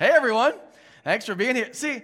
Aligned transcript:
Hey, 0.00 0.10
everyone. 0.10 0.52
Thanks 1.02 1.26
for 1.26 1.34
being 1.34 1.56
here. 1.56 1.70
See, 1.72 2.02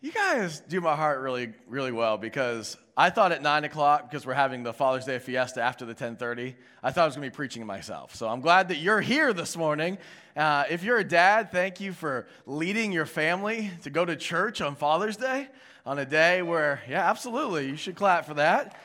you 0.00 0.10
guys 0.10 0.58
do 0.58 0.80
my 0.80 0.96
heart 0.96 1.20
really, 1.20 1.52
really 1.68 1.92
well 1.92 2.18
because 2.18 2.76
I 2.96 3.10
thought 3.10 3.30
at 3.30 3.42
9 3.42 3.62
o'clock, 3.62 4.10
because 4.10 4.26
we're 4.26 4.34
having 4.34 4.64
the 4.64 4.72
Father's 4.72 5.04
Day 5.04 5.20
fiesta 5.20 5.62
after 5.62 5.84
the 5.84 5.90
1030, 5.90 6.56
I 6.82 6.90
thought 6.90 7.02
I 7.02 7.06
was 7.06 7.14
going 7.14 7.28
to 7.28 7.30
be 7.30 7.36
preaching 7.36 7.64
myself. 7.64 8.16
So 8.16 8.26
I'm 8.28 8.40
glad 8.40 8.66
that 8.70 8.78
you're 8.78 9.00
here 9.00 9.32
this 9.32 9.56
morning. 9.56 9.98
Uh, 10.36 10.64
if 10.68 10.82
you're 10.82 10.98
a 10.98 11.04
dad, 11.04 11.52
thank 11.52 11.78
you 11.78 11.92
for 11.92 12.26
leading 12.44 12.90
your 12.90 13.06
family 13.06 13.70
to 13.82 13.90
go 13.90 14.04
to 14.04 14.16
church 14.16 14.60
on 14.60 14.74
Father's 14.74 15.16
Day 15.16 15.46
on 15.86 16.00
a 16.00 16.04
day 16.04 16.42
where, 16.42 16.82
yeah, 16.88 17.08
absolutely, 17.08 17.68
you 17.68 17.76
should 17.76 17.94
clap 17.94 18.26
for 18.26 18.34
that 18.34 18.76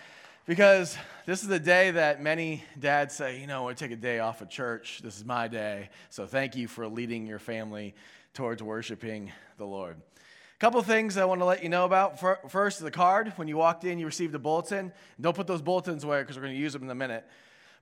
because 0.45 0.95
this 1.25 1.41
is 1.41 1.47
the 1.47 1.59
day 1.59 1.89
that 1.89 2.21
many 2.21 2.63
dads 2.79 3.15
say, 3.15 3.41
you 3.41 3.47
know, 3.47 3.67
I 3.67 3.73
take 3.73 3.91
a 3.91 3.95
day 3.95 4.19
off 4.19 4.41
of 4.41 4.49
church. 4.49 5.01
This 5.03 5.17
is 5.17 5.25
my 5.25 5.47
day. 5.47 5.89
So 6.11 6.27
thank 6.27 6.55
you 6.55 6.67
for 6.67 6.87
leading 6.87 7.25
your 7.25 7.39
family 7.39 7.95
towards 8.33 8.63
worshiping 8.63 9.31
the 9.57 9.65
Lord. 9.65 9.95
A 9.95 10.59
couple 10.59 10.81
things 10.81 11.17
I 11.17 11.25
want 11.25 11.41
to 11.41 11.45
let 11.45 11.61
you 11.61 11.69
know 11.69 11.85
about. 11.85 12.19
First, 12.49 12.79
the 12.79 12.89
card. 12.89 13.33
When 13.35 13.47
you 13.47 13.57
walked 13.57 13.83
in, 13.83 13.99
you 13.99 14.05
received 14.05 14.33
a 14.33 14.39
bulletin. 14.39 14.91
Don't 15.21 15.35
put 15.35 15.45
those 15.45 15.61
bulletins 15.61 16.03
away 16.03 16.21
because 16.21 16.35
we're 16.35 16.43
going 16.43 16.55
to 16.55 16.59
use 16.59 16.73
them 16.73 16.83
in 16.83 16.89
a 16.89 16.95
minute. 16.95 17.25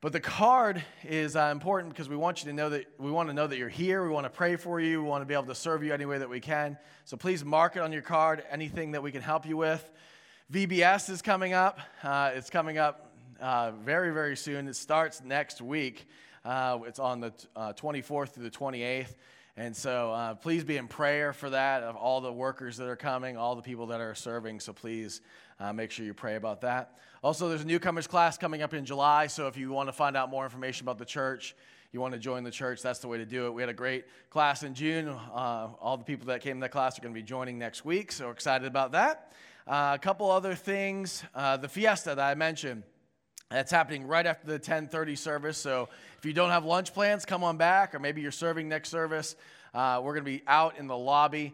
But 0.01 0.13
the 0.13 0.19
card 0.19 0.83
is 1.03 1.35
uh, 1.35 1.49
important 1.51 1.93
because 1.93 2.09
we 2.09 2.17
want 2.17 2.43
you 2.43 2.49
to 2.49 2.55
know 2.55 2.69
that 2.69 2.87
we 2.97 3.11
want 3.11 3.29
to 3.29 3.33
know 3.33 3.47
that 3.47 3.57
you're 3.57 3.69
here. 3.69 4.03
We 4.03 4.09
want 4.09 4.25
to 4.25 4.31
pray 4.31 4.55
for 4.55 4.79
you. 4.79 5.01
We 5.01 5.07
want 5.07 5.21
to 5.21 5.25
be 5.25 5.35
able 5.35 5.45
to 5.45 5.55
serve 5.55 5.83
you 5.83 5.93
any 5.93 6.05
way 6.05 6.17
that 6.17 6.29
we 6.29 6.39
can. 6.39 6.77
So 7.05 7.15
please 7.15 7.45
mark 7.45 7.75
it 7.75 7.79
on 7.83 7.93
your 7.93 8.01
card. 8.01 8.43
Anything 8.49 8.91
that 8.91 9.03
we 9.03 9.11
can 9.11 9.21
help 9.21 9.45
you 9.45 9.57
with. 9.57 9.89
VBS 10.51 11.09
is 11.11 11.21
coming 11.21 11.53
up. 11.53 11.79
Uh, 12.03 12.31
it's 12.33 12.49
coming 12.49 12.77
up 12.77 13.13
uh, 13.39 13.71
very 13.71 14.11
very 14.11 14.35
soon. 14.35 14.67
It 14.67 14.75
starts 14.75 15.21
next 15.23 15.61
week. 15.61 16.07
Uh, 16.43 16.79
it's 16.87 16.99
on 16.99 17.21
the 17.21 17.31
24th 17.55 18.23
uh, 18.23 18.25
through 18.25 18.43
the 18.43 18.49
28th. 18.49 19.13
And 19.57 19.75
so 19.75 20.11
uh, 20.11 20.35
please 20.35 20.63
be 20.63 20.77
in 20.77 20.87
prayer 20.87 21.33
for 21.33 21.49
that, 21.49 21.83
of 21.83 21.95
all 21.95 22.21
the 22.21 22.31
workers 22.31 22.77
that 22.77 22.87
are 22.87 22.95
coming, 22.95 23.35
all 23.35 23.55
the 23.55 23.61
people 23.61 23.87
that 23.87 23.99
are 23.99 24.15
serving. 24.15 24.59
So 24.61 24.71
please 24.71 25.21
uh, 25.59 25.73
make 25.73 25.91
sure 25.91 26.05
you 26.05 26.13
pray 26.13 26.35
about 26.35 26.61
that. 26.61 26.97
Also, 27.21 27.49
there's 27.49 27.61
a 27.61 27.67
newcomers 27.67 28.07
class 28.07 28.37
coming 28.37 28.61
up 28.61 28.73
in 28.73 28.85
July. 28.85 29.27
So 29.27 29.47
if 29.47 29.57
you 29.57 29.71
want 29.71 29.89
to 29.89 29.93
find 29.93 30.15
out 30.15 30.29
more 30.29 30.45
information 30.45 30.85
about 30.85 30.97
the 30.97 31.05
church, 31.05 31.55
you 31.91 31.99
want 31.99 32.13
to 32.13 32.19
join 32.19 32.43
the 32.45 32.51
church, 32.51 32.81
that's 32.81 32.99
the 32.99 33.09
way 33.09 33.17
to 33.17 33.25
do 33.25 33.47
it. 33.47 33.53
We 33.53 33.61
had 33.61 33.69
a 33.69 33.73
great 33.73 34.05
class 34.29 34.63
in 34.63 34.73
June. 34.73 35.09
Uh, 35.09 35.67
all 35.81 35.97
the 35.97 36.05
people 36.05 36.27
that 36.27 36.39
came 36.39 36.57
to 36.57 36.61
that 36.61 36.71
class 36.71 36.97
are 36.97 37.01
going 37.01 37.13
to 37.13 37.19
be 37.19 37.23
joining 37.23 37.59
next 37.59 37.83
week. 37.83 38.13
So 38.13 38.29
excited 38.29 38.65
about 38.65 38.93
that. 38.93 39.33
Uh, 39.67 39.91
a 39.93 39.99
couple 39.99 40.31
other 40.31 40.55
things. 40.55 41.23
Uh, 41.35 41.57
the 41.57 41.67
fiesta 41.67 42.15
that 42.15 42.19
I 42.19 42.33
mentioned. 42.35 42.83
That's 43.51 43.69
happening 43.69 44.07
right 44.07 44.25
after 44.25 44.47
the 44.47 44.59
10:30 44.59 45.17
service. 45.17 45.57
So 45.57 45.89
if 46.17 46.25
you 46.25 46.31
don't 46.31 46.51
have 46.51 46.63
lunch 46.63 46.93
plans, 46.93 47.25
come 47.25 47.43
on 47.43 47.57
back, 47.57 47.93
or 47.93 47.99
maybe 47.99 48.21
you're 48.21 48.31
serving 48.31 48.69
next 48.69 48.89
service. 48.89 49.35
Uh, 49.73 49.99
we're 50.01 50.13
going 50.13 50.23
to 50.23 50.31
be 50.31 50.41
out 50.47 50.77
in 50.77 50.87
the 50.87 50.97
lobby. 50.97 51.53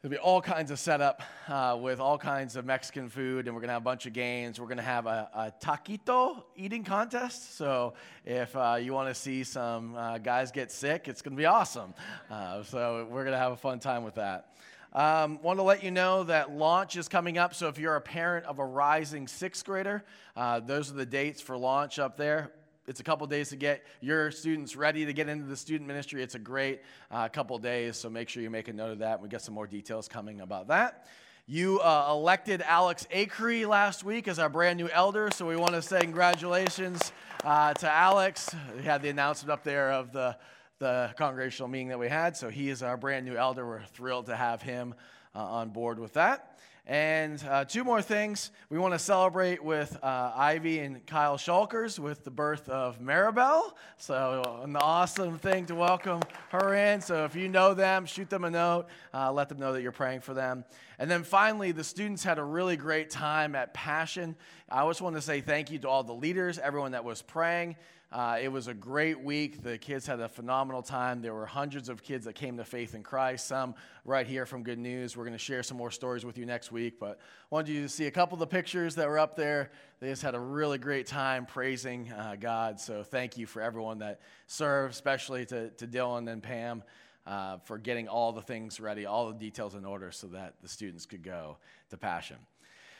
There'll 0.00 0.12
be 0.12 0.18
all 0.18 0.40
kinds 0.40 0.70
of 0.70 0.78
setup 0.78 1.22
uh, 1.48 1.76
with 1.80 1.98
all 1.98 2.16
kinds 2.16 2.54
of 2.54 2.64
Mexican 2.64 3.08
food, 3.08 3.48
and 3.48 3.56
we're 3.56 3.60
going 3.60 3.70
to 3.70 3.72
have 3.72 3.82
a 3.82 3.84
bunch 3.84 4.06
of 4.06 4.12
games. 4.12 4.60
We're 4.60 4.66
going 4.66 4.76
to 4.76 4.84
have 4.84 5.06
a, 5.06 5.28
a 5.34 5.52
taquito 5.60 6.44
eating 6.54 6.84
contest. 6.84 7.56
So 7.56 7.94
if 8.24 8.54
uh, 8.54 8.78
you 8.80 8.92
want 8.92 9.08
to 9.08 9.14
see 9.14 9.42
some 9.42 9.96
uh, 9.96 10.18
guys 10.18 10.52
get 10.52 10.70
sick, 10.70 11.08
it's 11.08 11.22
going 11.22 11.36
to 11.36 11.40
be 11.40 11.46
awesome. 11.46 11.92
Uh, 12.30 12.62
so 12.62 13.08
we're 13.10 13.24
going 13.24 13.32
to 13.32 13.38
have 13.38 13.50
a 13.50 13.56
fun 13.56 13.80
time 13.80 14.04
with 14.04 14.14
that. 14.14 14.52
Um, 14.96 15.42
want 15.42 15.58
to 15.58 15.62
let 15.62 15.84
you 15.84 15.90
know 15.90 16.24
that 16.24 16.52
launch 16.52 16.96
is 16.96 17.06
coming 17.06 17.36
up. 17.36 17.54
So 17.54 17.68
if 17.68 17.78
you're 17.78 17.96
a 17.96 18.00
parent 18.00 18.46
of 18.46 18.60
a 18.60 18.64
rising 18.64 19.28
sixth 19.28 19.62
grader, 19.62 20.02
uh, 20.34 20.60
those 20.60 20.90
are 20.90 20.94
the 20.94 21.04
dates 21.04 21.42
for 21.42 21.58
launch 21.58 21.98
up 21.98 22.16
there. 22.16 22.50
It's 22.86 22.98
a 22.98 23.02
couple 23.02 23.26
days 23.26 23.50
to 23.50 23.56
get 23.56 23.84
your 24.00 24.30
students 24.30 24.74
ready 24.74 25.04
to 25.04 25.12
get 25.12 25.28
into 25.28 25.44
the 25.44 25.56
student 25.56 25.86
ministry. 25.86 26.22
It's 26.22 26.34
a 26.34 26.38
great 26.38 26.80
uh, 27.10 27.28
couple 27.28 27.58
days, 27.58 27.98
so 27.98 28.08
make 28.08 28.30
sure 28.30 28.42
you 28.42 28.48
make 28.48 28.68
a 28.68 28.72
note 28.72 28.90
of 28.90 29.00
that. 29.00 29.20
We 29.20 29.28
got 29.28 29.42
some 29.42 29.52
more 29.52 29.66
details 29.66 30.08
coming 30.08 30.40
about 30.40 30.68
that. 30.68 31.06
You 31.46 31.78
uh, 31.80 32.06
elected 32.08 32.62
Alex 32.62 33.06
Acree 33.12 33.68
last 33.68 34.02
week 34.02 34.26
as 34.28 34.38
our 34.38 34.48
brand 34.48 34.78
new 34.78 34.88
elder, 34.88 35.28
so 35.30 35.46
we 35.46 35.56
want 35.56 35.74
to 35.74 35.82
say 35.82 36.00
congratulations 36.00 37.12
uh, 37.44 37.74
to 37.74 37.90
Alex. 37.90 38.48
We 38.74 38.84
had 38.84 39.02
the 39.02 39.10
announcement 39.10 39.52
up 39.52 39.62
there 39.62 39.92
of 39.92 40.12
the 40.12 40.38
the 40.78 41.14
congregational 41.16 41.68
meeting 41.68 41.88
that 41.88 41.98
we 41.98 42.08
had. 42.08 42.36
So 42.36 42.48
he 42.48 42.68
is 42.68 42.82
our 42.82 42.96
brand 42.96 43.24
new 43.26 43.36
elder. 43.36 43.66
We're 43.66 43.84
thrilled 43.84 44.26
to 44.26 44.36
have 44.36 44.62
him 44.62 44.94
uh, 45.34 45.38
on 45.38 45.70
board 45.70 45.98
with 45.98 46.14
that. 46.14 46.52
And 46.88 47.42
uh, 47.50 47.64
two 47.64 47.82
more 47.82 48.00
things. 48.00 48.52
We 48.70 48.78
want 48.78 48.94
to 48.94 49.00
celebrate 49.00 49.64
with 49.64 49.98
uh, 50.04 50.32
Ivy 50.36 50.78
and 50.78 51.04
Kyle 51.04 51.36
Shulkers 51.36 51.98
with 51.98 52.22
the 52.22 52.30
birth 52.30 52.68
of 52.68 53.00
Maribel. 53.00 53.72
So, 53.96 54.60
an 54.62 54.76
awesome 54.76 55.36
thing 55.36 55.66
to 55.66 55.74
welcome 55.74 56.20
her 56.50 56.74
in. 56.74 57.00
So, 57.00 57.24
if 57.24 57.34
you 57.34 57.48
know 57.48 57.74
them, 57.74 58.06
shoot 58.06 58.30
them 58.30 58.44
a 58.44 58.50
note. 58.50 58.86
Uh, 59.12 59.32
let 59.32 59.48
them 59.48 59.58
know 59.58 59.72
that 59.72 59.82
you're 59.82 59.90
praying 59.90 60.20
for 60.20 60.32
them. 60.32 60.64
And 61.00 61.10
then 61.10 61.24
finally, 61.24 61.72
the 61.72 61.82
students 61.82 62.22
had 62.22 62.38
a 62.38 62.44
really 62.44 62.76
great 62.76 63.10
time 63.10 63.56
at 63.56 63.74
Passion. 63.74 64.36
I 64.70 64.86
just 64.86 65.00
want 65.00 65.16
to 65.16 65.22
say 65.22 65.40
thank 65.40 65.72
you 65.72 65.80
to 65.80 65.88
all 65.88 66.04
the 66.04 66.14
leaders, 66.14 66.56
everyone 66.56 66.92
that 66.92 67.04
was 67.04 67.20
praying. 67.20 67.74
Uh, 68.12 68.38
it 68.40 68.48
was 68.48 68.68
a 68.68 68.74
great 68.74 69.20
week. 69.20 69.62
The 69.62 69.78
kids 69.78 70.06
had 70.06 70.20
a 70.20 70.28
phenomenal 70.28 70.80
time. 70.80 71.20
There 71.20 71.34
were 71.34 71.44
hundreds 71.44 71.88
of 71.88 72.04
kids 72.04 72.24
that 72.26 72.34
came 72.34 72.56
to 72.56 72.64
faith 72.64 72.94
in 72.94 73.02
Christ, 73.02 73.48
some 73.48 73.74
right 74.04 74.26
here 74.26 74.46
from 74.46 74.62
Good 74.62 74.78
News. 74.78 75.16
We're 75.16 75.24
going 75.24 75.32
to 75.32 75.38
share 75.38 75.64
some 75.64 75.76
more 75.76 75.90
stories 75.90 76.24
with 76.24 76.38
you 76.38 76.46
next 76.46 76.70
week, 76.70 77.00
but 77.00 77.18
wanted 77.50 77.72
you 77.72 77.82
to 77.82 77.88
see 77.88 78.06
a 78.06 78.10
couple 78.12 78.36
of 78.36 78.40
the 78.40 78.46
pictures 78.46 78.94
that 78.94 79.08
were 79.08 79.18
up 79.18 79.34
there. 79.34 79.72
They 79.98 80.08
just 80.08 80.22
had 80.22 80.36
a 80.36 80.40
really 80.40 80.78
great 80.78 81.08
time 81.08 81.46
praising 81.46 82.12
uh, 82.12 82.36
God. 82.38 82.78
So 82.78 83.02
thank 83.02 83.36
you 83.36 83.46
for 83.46 83.60
everyone 83.60 83.98
that 83.98 84.20
served, 84.46 84.94
especially 84.94 85.44
to, 85.46 85.70
to 85.70 85.86
Dylan 85.86 86.30
and 86.30 86.42
Pam. 86.42 86.84
Uh, 87.26 87.58
for 87.64 87.76
getting 87.76 88.06
all 88.06 88.30
the 88.30 88.40
things 88.40 88.78
ready, 88.78 89.04
all 89.04 89.26
the 89.26 89.34
details 89.34 89.74
in 89.74 89.84
order 89.84 90.12
so 90.12 90.28
that 90.28 90.54
the 90.62 90.68
students 90.68 91.06
could 91.06 91.24
go 91.24 91.56
to 91.90 91.96
Passion. 91.96 92.36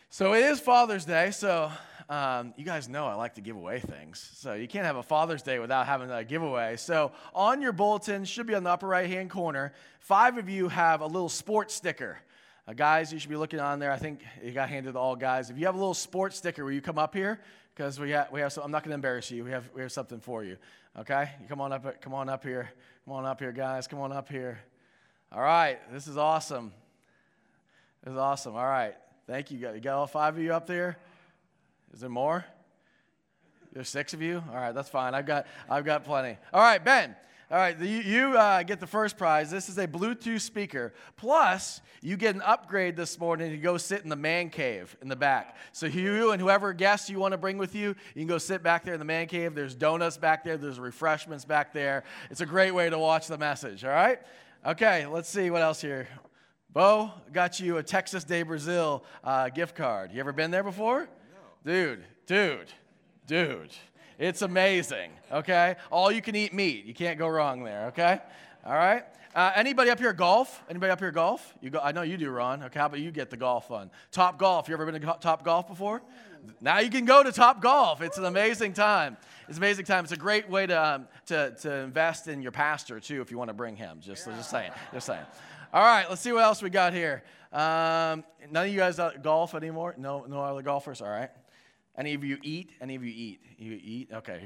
So 0.08 0.34
it 0.34 0.44
is 0.44 0.60
Father's 0.60 1.04
Day, 1.04 1.30
so 1.32 1.70
um, 2.08 2.54
you 2.56 2.64
guys 2.64 2.88
know 2.88 3.06
I 3.06 3.14
like 3.14 3.34
to 3.34 3.40
give 3.40 3.56
away 3.56 3.80
things. 3.80 4.30
So 4.36 4.54
you 4.54 4.68
can't 4.68 4.86
have 4.86 4.96
a 4.96 5.02
Father's 5.02 5.42
Day 5.42 5.58
without 5.58 5.86
having 5.86 6.10
a 6.10 6.24
giveaway. 6.24 6.76
So 6.76 7.12
on 7.34 7.60
your 7.60 7.72
bulletin, 7.72 8.24
should 8.24 8.46
be 8.46 8.54
on 8.54 8.62
the 8.62 8.70
upper 8.70 8.86
right 8.86 9.10
hand 9.10 9.30
corner, 9.30 9.72
five 9.98 10.38
of 10.38 10.48
you 10.48 10.68
have 10.68 11.00
a 11.00 11.06
little 11.06 11.28
sports 11.28 11.74
sticker. 11.74 12.18
Uh, 12.68 12.72
guys, 12.72 13.12
you 13.12 13.18
should 13.18 13.28
be 13.28 13.36
looking 13.36 13.58
on 13.58 13.78
there. 13.80 13.90
I 13.90 13.98
think 13.98 14.20
it 14.42 14.54
got 14.54 14.68
handed 14.68 14.92
to 14.92 14.98
all 14.98 15.16
guys. 15.16 15.50
If 15.50 15.58
you 15.58 15.66
have 15.66 15.74
a 15.74 15.78
little 15.78 15.92
sports 15.92 16.36
sticker, 16.36 16.64
will 16.64 16.72
you 16.72 16.80
come 16.80 16.98
up 16.98 17.12
here? 17.12 17.40
Because 17.74 17.98
we 18.00 18.12
have, 18.12 18.30
we 18.30 18.40
have 18.40 18.56
I'm 18.58 18.70
not 18.70 18.84
going 18.84 18.90
to 18.90 18.94
embarrass 18.94 19.30
you. 19.30 19.44
We 19.44 19.50
have, 19.50 19.68
we 19.74 19.82
have 19.82 19.92
something 19.92 20.20
for 20.20 20.44
you. 20.44 20.56
Okay? 20.98 21.30
You 21.42 21.48
come 21.48 21.60
on 21.60 21.72
up, 21.72 22.00
come 22.00 22.14
on 22.14 22.28
up 22.28 22.44
here. 22.44 22.70
Come 23.04 23.14
on 23.14 23.26
up 23.26 23.40
here, 23.40 23.52
guys. 23.52 23.86
Come 23.88 23.98
on 23.98 24.12
up 24.12 24.28
here. 24.28 24.60
All 25.32 25.42
right. 25.42 25.78
This 25.92 26.06
is 26.06 26.16
awesome. 26.16 26.72
This 28.04 28.12
is 28.12 28.18
awesome. 28.18 28.54
All 28.54 28.64
right. 28.64 28.94
Thank 29.26 29.50
you. 29.50 29.58
You 29.58 29.80
got 29.80 29.96
all 29.96 30.06
five 30.06 30.36
of 30.36 30.42
you 30.42 30.54
up 30.54 30.66
there? 30.66 30.98
Is 31.92 32.00
there 32.00 32.08
more? 32.08 32.44
There's 33.72 33.88
six 33.88 34.14
of 34.14 34.22
you? 34.22 34.42
All 34.50 34.56
right, 34.56 34.72
that's 34.72 34.88
fine. 34.88 35.14
I've 35.14 35.26
got, 35.26 35.46
I've 35.68 35.84
got 35.84 36.04
plenty. 36.04 36.38
All 36.52 36.62
right, 36.62 36.82
Ben. 36.82 37.14
All 37.50 37.58
right, 37.58 37.78
you, 37.78 37.98
you 37.98 38.36
uh, 38.36 38.62
get 38.62 38.80
the 38.80 38.86
first 38.86 39.16
prize. 39.16 39.50
This 39.50 39.68
is 39.68 39.78
a 39.78 39.86
Bluetooth 39.86 40.40
speaker. 40.40 40.94
Plus, 41.16 41.80
you 42.02 42.16
get 42.16 42.34
an 42.34 42.42
upgrade 42.42 42.96
this 42.96 43.20
morning 43.20 43.50
to 43.50 43.56
go 43.56 43.76
sit 43.76 44.02
in 44.02 44.08
the 44.08 44.16
man 44.16 44.50
cave 44.50 44.96
in 45.00 45.08
the 45.08 45.14
back. 45.14 45.56
So, 45.72 45.86
you 45.86 46.32
and 46.32 46.40
whoever 46.40 46.72
guests 46.72 47.08
you 47.08 47.18
want 47.18 47.32
to 47.32 47.38
bring 47.38 47.58
with 47.58 47.74
you, 47.74 47.88
you 48.14 48.20
can 48.20 48.26
go 48.26 48.38
sit 48.38 48.62
back 48.62 48.84
there 48.84 48.94
in 48.94 48.98
the 48.98 49.04
man 49.04 49.26
cave. 49.26 49.54
There's 49.54 49.74
donuts 49.74 50.16
back 50.16 50.42
there, 50.42 50.56
there's 50.56 50.80
refreshments 50.80 51.44
back 51.44 51.72
there. 51.72 52.02
It's 52.30 52.40
a 52.40 52.46
great 52.46 52.72
way 52.72 52.90
to 52.90 52.98
watch 52.98 53.28
the 53.28 53.38
message, 53.38 53.84
all 53.84 53.90
right? 53.90 54.18
Okay, 54.64 55.06
let's 55.06 55.28
see 55.28 55.50
what 55.50 55.62
else 55.62 55.80
here. 55.80 56.08
Bo, 56.76 57.10
got 57.32 57.58
you 57.58 57.78
a 57.78 57.82
Texas 57.82 58.22
de 58.22 58.42
Brazil 58.42 59.02
uh, 59.24 59.48
gift 59.48 59.74
card. 59.74 60.12
You 60.12 60.20
ever 60.20 60.34
been 60.34 60.50
there 60.50 60.62
before? 60.62 61.08
No. 61.64 61.72
Dude, 61.72 62.04
dude, 62.26 62.70
dude. 63.26 63.70
It's 64.18 64.42
amazing, 64.42 65.10
okay? 65.32 65.76
All 65.90 66.12
you 66.12 66.20
can 66.20 66.36
eat 66.36 66.52
meat. 66.52 66.84
You 66.84 66.92
can't 66.92 67.18
go 67.18 67.28
wrong 67.28 67.64
there, 67.64 67.86
okay? 67.86 68.18
All 68.62 68.74
right? 68.74 69.04
Uh, 69.34 69.52
anybody 69.54 69.88
up 69.88 69.98
here 69.98 70.12
golf? 70.12 70.62
Anybody 70.68 70.92
up 70.92 71.00
here 71.00 71.10
golf? 71.10 71.54
You 71.62 71.70
go, 71.70 71.80
I 71.82 71.92
know 71.92 72.02
you 72.02 72.18
do, 72.18 72.28
Ron. 72.28 72.62
Okay, 72.64 72.78
how 72.78 72.84
about 72.84 73.00
you 73.00 73.10
get 73.10 73.30
the 73.30 73.38
golf 73.38 73.68
fun? 73.68 73.90
Top 74.12 74.38
Golf. 74.38 74.68
You 74.68 74.74
ever 74.74 74.84
been 74.84 75.00
to 75.00 75.16
Top 75.18 75.46
Golf 75.46 75.68
before? 75.68 76.02
Now 76.60 76.80
you 76.80 76.90
can 76.90 77.06
go 77.06 77.22
to 77.22 77.32
Top 77.32 77.62
Golf. 77.62 78.02
It's 78.02 78.18
an 78.18 78.26
amazing 78.26 78.74
time. 78.74 79.16
It's 79.48 79.56
an 79.56 79.64
amazing 79.64 79.86
time. 79.86 80.04
It's 80.04 80.12
a 80.12 80.18
great 80.18 80.50
way 80.50 80.66
to, 80.66 80.84
um, 80.84 81.08
to, 81.28 81.54
to 81.62 81.74
invest 81.76 82.28
in 82.28 82.42
your 82.42 82.52
pastor, 82.52 83.00
too, 83.00 83.22
if 83.22 83.30
you 83.30 83.38
want 83.38 83.48
to 83.48 83.54
bring 83.54 83.76
him. 83.76 84.00
Just, 84.02 84.26
just 84.26 84.50
saying. 84.50 84.72
Just 84.92 85.06
saying. 85.06 85.24
All 85.76 85.82
right, 85.82 86.08
let's 86.08 86.22
see 86.22 86.32
what 86.32 86.42
else 86.42 86.62
we 86.62 86.70
got 86.70 86.94
here. 86.94 87.22
Um, 87.52 88.24
none 88.50 88.64
of 88.64 88.68
you 88.68 88.78
guys 88.78 88.98
golf 89.20 89.54
anymore? 89.54 89.94
No, 89.98 90.24
no 90.26 90.40
other 90.40 90.62
golfers? 90.62 91.02
All 91.02 91.10
right. 91.10 91.28
Any 91.98 92.14
of 92.14 92.24
you 92.24 92.38
eat? 92.42 92.70
Any 92.80 92.94
of 92.94 93.04
you 93.04 93.12
eat? 93.14 93.40
You 93.58 93.78
eat? 93.84 94.08
Okay, 94.10 94.40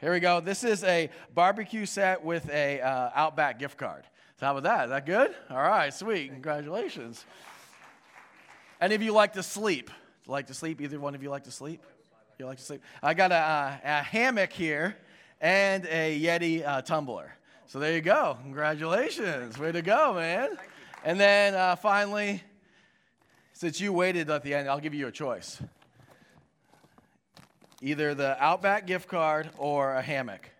here 0.00 0.10
we 0.10 0.20
go. 0.20 0.40
This 0.40 0.64
is 0.64 0.82
a 0.84 1.10
barbecue 1.34 1.84
set 1.84 2.24
with 2.24 2.48
a 2.48 2.80
uh, 2.80 3.10
Outback 3.14 3.58
gift 3.58 3.76
card. 3.76 4.04
So 4.38 4.46
how 4.46 4.56
about 4.56 4.62
that? 4.62 4.84
Is 4.84 4.90
that 4.92 5.04
good? 5.04 5.34
All 5.50 5.58
right, 5.58 5.92
sweet. 5.92 6.32
Congratulations. 6.32 7.26
Any 8.80 8.94
of 8.94 9.02
you 9.02 9.12
like 9.12 9.34
to 9.34 9.42
sleep? 9.42 9.90
Like 10.26 10.46
to 10.46 10.54
sleep? 10.54 10.80
Either 10.80 10.98
one 10.98 11.14
of 11.14 11.22
you 11.22 11.28
like 11.28 11.44
to 11.44 11.52
sleep? 11.52 11.82
You 12.38 12.46
like 12.46 12.56
to 12.56 12.64
sleep? 12.64 12.80
I 13.02 13.12
got 13.12 13.32
a, 13.32 13.80
a 13.84 14.02
hammock 14.02 14.50
here 14.50 14.96
and 15.42 15.84
a 15.84 16.18
Yeti 16.18 16.66
uh, 16.66 16.80
tumbler. 16.80 17.34
So 17.70 17.78
there 17.78 17.92
you 17.92 18.00
go. 18.00 18.36
Congratulations. 18.42 19.56
Way 19.56 19.70
to 19.70 19.80
go, 19.80 20.14
man. 20.14 20.58
And 21.04 21.20
then 21.20 21.54
uh, 21.54 21.76
finally, 21.76 22.42
since 23.52 23.80
you 23.80 23.92
waited 23.92 24.28
at 24.28 24.42
the 24.42 24.54
end, 24.54 24.68
I'll 24.68 24.80
give 24.80 24.92
you 24.92 25.06
a 25.06 25.12
choice 25.12 25.62
either 27.80 28.12
the 28.12 28.36
Outback 28.42 28.88
gift 28.88 29.06
card 29.06 29.50
or 29.56 29.94
a 29.94 30.02
hammock. 30.02 30.50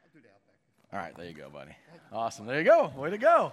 I'll 0.00 0.10
do 0.14 0.20
the 0.20 0.28
Outback. 0.28 0.92
All 0.92 0.98
right, 1.00 1.16
there 1.16 1.26
you 1.26 1.34
go, 1.34 1.50
buddy. 1.50 1.74
Awesome. 2.12 2.46
There 2.46 2.60
you 2.60 2.64
go. 2.64 2.92
Way 2.96 3.10
to 3.10 3.18
go. 3.18 3.50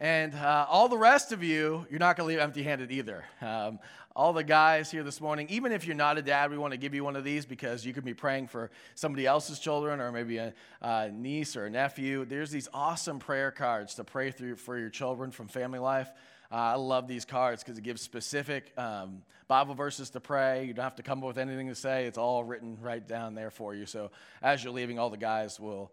And 0.00 0.34
uh, 0.34 0.66
all 0.68 0.88
the 0.88 0.98
rest 0.98 1.30
of 1.30 1.44
you, 1.44 1.86
you're 1.88 2.00
not 2.00 2.16
going 2.16 2.26
to 2.26 2.34
leave 2.34 2.42
empty 2.42 2.64
handed 2.64 2.90
either. 2.90 3.22
Um, 3.40 3.78
all 4.16 4.32
the 4.32 4.42
guys 4.44 4.90
here 4.90 5.04
this 5.04 5.20
morning, 5.20 5.46
even 5.50 5.70
if 5.72 5.86
you're 5.86 5.96
not 5.96 6.18
a 6.18 6.22
dad, 6.22 6.50
we 6.50 6.58
want 6.58 6.72
to 6.72 6.76
give 6.76 6.94
you 6.94 7.04
one 7.04 7.14
of 7.14 7.22
these 7.22 7.46
because 7.46 7.86
you 7.86 7.92
could 7.92 8.04
be 8.04 8.14
praying 8.14 8.48
for 8.48 8.70
somebody 8.94 9.26
else's 9.26 9.58
children 9.58 10.00
or 10.00 10.10
maybe 10.10 10.38
a, 10.38 10.52
a 10.82 11.10
niece 11.10 11.56
or 11.56 11.66
a 11.66 11.70
nephew. 11.70 12.24
There's 12.24 12.50
these 12.50 12.68
awesome 12.74 13.20
prayer 13.20 13.50
cards 13.50 13.94
to 13.94 14.04
pray 14.04 14.32
through 14.32 14.56
for 14.56 14.78
your 14.78 14.90
children 14.90 15.30
from 15.30 15.48
Family 15.48 15.78
Life. 15.78 16.10
Uh, 16.52 16.56
I 16.56 16.74
love 16.74 17.06
these 17.06 17.24
cards 17.24 17.62
because 17.62 17.78
it 17.78 17.82
gives 17.82 18.02
specific 18.02 18.72
um, 18.76 19.22
Bible 19.46 19.74
verses 19.74 20.10
to 20.10 20.20
pray. 20.20 20.64
You 20.64 20.74
don't 20.74 20.82
have 20.82 20.96
to 20.96 21.04
come 21.04 21.20
up 21.20 21.28
with 21.28 21.38
anything 21.38 21.68
to 21.68 21.76
say, 21.76 22.06
it's 22.06 22.18
all 22.18 22.42
written 22.42 22.76
right 22.80 23.06
down 23.06 23.34
there 23.34 23.50
for 23.50 23.74
you. 23.74 23.86
So 23.86 24.10
as 24.42 24.64
you're 24.64 24.72
leaving, 24.72 24.98
all 24.98 25.10
the 25.10 25.16
guys 25.16 25.60
will 25.60 25.92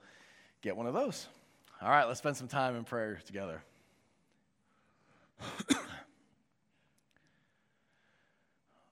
get 0.64 0.76
one 0.76 0.88
of 0.88 0.96
those. 0.96 1.28
All 1.80 1.90
right, 1.90 2.06
let's 2.06 2.20
spend 2.20 2.36
some 2.36 2.48
time 2.48 2.76
in 2.76 2.84
prayer 2.84 3.20
together. 3.28 3.62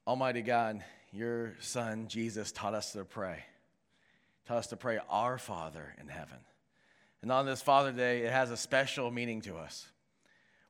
Almighty 0.07 0.43
God, 0.43 0.83
your 1.11 1.55
Son 1.61 2.07
Jesus 2.07 2.51
taught 2.51 2.75
us 2.75 2.91
to 2.91 3.03
pray. 3.03 3.43
Taught 4.47 4.57
us 4.57 4.67
to 4.67 4.77
pray, 4.77 4.99
Our 5.09 5.39
Father 5.39 5.95
in 5.99 6.07
heaven. 6.07 6.37
And 7.23 7.31
on 7.31 7.47
this 7.47 7.63
Father 7.63 7.91
Day, 7.91 8.21
it 8.21 8.31
has 8.31 8.51
a 8.51 8.57
special 8.57 9.09
meaning 9.09 9.41
to 9.41 9.57
us. 9.57 9.87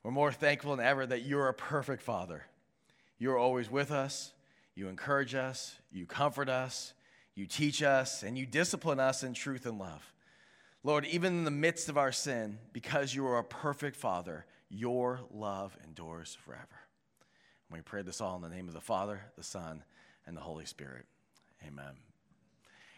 We're 0.03 0.11
more 0.11 0.31
thankful 0.31 0.73
than 0.73 0.85
ever 0.85 1.05
that 1.05 1.23
you're 1.23 1.49
a 1.49 1.53
perfect 1.53 2.01
Father. 2.01 2.45
You're 3.19 3.37
always 3.37 3.69
with 3.69 3.91
us, 3.91 4.31
you 4.73 4.87
encourage 4.87 5.35
us, 5.35 5.75
you 5.91 6.05
comfort 6.05 6.47
us, 6.47 6.93
you 7.33 7.45
teach 7.45 7.83
us, 7.83 8.23
and 8.23 8.37
you 8.37 8.45
discipline 8.45 9.01
us 9.01 9.21
in 9.21 9.33
truth 9.33 9.65
and 9.65 9.77
love. 9.77 10.13
Lord, 10.81 11.05
even 11.05 11.39
in 11.39 11.43
the 11.43 11.51
midst 11.51 11.89
of 11.89 11.97
our 11.97 12.13
sin, 12.13 12.57
because 12.71 13.13
you 13.13 13.27
are 13.27 13.39
a 13.39 13.43
perfect 13.43 13.97
Father, 13.97 14.45
your 14.69 15.19
love 15.29 15.75
endures 15.85 16.37
forever. 16.45 16.84
And 17.69 17.77
we 17.77 17.81
pray 17.81 18.01
this 18.01 18.21
all 18.21 18.35
in 18.35 18.41
the 18.41 18.49
name 18.49 18.67
of 18.67 18.73
the 18.73 18.81
Father, 18.81 19.21
the 19.37 19.43
Son, 19.43 19.83
and 20.27 20.35
the 20.35 20.41
Holy 20.41 20.65
Spirit. 20.65 21.05
Amen. 21.67 21.93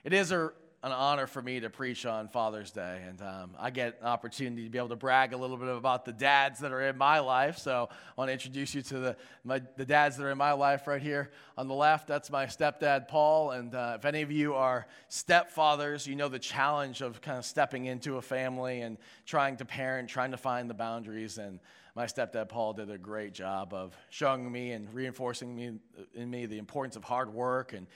It 0.04 0.14
is 0.14 0.32
a 0.32 0.52
an 0.84 0.92
honor 0.92 1.26
for 1.26 1.42
me 1.42 1.60
to 1.60 1.72
preach 1.72 2.06
on 2.06 2.28
Father's 2.28 2.70
Day, 2.70 3.02
and 3.08 3.20
um, 3.22 3.56
I 3.58 3.72
get 3.72 3.98
an 4.00 4.08
opportunity 4.08 4.64
to 4.64 4.70
be 4.70 4.78
able 4.78 4.90
to 4.90 4.96
brag 4.96 5.34
a 5.34 5.38
little 5.38 5.58
bit 5.58 5.68
about 5.70 6.06
the 6.06 6.14
dads 6.14 6.60
that 6.60 6.72
are 6.72 6.82
in 6.82 6.98
my 6.98 7.20
life. 7.20 7.58
So 7.58 7.90
I 7.92 8.14
want 8.16 8.30
to 8.30 8.34
introduce 8.34 8.76
you 8.76 8.84
to 8.84 9.00
the, 9.00 9.18
my, 9.44 9.62
the 9.76 9.86
dads 9.86 10.18
that 10.18 10.24
are 10.24 10.30
in 10.30 10.38
my 10.38 10.52
life 10.52 10.86
right 10.86 11.02
here 11.02 11.32
on 11.58 11.68
the 11.68 11.74
left. 11.74 12.08
That's 12.08 12.30
my 12.30 12.46
stepdad, 12.46 13.08
Paul. 13.08 13.52
And 13.52 13.74
uh, 13.74 13.96
if 13.98 14.06
any 14.06 14.22
of 14.22 14.32
you 14.32 14.54
are 14.54 14.86
stepfathers, 15.10 16.06
you 16.06 16.16
know 16.16 16.30
the 16.30 16.38
challenge 16.40 17.02
of 17.02 17.22
kind 17.22 17.40
of 17.40 17.46
stepping 17.46 17.86
into 17.86 18.18
a 18.18 18.22
family 18.22 18.82
and 18.82 18.98
trying 19.26 19.58
to 19.58 19.66
parent, 19.66 20.10
trying 20.10 20.32
to 20.32 20.38
find 20.38 20.70
the 20.70 20.76
boundaries. 20.76 21.40
And 21.40 21.60
my 21.98 22.06
stepdad, 22.06 22.48
Paul, 22.48 22.74
did 22.74 22.92
a 22.92 22.98
great 23.00 23.34
job 23.34 23.74
of 23.74 23.98
showing 24.12 24.52
me 24.52 24.72
and 24.74 24.94
reinforcing 24.94 25.56
me 25.56 25.80
in 26.14 26.30
me 26.30 26.46
the 26.46 26.60
importance 26.60 26.96
of 26.96 27.04
hard 27.04 27.34
work 27.34 27.74
and 27.74 27.88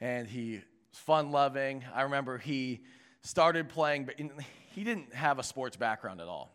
and 0.00 0.26
he 0.26 0.52
was 0.52 0.98
fun 0.98 1.30
loving. 1.30 1.84
I 1.94 2.02
remember 2.02 2.38
he 2.38 2.80
started 3.20 3.68
playing, 3.68 4.06
but 4.06 4.14
he 4.72 4.82
didn't 4.82 5.12
have 5.12 5.38
a 5.38 5.42
sports 5.42 5.76
background 5.76 6.22
at 6.22 6.26
all. 6.26 6.50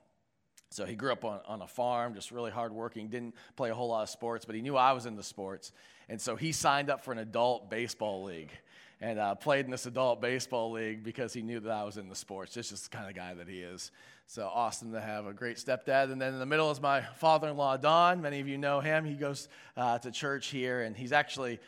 So 0.71 0.83
he 0.83 0.95
grew 0.95 1.11
up 1.11 1.23
on, 1.23 1.41
on 1.45 1.61
a 1.61 1.67
farm, 1.67 2.15
just 2.15 2.31
really 2.31 2.49
hardworking, 2.49 3.07
didn't 3.09 3.35
play 3.55 3.69
a 3.69 3.75
whole 3.75 3.89
lot 3.89 4.01
of 4.01 4.09
sports, 4.09 4.43
but 4.43 4.55
he 4.55 4.63
knew 4.63 4.75
I 4.75 4.93
was 4.93 5.05
into 5.05 5.21
sports. 5.21 5.71
And 6.09 6.19
so 6.19 6.35
he 6.35 6.51
signed 6.51 6.89
up 6.89 7.03
for 7.03 7.11
an 7.11 7.19
adult 7.19 7.69
baseball 7.69 8.23
league 8.23 8.51
and 9.01 9.19
uh, 9.19 9.35
played 9.35 9.65
in 9.65 9.71
this 9.71 9.85
adult 9.85 10.21
baseball 10.21 10.71
league 10.71 11.03
because 11.03 11.33
he 11.33 11.41
knew 11.41 11.59
that 11.59 11.71
I 11.71 11.83
was 11.83 11.97
in 11.97 12.09
the 12.09 12.15
sports. 12.15 12.53
This 12.53 12.69
just 12.69 12.89
the 12.89 12.97
kind 12.97 13.09
of 13.09 13.15
guy 13.15 13.33
that 13.33 13.47
he 13.47 13.59
is. 13.59 13.91
So 14.27 14.49
awesome 14.51 14.91
to 14.93 15.01
have 15.01 15.27
a 15.27 15.33
great 15.33 15.57
stepdad. 15.57 16.11
And 16.11 16.19
then 16.19 16.33
in 16.33 16.39
the 16.39 16.45
middle 16.45 16.71
is 16.71 16.81
my 16.81 17.01
father 17.01 17.49
in 17.49 17.57
law, 17.57 17.77
Don. 17.77 18.21
Many 18.21 18.39
of 18.39 18.47
you 18.47 18.57
know 18.57 18.79
him. 18.79 19.05
He 19.05 19.13
goes 19.13 19.49
uh, 19.77 19.99
to 19.99 20.11
church 20.11 20.47
here, 20.47 20.81
and 20.81 20.95
he's 20.95 21.11
actually 21.11 21.59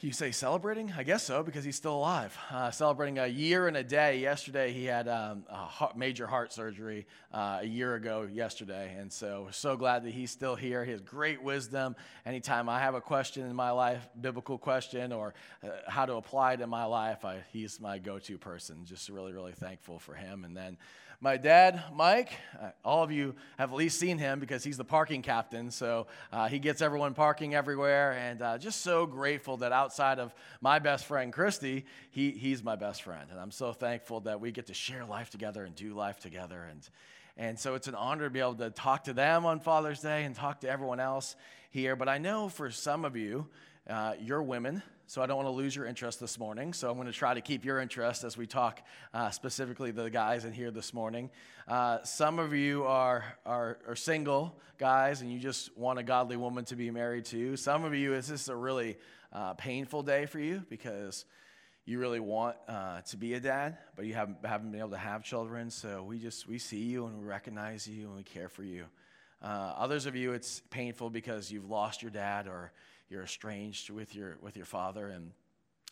can 0.00 0.06
you 0.06 0.14
say 0.14 0.30
celebrating? 0.30 0.90
I 0.96 1.02
guess 1.02 1.22
so, 1.24 1.42
because 1.42 1.62
he's 1.62 1.76
still 1.76 1.96
alive. 1.96 2.34
Uh, 2.50 2.70
celebrating 2.70 3.18
a 3.18 3.26
year 3.26 3.68
and 3.68 3.76
a 3.76 3.84
day. 3.84 4.18
Yesterday, 4.18 4.72
he 4.72 4.86
had 4.86 5.06
um, 5.08 5.44
a 5.50 5.56
heart, 5.56 5.94
major 5.94 6.26
heart 6.26 6.54
surgery 6.54 7.06
uh, 7.34 7.58
a 7.60 7.66
year 7.66 7.96
ago 7.96 8.26
yesterday. 8.32 8.96
And 8.98 9.12
so 9.12 9.48
so 9.50 9.76
glad 9.76 10.04
that 10.04 10.12
he's 10.12 10.30
still 10.30 10.56
here. 10.56 10.86
He 10.86 10.92
has 10.92 11.02
great 11.02 11.42
wisdom. 11.42 11.96
Anytime 12.24 12.66
I 12.70 12.80
have 12.80 12.94
a 12.94 13.00
question 13.02 13.46
in 13.46 13.54
my 13.54 13.72
life, 13.72 14.08
biblical 14.18 14.56
question, 14.56 15.12
or 15.12 15.34
uh, 15.62 15.68
how 15.86 16.06
to 16.06 16.14
apply 16.14 16.54
it 16.54 16.62
in 16.62 16.70
my 16.70 16.86
life, 16.86 17.26
I, 17.26 17.44
he's 17.52 17.78
my 17.78 17.98
go 17.98 18.18
to 18.20 18.38
person. 18.38 18.86
Just 18.86 19.10
really, 19.10 19.34
really 19.34 19.52
thankful 19.52 19.98
for 19.98 20.14
him. 20.14 20.46
And 20.46 20.56
then 20.56 20.78
my 21.22 21.36
dad, 21.36 21.82
Mike, 21.92 22.30
uh, 22.58 22.70
all 22.82 23.02
of 23.02 23.12
you 23.12 23.34
have 23.58 23.72
at 23.72 23.76
least 23.76 24.00
seen 24.00 24.16
him 24.16 24.40
because 24.40 24.64
he's 24.64 24.78
the 24.78 24.84
parking 24.84 25.20
captain. 25.20 25.70
So 25.70 26.06
uh, 26.32 26.48
he 26.48 26.58
gets 26.58 26.80
everyone 26.80 27.12
parking 27.12 27.54
everywhere. 27.54 28.12
And 28.12 28.40
uh, 28.40 28.56
just 28.56 28.80
so 28.80 29.04
grateful 29.04 29.58
that 29.58 29.70
outside 29.70 30.18
of 30.18 30.34
my 30.62 30.78
best 30.78 31.04
friend, 31.04 31.30
Christy, 31.30 31.84
he, 32.10 32.30
he's 32.30 32.64
my 32.64 32.74
best 32.74 33.02
friend. 33.02 33.28
And 33.30 33.38
I'm 33.38 33.50
so 33.50 33.74
thankful 33.74 34.20
that 34.20 34.40
we 34.40 34.50
get 34.50 34.68
to 34.68 34.74
share 34.74 35.04
life 35.04 35.28
together 35.28 35.64
and 35.64 35.74
do 35.74 35.92
life 35.92 36.20
together. 36.20 36.66
And, 36.70 36.88
and 37.36 37.58
so 37.58 37.74
it's 37.74 37.86
an 37.86 37.94
honor 37.94 38.24
to 38.24 38.30
be 38.30 38.40
able 38.40 38.54
to 38.54 38.70
talk 38.70 39.04
to 39.04 39.12
them 39.12 39.44
on 39.44 39.60
Father's 39.60 40.00
Day 40.00 40.24
and 40.24 40.34
talk 40.34 40.60
to 40.62 40.70
everyone 40.70 41.00
else 41.00 41.36
here. 41.68 41.96
But 41.96 42.08
I 42.08 42.16
know 42.16 42.48
for 42.48 42.70
some 42.70 43.04
of 43.04 43.14
you, 43.14 43.46
uh, 43.90 44.14
you're 44.20 44.42
women 44.42 44.82
so 45.10 45.20
I 45.20 45.26
don't 45.26 45.38
want 45.38 45.48
to 45.48 45.52
lose 45.52 45.74
your 45.74 45.86
interest 45.86 46.20
this 46.20 46.38
morning. 46.38 46.72
So 46.72 46.88
I'm 46.88 46.94
going 46.94 47.08
to 47.08 47.12
try 47.12 47.34
to 47.34 47.40
keep 47.40 47.64
your 47.64 47.80
interest 47.80 48.22
as 48.22 48.36
we 48.36 48.46
talk 48.46 48.80
uh, 49.12 49.30
specifically 49.30 49.90
the 49.90 50.08
guys 50.08 50.44
in 50.44 50.52
here 50.52 50.70
this 50.70 50.94
morning. 50.94 51.30
Uh, 51.66 52.00
some 52.04 52.38
of 52.38 52.54
you 52.54 52.84
are, 52.84 53.24
are, 53.44 53.78
are, 53.88 53.96
single 53.96 54.56
guys 54.78 55.20
and 55.20 55.32
you 55.32 55.40
just 55.40 55.76
want 55.76 55.98
a 55.98 56.04
godly 56.04 56.36
woman 56.36 56.64
to 56.66 56.76
be 56.76 56.92
married 56.92 57.24
to. 57.24 57.56
Some 57.56 57.82
of 57.82 57.92
you, 57.92 58.10
this 58.12 58.30
is 58.30 58.48
a 58.48 58.54
really 58.54 58.98
uh, 59.32 59.54
painful 59.54 60.04
day 60.04 60.26
for 60.26 60.38
you 60.38 60.62
because 60.70 61.24
you 61.84 61.98
really 61.98 62.20
want 62.20 62.54
uh, 62.68 63.00
to 63.00 63.16
be 63.16 63.34
a 63.34 63.40
dad, 63.40 63.78
but 63.96 64.06
you 64.06 64.14
haven't, 64.14 64.46
haven't 64.46 64.70
been 64.70 64.78
able 64.78 64.90
to 64.90 64.96
have 64.96 65.24
children. 65.24 65.70
So 65.70 66.04
we 66.04 66.20
just, 66.20 66.46
we 66.46 66.58
see 66.58 66.84
you 66.84 67.06
and 67.06 67.18
we 67.18 67.26
recognize 67.26 67.84
you 67.88 68.06
and 68.06 68.16
we 68.16 68.22
care 68.22 68.48
for 68.48 68.62
you. 68.62 68.84
Uh, 69.42 69.74
others 69.76 70.06
of 70.06 70.14
you, 70.14 70.34
it's 70.34 70.62
painful 70.70 71.10
because 71.10 71.50
you've 71.50 71.68
lost 71.68 72.00
your 72.00 72.12
dad 72.12 72.46
or 72.46 72.70
you're 73.10 73.24
estranged 73.24 73.90
with 73.90 74.14
your 74.14 74.38
with 74.40 74.56
your 74.56 74.64
father 74.64 75.08
and 75.08 75.32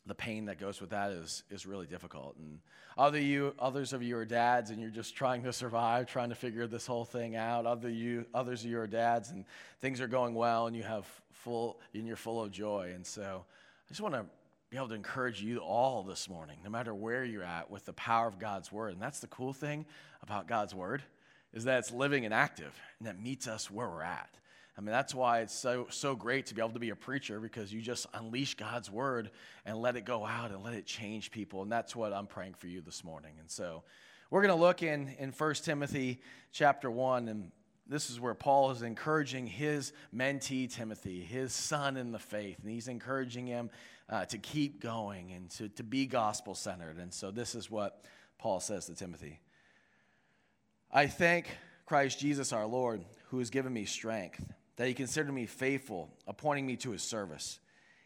the 0.07 0.15
pain 0.15 0.47
that 0.47 0.59
goes 0.59 0.81
with 0.81 0.91
that 0.91 1.11
is 1.11 1.43
is 1.51 1.67
really 1.67 1.87
difficult. 1.87 2.37
And 2.39 2.61
other 2.97 3.21
you 3.21 3.55
others 3.59 3.93
of 3.93 4.03
you 4.03 4.17
are 4.17 4.25
dads 4.25 4.71
and 4.71 4.81
you're 4.81 4.91
just 4.91 5.15
trying 5.15 5.43
to 5.43 5.53
survive 5.53 6.07
trying 6.07 6.31
to 6.31 6.35
figure 6.35 6.67
this 6.67 6.87
whole 6.87 7.05
thing 7.05 7.37
out. 7.37 7.67
Other 7.67 7.91
you 7.91 8.25
others 8.33 8.65
of 8.65 8.71
you 8.71 8.79
are 8.79 8.87
dads 8.87 9.31
and 9.31 9.45
things 9.81 10.01
are 10.01 10.09
going 10.09 10.35
well 10.35 10.67
and 10.67 10.75
you 10.75 10.83
have 10.83 11.07
full 11.33 11.81
and 11.93 12.07
you're 12.07 12.17
full 12.17 12.43
of 12.43 12.51
joy. 12.51 12.93
And 12.95 13.07
so 13.07 13.45
i 13.45 13.89
just 13.89 14.01
want 14.01 14.15
to 14.15 14.25
be 14.71 14.77
able 14.77 14.89
to 14.89 14.95
encourage 14.95 15.41
you 15.41 15.59
all 15.59 16.03
this 16.03 16.29
morning 16.29 16.59
no 16.63 16.69
matter 16.71 16.95
where 16.95 17.25
you're 17.25 17.43
at 17.43 17.71
with 17.71 17.85
the 17.85 17.93
power 17.93 18.29
of 18.29 18.39
god's 18.39 18.73
word. 18.73 18.95
And 18.95 19.03
that's 19.03 19.21
the 19.21 19.29
cool 19.29 19.53
thing 19.53 19.85
about 20.23 20.49
god's 20.49 20.75
word 20.75 21.03
is 21.53 21.65
that 21.65 21.79
it's 21.79 21.93
living 21.93 22.25
and 22.25 22.33
active 22.33 22.75
and 22.99 23.09
that 23.09 23.21
meets 23.21 23.47
us 23.47 23.71
where 23.71 23.89
we're 23.89 24.03
at 24.03 24.31
I 24.79 24.81
mean, 24.81 24.93
that's 24.93 25.13
why 25.13 25.41
it's 25.41 25.55
so, 25.55 25.89
so 25.91 26.15
great 26.15 26.47
to 26.47 26.55
be 26.55 26.63
able 26.63 26.71
to 26.71 26.79
be 26.79 26.91
a 26.91 26.97
preacher 26.97 27.41
because 27.41 27.73
you 27.73 27.83
just 27.83 28.07
unleash 28.15 28.55
God's 28.55 28.89
word 28.89 29.33
and 29.67 29.77
let 29.77 29.97
it 29.97 30.05
go 30.05 30.25
out 30.25 30.53
and 30.53 30.63
let 30.63 30.75
it 30.75 30.87
change 30.87 31.33
people. 31.33 31.63
And 31.63 31.73
that's 31.73 31.97
what 31.97 32.13
I'm 32.13 32.29
praying 32.29 32.55
for 32.55 32.69
you 32.69 32.81
this 32.81 33.03
morning. 33.03 33.33
And 33.41 33.51
so 33.51 33.83
we're 34.31 34.41
going 34.41 34.57
to 34.57 34.61
look 34.61 34.85
in, 34.85 35.17
in 35.19 35.33
1 35.33 35.55
Timothy 35.55 36.21
chapter 36.53 36.89
1. 36.93 37.27
And 37.27 37.51
this 37.89 38.09
is 38.09 38.21
where 38.21 38.35
Paul 38.35 38.71
is 38.71 38.83
encouraging 38.83 39.49
his 39.49 39.93
mentee, 40.15 40.73
Timothy, 40.73 41.25
his 41.25 41.53
son 41.53 41.97
in 41.97 42.13
the 42.13 42.21
faith. 42.21 42.59
And 42.63 42.71
he's 42.71 42.87
encouraging 42.87 43.49
him 43.49 43.71
uh, 44.09 44.27
to 44.27 44.39
keep 44.39 44.81
going 44.81 45.33
and 45.33 45.51
to, 45.51 45.69
to 45.71 45.83
be 45.83 46.07
gospel 46.07 46.55
centered. 46.55 46.99
And 46.99 47.13
so 47.13 47.33
this 47.33 47.57
is 47.57 47.69
what 47.69 48.05
Paul 48.39 48.61
says 48.61 48.87
to 48.87 48.95
Timothy 48.95 49.41
I 50.93 51.09
thank 51.09 51.49
Christ 51.85 52.21
Jesus 52.21 52.53
our 52.53 52.67
Lord, 52.67 53.05
who 53.31 53.41
has 53.41 53.51
given 53.51 53.73
me 53.73 53.85
strength 53.85 54.41
that 54.79 54.87
he 54.87 54.95
considered 54.95 55.33
me 55.33 55.45
faithful, 55.45 56.09
appointing 56.27 56.65
me 56.65 56.77
to 56.77 56.93
his 56.93 57.03
service. 57.03 57.59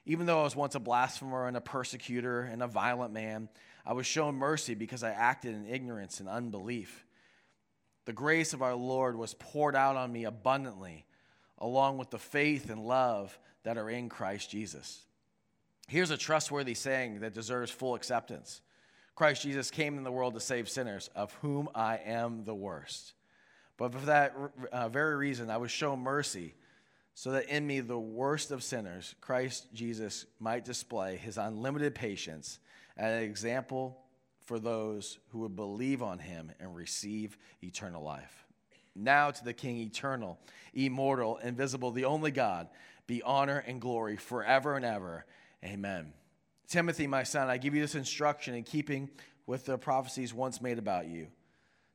Even 0.07 0.26
though 0.26 0.41
I 0.41 0.45
was 0.45 0.57
once 0.57 0.75
a 0.75 0.81
blasphemer 0.81 1.47
and 1.47 1.57
a 1.57 1.61
persecutor 1.61 2.41
and 2.41 2.62
a 2.62 2.67
violent 2.67 3.12
man, 3.12 3.50
I 3.85 3.93
was 3.93 4.07
shown 4.07 4.37
mercy 4.37 4.75
because 4.75 5.02
I 5.02 5.11
acted 5.11 5.55
in 5.55 5.69
ignorance 5.69 6.19
and 6.19 6.29
unbelief. 6.29 7.05
The 8.07 8.14
grace 8.14 8.55
of 8.55 8.62
our 8.62 8.75
Lord 8.75 9.17
was 9.17 9.35
poured 9.35 9.76
out 9.76 9.97
on 9.97 10.11
me 10.11 10.25
abundantly, 10.25 11.05
along 11.59 11.99
with 11.99 12.11
the 12.11 12.19
faith 12.19 12.71
and 12.71 12.87
love 12.87 13.38
that 13.64 13.76
are 13.76 13.91
in 13.91 14.09
Christ 14.09 14.50
Jesus. 14.50 15.05
Here's 15.88 16.11
a 16.11 16.17
trustworthy 16.17 16.75
saying 16.75 17.21
that 17.21 17.35
deserves 17.35 17.71
full 17.71 17.95
acceptance 17.95 18.62
Christ 19.14 19.43
Jesus 19.43 19.71
came 19.71 19.99
in 19.99 20.05
the 20.05 20.11
world 20.11 20.33
to 20.35 20.41
save 20.41 20.71
sinners, 20.71 21.11
of 21.14 21.35
whom 21.43 21.69
I 21.75 21.99
am 21.99 22.45
the 22.45 22.55
worst. 22.55 23.12
But 23.76 23.93
for 23.93 24.07
that 24.07 24.35
uh, 24.73 24.88
very 24.88 25.17
reason, 25.17 25.50
I 25.50 25.59
was 25.59 25.71
shown 25.71 26.00
mercy, 26.00 26.55
so 27.14 27.33
that 27.33 27.49
in 27.49 27.66
me, 27.66 27.81
the 27.81 27.99
worst 27.99 28.50
of 28.50 28.62
sinners, 28.62 29.14
Christ 29.21 29.66
Jesus 29.75 30.26
might 30.40 30.64
display 30.64 31.16
his 31.16 31.38
unlimited 31.38 31.95
patience 31.95 32.59
as 32.97 33.12
an 33.12 33.23
example 33.23 33.99
for 34.45 34.59
those 34.59 35.19
who 35.28 35.40
would 35.40 35.57
believe 35.57 36.02
on 36.02 36.19
him 36.19 36.50
and 36.59 36.75
receive 36.75 37.38
eternal 37.62 38.02
life. 38.02 38.47
Now 38.95 39.31
to 39.31 39.45
the 39.45 39.52
King, 39.52 39.78
eternal, 39.78 40.38
immortal, 40.75 41.38
invisible, 41.38 41.90
the 41.90 42.04
only 42.04 42.31
God, 42.31 42.69
be 43.07 43.23
honor 43.23 43.62
and 43.66 43.81
glory 43.81 44.16
forever 44.16 44.76
and 44.76 44.85
ever. 44.85 45.25
Amen. 45.64 46.12
Timothy, 46.69 47.07
my 47.07 47.23
son, 47.23 47.49
I 47.49 47.59
give 47.59 47.75
you 47.75 47.81
this 47.81 47.95
instruction 47.95 48.54
in 48.54 48.64
keeping 48.64 49.11
with 49.47 49.64
the 49.64 49.78
prophecies 49.78 50.33
once 50.33 50.61
made 50.61 50.78
about 50.78 51.07
you, 51.07 51.28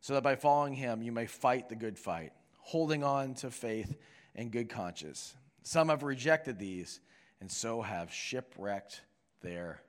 so 0.02 0.14
that 0.14 0.24
by 0.24 0.36
following 0.36 0.74
him 0.74 1.02
you 1.02 1.12
may 1.12 1.26
fight 1.26 1.70
the 1.70 1.76
good 1.76 1.98
fight, 1.98 2.34
holding 2.60 3.04
on 3.04 3.34
to 3.36 3.50
faith 3.50 3.96
and 4.38 4.51
good 4.51 4.70
conscience. 4.70 5.36
Some 5.63 5.89
have 5.89 6.03
rejected 6.03 6.60
these, 6.60 7.01
and 7.41 7.51
so 7.51 7.82
have 7.82 8.13
shipwrecked 8.13 9.01
their 9.41 9.82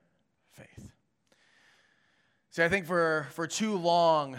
faith. 0.51 0.91
See, 2.51 2.65
I 2.65 2.69
think 2.69 2.87
for, 2.87 3.29
for 3.33 3.47
too 3.47 3.77
long, 3.77 4.37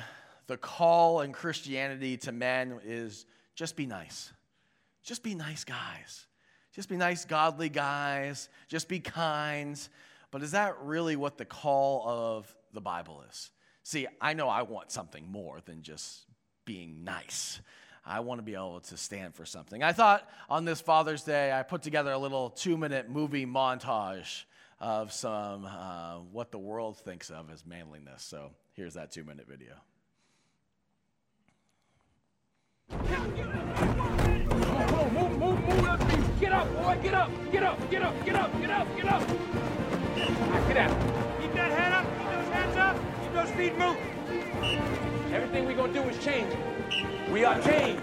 the 0.47 0.57
call 0.57 1.21
in 1.21 1.31
Christianity 1.31 2.17
to 2.17 2.31
men 2.31 2.79
is 2.83 3.25
just 3.55 3.75
be 3.75 3.85
nice. 3.85 4.33
Just 5.03 5.23
be 5.23 5.35
nice 5.35 5.63
guys. 5.63 6.25
Just 6.73 6.89
be 6.89 6.97
nice, 6.97 7.23
godly 7.25 7.69
guys. 7.69 8.49
Just 8.67 8.87
be 8.87 8.99
kind. 8.99 9.79
But 10.31 10.43
is 10.43 10.51
that 10.51 10.75
really 10.81 11.15
what 11.15 11.37
the 11.37 11.45
call 11.45 12.07
of 12.07 12.53
the 12.73 12.81
Bible 12.81 13.23
is? 13.29 13.51
See, 13.83 14.07
I 14.19 14.33
know 14.33 14.49
I 14.49 14.63
want 14.63 14.91
something 14.91 15.31
more 15.31 15.59
than 15.65 15.81
just 15.81 16.25
being 16.65 17.03
nice. 17.03 17.61
I 18.05 18.21
want 18.21 18.39
to 18.39 18.43
be 18.43 18.55
able 18.55 18.79
to 18.79 18.97
stand 18.97 19.35
for 19.35 19.45
something. 19.45 19.83
I 19.83 19.93
thought 19.93 20.27
on 20.49 20.65
this 20.65 20.81
Father's 20.81 21.23
Day, 21.23 21.51
I 21.51 21.63
put 21.63 21.81
together 21.81 22.11
a 22.11 22.17
little 22.17 22.49
two 22.49 22.77
minute 22.77 23.09
movie 23.09 23.45
montage 23.45 24.43
of 24.79 25.11
some 25.11 25.65
uh, 25.65 26.19
what 26.31 26.51
the 26.51 26.57
world 26.57 26.97
thinks 26.97 27.29
of 27.29 27.51
as 27.51 27.65
manliness. 27.65 28.23
So 28.23 28.51
here's 28.73 28.93
that 28.93 29.11
two 29.11 29.23
minute 29.23 29.47
video. 29.47 29.73
Move, 32.91 33.03
move, 35.13 35.37
move, 35.37 35.59
move, 35.67 36.39
Get 36.39 36.51
up, 36.53 36.67
boy, 36.81 36.97
get 37.03 37.13
up, 37.13 37.29
get 37.51 37.63
up, 37.63 37.91
get 37.91 38.01
up, 38.01 38.25
get 38.25 38.35
up, 38.35 38.61
get 38.61 38.71
up, 38.71 38.87
get 38.95 39.05
up. 39.05 39.27
Get 40.67 40.77
out. 40.77 40.91
Keep 41.41 41.53
that 41.53 41.71
head 41.71 41.91
up, 41.91 42.05
keep 42.17 42.29
those 42.31 42.47
hands 42.53 42.77
up, 42.77 42.97
keep 43.21 43.33
those 43.33 43.49
feet 43.51 43.77
moving. 43.77 44.18
Everything 45.33 45.65
we're 45.65 45.75
gonna 45.75 45.93
do 45.93 46.01
is 46.01 46.23
change. 46.23 46.53
We 47.31 47.45
are 47.45 47.59
changed. 47.61 48.01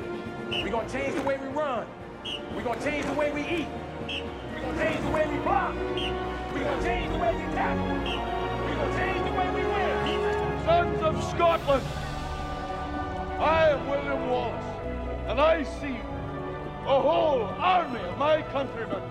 We're 0.50 0.70
gonna 0.70 0.88
change 0.88 1.14
the 1.14 1.22
way 1.22 1.38
we 1.38 1.48
run. 1.48 1.86
We're 2.54 2.62
gonna 2.62 2.82
change 2.82 3.06
the 3.06 3.12
way 3.14 3.32
we 3.32 3.42
eat. 3.42 3.68
We're 4.54 4.62
gonna 4.62 4.78
change 4.78 5.00
the 5.04 5.10
way 5.10 5.26
we 5.26 5.38
block. 5.38 5.74
We're 6.54 6.64
gonna 6.64 6.82
change 6.82 7.12
the 7.12 7.18
way 7.18 7.34
we 7.34 7.42
tackle. 7.54 7.86
We're 8.64 8.76
gonna 8.76 8.96
change 8.96 9.24
the 9.28 9.34
way 9.38 9.50
we 9.50 9.62
win. 9.66 10.64
Sons 10.64 11.02
of 11.02 11.24
Scotland, 11.24 11.86
I 13.38 13.70
am 13.70 13.88
William 13.88 14.30
Wallace, 14.30 14.64
and 15.28 15.40
I 15.40 15.62
see 15.62 15.96
a 16.86 17.00
whole 17.00 17.42
army 17.58 18.00
of 18.00 18.16
my 18.18 18.42
countrymen 18.42 19.02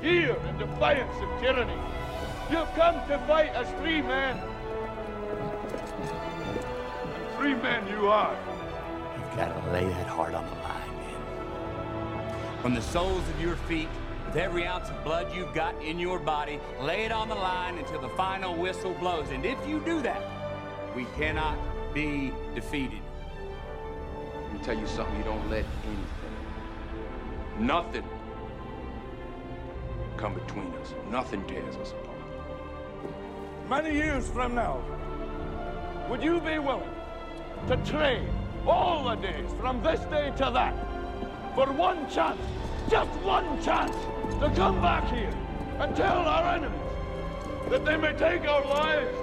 here 0.00 0.36
in 0.48 0.58
defiance 0.58 1.16
of 1.22 1.40
tyranny. 1.40 1.78
You've 2.50 2.72
come 2.74 2.96
to 3.08 3.18
fight 3.26 3.52
as 3.54 3.68
free 3.80 4.02
men. 4.02 4.38
And 7.42 7.60
free 7.60 7.70
men 7.70 7.88
you 7.88 8.06
are. 8.06 8.36
You've 9.18 9.36
got 9.36 9.48
to 9.48 9.72
lay 9.72 9.84
that 9.84 10.06
heart 10.06 10.32
on 10.32 10.46
the 10.46 10.54
line, 10.62 10.96
man. 10.96 12.62
From 12.62 12.72
the 12.72 12.82
soles 12.82 13.28
of 13.28 13.40
your 13.40 13.56
feet 13.56 13.88
with 14.26 14.36
every 14.36 14.64
ounce 14.64 14.88
of 14.90 15.02
blood 15.02 15.34
you've 15.34 15.52
got 15.52 15.74
in 15.82 15.98
your 15.98 16.20
body, 16.20 16.60
lay 16.80 17.04
it 17.04 17.10
on 17.10 17.28
the 17.28 17.34
line 17.34 17.78
until 17.78 18.00
the 18.00 18.10
final 18.10 18.54
whistle 18.54 18.94
blows. 18.94 19.30
And 19.30 19.44
if 19.44 19.58
you 19.66 19.80
do 19.80 20.00
that, 20.02 20.22
we 20.94 21.04
cannot 21.16 21.58
be 21.92 22.32
defeated. 22.54 23.02
Let 24.44 24.52
me 24.52 24.58
tell 24.60 24.78
you 24.78 24.86
something, 24.86 25.16
you 25.16 25.24
don't 25.24 25.50
let 25.50 25.64
anything, 25.84 26.06
nothing 27.58 28.04
come 30.16 30.34
between 30.34 30.72
us. 30.74 30.94
Nothing 31.10 31.44
tears 31.46 31.74
us 31.74 31.90
apart. 31.90 32.18
Many 33.68 33.96
years 33.96 34.28
from 34.28 34.54
now, 34.54 34.80
would 36.08 36.22
you 36.22 36.40
be 36.40 36.60
willing 36.60 37.01
to 37.68 37.76
train 37.84 38.28
all 38.66 39.04
the 39.04 39.16
days 39.16 39.50
from 39.60 39.82
this 39.82 40.00
day 40.06 40.32
to 40.36 40.50
that 40.52 40.74
for 41.54 41.70
one 41.72 42.08
chance, 42.10 42.40
just 42.88 43.10
one 43.20 43.62
chance, 43.62 43.94
to 44.40 44.50
come 44.56 44.80
back 44.80 45.08
here 45.12 45.32
and 45.78 45.94
tell 45.94 46.18
our 46.26 46.56
enemies 46.56 46.78
that 47.68 47.84
they 47.84 47.96
may 47.96 48.12
take 48.14 48.48
our 48.48 48.64
lives, 48.64 49.16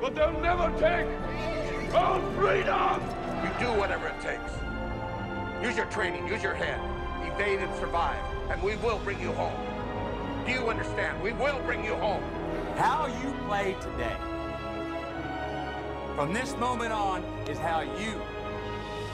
but 0.00 0.14
they'll 0.14 0.40
never 0.40 0.70
take 0.78 1.06
our 1.94 2.20
freedom! 2.34 3.02
You 3.42 3.66
do 3.66 3.78
whatever 3.78 4.08
it 4.08 4.20
takes. 4.20 4.52
Use 5.62 5.76
your 5.76 5.86
training, 5.86 6.26
use 6.28 6.42
your 6.42 6.54
head, 6.54 6.80
evade 7.32 7.60
and 7.60 7.74
survive, 7.76 8.22
and 8.50 8.62
we 8.62 8.76
will 8.76 8.98
bring 9.00 9.20
you 9.20 9.32
home. 9.32 9.56
Do 10.46 10.52
you 10.52 10.68
understand? 10.68 11.20
We 11.22 11.32
will 11.32 11.58
bring 11.60 11.84
you 11.84 11.94
home. 11.96 12.22
How 12.76 13.06
you 13.06 13.34
play 13.46 13.74
today, 13.80 14.16
from 16.16 16.32
this 16.32 16.56
moment 16.56 16.94
on, 16.94 17.22
is 17.46 17.58
how 17.58 17.82
you 17.82 18.18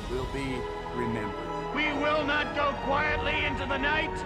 will 0.09 0.26
be 0.26 0.56
remembered. 0.94 1.35
We 1.75 1.92
will 1.94 2.25
not 2.25 2.54
go 2.54 2.73
quietly 2.85 3.44
into 3.44 3.66
the 3.66 3.76
night. 3.76 4.25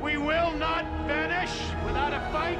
We 0.00 0.16
will 0.16 0.50
not 0.52 0.86
vanish 1.06 1.60
without 1.84 2.14
a 2.14 2.20
fight. 2.32 2.58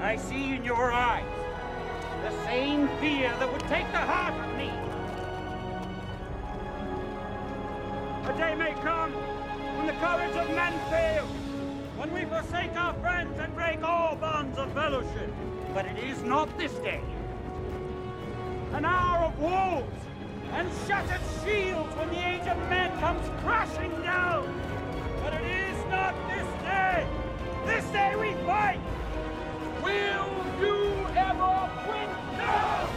I 0.00 0.14
see 0.14 0.54
in 0.54 0.62
your 0.62 0.92
eyes 0.92 1.26
the 2.22 2.30
same 2.44 2.86
fear 3.00 3.34
that 3.40 3.52
would 3.52 3.62
take 3.62 3.90
the 3.90 3.98
heart 3.98 4.34
of 4.34 4.56
me. 4.56 4.70
A 8.32 8.38
day 8.38 8.54
may 8.54 8.74
come 8.80 9.10
when 9.10 9.88
the 9.88 9.92
courage 9.94 10.36
of 10.36 10.48
men 10.54 10.72
fails, 10.88 11.28
when 11.96 12.12
we 12.12 12.24
forsake 12.26 12.76
our 12.76 12.94
friends 13.00 13.36
and 13.40 13.52
break 13.56 13.82
all 13.82 14.14
bonds 14.14 14.56
of 14.56 14.72
fellowship. 14.72 15.32
But 15.78 15.86
it 15.86 15.98
is 15.98 16.20
not 16.24 16.58
this 16.58 16.72
day. 16.72 17.00
An 18.72 18.84
hour 18.84 19.26
of 19.26 19.38
wolves 19.38 20.02
and 20.50 20.68
shattered 20.88 21.20
shields 21.44 21.94
when 21.94 22.08
the 22.08 22.18
age 22.18 22.48
of 22.48 22.58
men 22.68 22.98
comes 22.98 23.24
crashing 23.44 23.92
down. 24.02 24.60
But 25.22 25.34
it 25.34 25.46
is 25.46 25.76
not 25.84 26.16
this 26.30 26.62
day. 26.64 27.06
This 27.64 27.84
day 27.92 28.16
we 28.16 28.32
fight. 28.44 28.80
Will 29.80 30.28
you 30.60 31.06
ever 31.16 31.70
win? 31.88 32.10
No! 32.36 32.88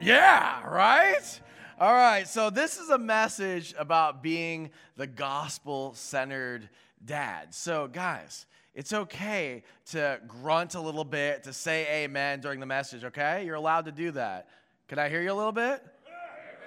Yeah, 0.00 0.66
right? 0.66 1.40
All 1.78 1.94
right, 1.94 2.26
so 2.26 2.50
this 2.50 2.78
is 2.78 2.90
a 2.90 2.98
message 2.98 3.76
about 3.78 4.24
being 4.24 4.70
the 4.96 5.06
gospel 5.06 5.94
centered 5.94 6.68
dad. 7.04 7.54
So, 7.54 7.86
guys, 7.86 8.46
it's 8.76 8.92
okay 8.92 9.62
to 9.86 10.20
grunt 10.28 10.74
a 10.74 10.80
little 10.80 11.02
bit, 11.02 11.44
to 11.44 11.52
say 11.54 12.04
amen 12.04 12.40
during 12.40 12.60
the 12.60 12.66
message, 12.66 13.04
okay? 13.04 13.46
You're 13.46 13.54
allowed 13.54 13.86
to 13.86 13.92
do 13.92 14.10
that. 14.10 14.48
Can 14.86 14.98
I 14.98 15.08
hear 15.08 15.22
you 15.22 15.32
a 15.32 15.34
little 15.34 15.50
bit? 15.50 15.82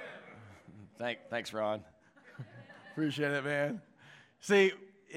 Thank, 0.98 1.20
thanks, 1.30 1.54
Ron. 1.54 1.82
Appreciate 2.92 3.32
it, 3.32 3.46
man. 3.46 3.80
See, 4.42 4.72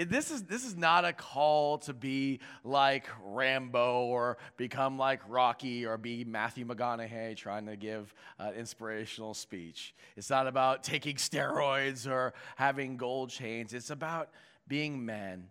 this 0.07 0.31
is 0.31 0.45
this 0.45 0.65
is 0.65 0.77
not 0.77 1.05
a 1.05 1.13
call 1.13 1.79
to 1.79 1.93
be 1.93 2.41
like 2.63 3.07
Rambo 3.25 4.05
or 4.05 4.39
become 4.57 4.97
like 4.97 5.21
Rocky 5.29 5.85
or 5.85 5.97
be 5.97 6.25
Matthew 6.25 6.65
McConaughey 6.65 7.37
trying 7.37 7.67
to 7.67 7.77
give 7.77 8.15
an 8.39 8.55
inspirational 8.55 9.35
speech. 9.35 9.95
It's 10.17 10.31
not 10.31 10.47
about 10.47 10.85
taking 10.85 11.17
steroids 11.17 12.09
or 12.09 12.35
having 12.57 12.97
gold 12.97 13.31
chains. 13.31 13.75
It's 13.75 13.91
about 13.91 14.29
being 14.69 15.05
men 15.05 15.49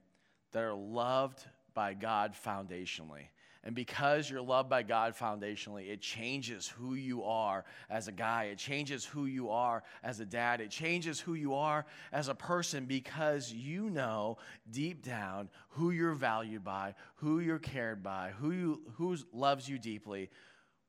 that 0.51 0.63
are 0.63 0.73
loved 0.73 1.43
by 1.73 1.93
God 1.93 2.33
foundationally. 2.33 3.27
And 3.63 3.75
because 3.75 4.27
you're 4.27 4.41
loved 4.41 4.69
by 4.69 4.81
God 4.81 5.13
foundationally, 5.15 5.91
it 5.91 6.01
changes 6.01 6.67
who 6.67 6.95
you 6.95 7.23
are 7.23 7.63
as 7.91 8.07
a 8.07 8.11
guy. 8.11 8.45
It 8.45 8.57
changes 8.57 9.05
who 9.05 9.27
you 9.27 9.51
are 9.51 9.83
as 10.03 10.19
a 10.19 10.25
dad. 10.25 10.61
It 10.61 10.71
changes 10.71 11.19
who 11.19 11.35
you 11.35 11.53
are 11.53 11.85
as 12.11 12.27
a 12.27 12.33
person 12.33 12.85
because 12.85 13.53
you 13.53 13.91
know 13.91 14.37
deep 14.71 15.05
down 15.05 15.47
who 15.69 15.91
you're 15.91 16.15
valued 16.15 16.63
by, 16.63 16.95
who 17.15 17.39
you're 17.39 17.59
cared 17.59 18.01
by, 18.01 18.31
who 18.39 18.51
you, 18.51 18.81
who 18.95 19.15
loves 19.31 19.69
you 19.69 19.77
deeply, 19.77 20.31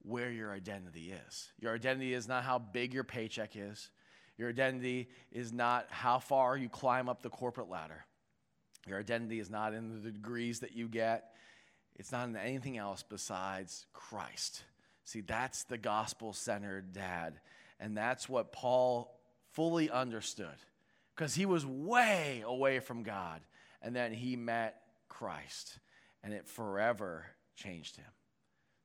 where 0.00 0.30
your 0.30 0.50
identity 0.50 1.12
is. 1.28 1.52
Your 1.60 1.74
identity 1.74 2.14
is 2.14 2.26
not 2.26 2.42
how 2.42 2.58
big 2.58 2.94
your 2.94 3.04
paycheck 3.04 3.54
is. 3.54 3.90
Your 4.38 4.48
identity 4.48 5.10
is 5.30 5.52
not 5.52 5.88
how 5.90 6.18
far 6.18 6.56
you 6.56 6.70
climb 6.70 7.10
up 7.10 7.22
the 7.22 7.28
corporate 7.28 7.68
ladder. 7.68 8.06
Your 8.86 8.98
identity 8.98 9.38
is 9.38 9.50
not 9.50 9.74
in 9.74 10.02
the 10.02 10.10
degrees 10.10 10.60
that 10.60 10.72
you 10.72 10.88
get. 10.88 11.34
it's 11.96 12.10
not 12.10 12.28
in 12.28 12.36
anything 12.36 12.78
else 12.78 13.02
besides 13.02 13.86
Christ. 13.92 14.64
See, 15.04 15.20
that's 15.20 15.64
the 15.64 15.78
gospel 15.78 16.32
centered 16.32 16.92
dad. 16.92 17.40
And 17.78 17.96
that's 17.96 18.28
what 18.28 18.52
Paul 18.52 19.18
fully 19.52 19.90
understood 19.90 20.56
because 21.14 21.34
he 21.34 21.46
was 21.46 21.66
way 21.66 22.42
away 22.44 22.80
from 22.80 23.02
God. 23.02 23.40
And 23.82 23.94
then 23.94 24.12
he 24.12 24.36
met 24.36 24.80
Christ, 25.08 25.78
and 26.22 26.32
it 26.32 26.46
forever 26.46 27.26
changed 27.56 27.96
him. 27.96 28.06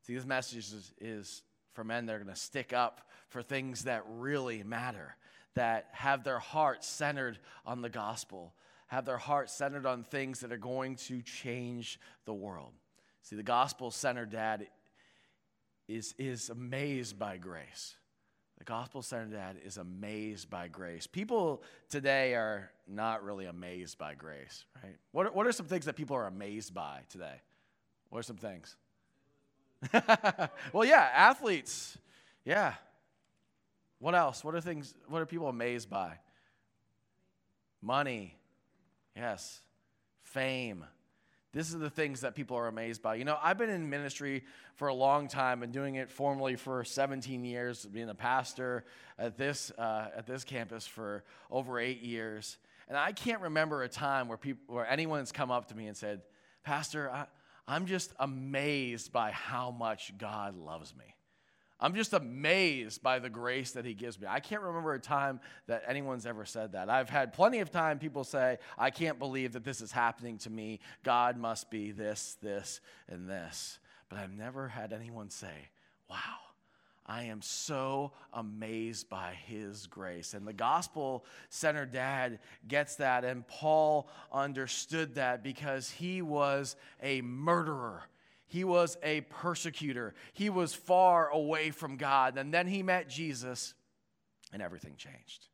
See, 0.02 0.16
this 0.16 0.26
message 0.26 0.74
is, 0.74 0.94
is 1.00 1.44
for 1.74 1.84
men 1.84 2.08
that 2.08 2.14
are 2.14 2.20
going 2.20 2.34
to 2.34 2.40
stick 2.40 2.74
up 2.74 3.02
for 3.30 3.44
things 3.44 3.84
that 3.84 4.04
really 4.08 4.64
matter, 4.64 5.16
that 5.54 5.90
have 5.92 6.24
their 6.24 6.40
hearts 6.40 6.88
centered 6.88 7.38
on 7.66 7.82
the 7.82 7.90
gospel, 7.90 8.54
have 8.88 9.06
their 9.06 9.18
hearts 9.18 9.54
centered 9.54 9.86
on 9.86 10.04
things 10.04 10.40
that 10.40 10.52
are 10.52 10.58
going 10.58 10.96
to 10.96 11.22
change 11.22 12.00
the 12.26 12.34
world. 12.34 12.72
See, 13.22 13.36
the 13.36 13.44
gospel 13.44 13.92
centered 13.92 14.32
dad 14.32 14.68
is, 15.88 16.16
is 16.18 16.50
amazed 16.50 17.20
by 17.20 17.38
grace. 17.38 17.96
The 18.58 18.64
gospel 18.64 19.02
centered 19.02 19.34
dad 19.34 19.58
is 19.64 19.78
amazed 19.78 20.50
by 20.50 20.68
grace. 20.68 21.06
People 21.06 21.62
today 21.90 22.34
are 22.34 22.72
not 22.88 23.24
really 23.24 23.46
amazed 23.46 23.98
by 23.98 24.16
grace, 24.16 24.66
right? 24.84 24.96
What 25.12 25.28
are, 25.28 25.32
what 25.32 25.46
are 25.46 25.52
some 25.52 25.68
things 25.68 25.86
that 25.86 25.96
people 25.96 26.16
are 26.16 26.26
amazed 26.26 26.74
by 26.74 27.02
today? 27.10 27.42
What 28.10 28.20
are 28.20 28.24
some 28.24 28.38
things? 28.38 28.76
well, 30.74 30.86
yeah, 30.86 31.10
athletes. 31.14 31.98
Yeah. 32.46 32.74
What 34.00 34.16
else? 34.16 34.44
What 34.44 34.56
are 34.56 34.62
things, 34.62 34.94
what 35.08 35.22
are 35.22 35.26
people 35.26 35.50
amazed 35.50 35.90
by? 35.90 36.14
Money. 37.82 38.36
Yes. 39.18 39.62
Fame. 40.22 40.86
This 41.54 41.70
is 41.70 41.80
the 41.80 41.90
things 41.90 42.22
that 42.22 42.36
people 42.36 42.58
are 42.58 42.68
amazed 42.68 43.02
by. 43.02 43.16
You 43.16 43.26
know, 43.26 43.38
I've 43.42 43.58
been 43.58 43.70
in 43.70 43.90
ministry 43.90 44.44
for 44.76 44.90
a 44.90 44.94
long 44.94 45.28
time 45.28 45.64
and 45.64 45.74
doing 45.74 45.96
it 45.96 46.12
formally 46.12 46.56
for 46.56 46.84
17 46.84 47.44
years, 47.44 47.86
being 47.86 48.10
a 48.10 48.16
pastor 48.16 48.86
at 49.18 49.38
this, 49.38 49.72
uh, 49.72 50.10
at 50.16 50.28
this 50.28 50.44
campus 50.44 50.86
for 50.86 51.24
over 51.50 51.80
eight 51.80 52.02
years. 52.02 52.58
And 52.88 52.96
I 52.96 53.12
can't 53.12 53.42
remember 53.42 53.82
a 53.82 53.90
time 53.90 54.28
where, 54.28 54.38
people, 54.38 54.76
where 54.76 54.88
anyone's 54.88 55.32
come 55.32 55.50
up 55.50 55.70
to 55.70 55.76
me 55.76 55.88
and 55.88 55.98
said, 55.98 56.22
Pastor, 56.64 57.10
I, 57.10 57.26
I'm 57.68 57.88
just 57.88 58.14
amazed 58.20 59.12
by 59.12 59.32
how 59.32 59.72
much 59.72 60.14
God 60.18 60.56
loves 60.58 60.94
me. 60.96 61.06
I'm 61.80 61.94
just 61.94 62.14
amazed 62.14 63.04
by 63.04 63.20
the 63.20 63.30
grace 63.30 63.72
that 63.72 63.86
he 63.86 63.94
gives 63.94 64.20
me. 64.20 64.28
I 64.28 64.40
can't 64.40 64.64
remember 64.64 64.94
a 64.94 65.00
time 65.00 65.40
that 65.68 65.84
anyone's 65.88 66.26
ever 66.26 66.44
said 66.44 66.72
that. 66.72 66.90
I've 66.90 67.10
had 67.10 67.34
plenty 67.34 67.60
of 67.60 67.72
time 67.72 68.00
people 68.00 68.24
say, 68.24 68.58
I 68.78 68.90
can't 68.90 69.20
believe 69.20 69.54
that 69.54 69.64
this 69.64 69.82
is 69.82 69.92
happening 69.92 70.40
to 70.40 70.50
me. 70.50 70.80
God 71.04 71.38
must 71.38 71.70
be 71.70 71.92
this, 71.92 72.38
this, 72.42 72.82
and 73.08 73.30
this. 73.30 73.78
But 74.10 74.20
I've 74.20 74.34
never 74.34 74.68
had 74.68 74.92
anyone 74.92 75.30
say, 75.30 75.70
Wow, 76.10 76.18
I 77.06 77.24
am 77.24 77.42
so 77.42 78.12
amazed 78.34 79.10
by 79.10 79.34
his 79.46 79.88
grace. 79.88 80.34
And 80.34 80.48
the 80.48 80.54
gospel 80.54 81.26
centered 81.50 81.92
dad 81.92 82.40
gets 82.68 82.96
that. 82.96 83.24
And 83.24 83.48
Paul 83.48 84.10
understood 84.32 85.16
that 85.16 85.44
because 85.44 85.92
he 85.92 86.22
was 86.22 86.76
a 87.04 87.22
murderer 87.22 88.04
he 88.48 88.64
was 88.64 88.98
a 89.04 89.22
persecutor. 89.22 90.14
He 90.34 90.50
was 90.50 90.74
far 90.74 91.30
away 91.30 91.72
from 91.72 91.98
God. 91.98 92.38
And 92.38 92.54
then 92.54 92.68
he 92.68 92.82
met 92.82 93.10
Jesus, 93.10 93.74
and 94.54 94.62
everything 94.62 94.96
changed. 94.98 95.48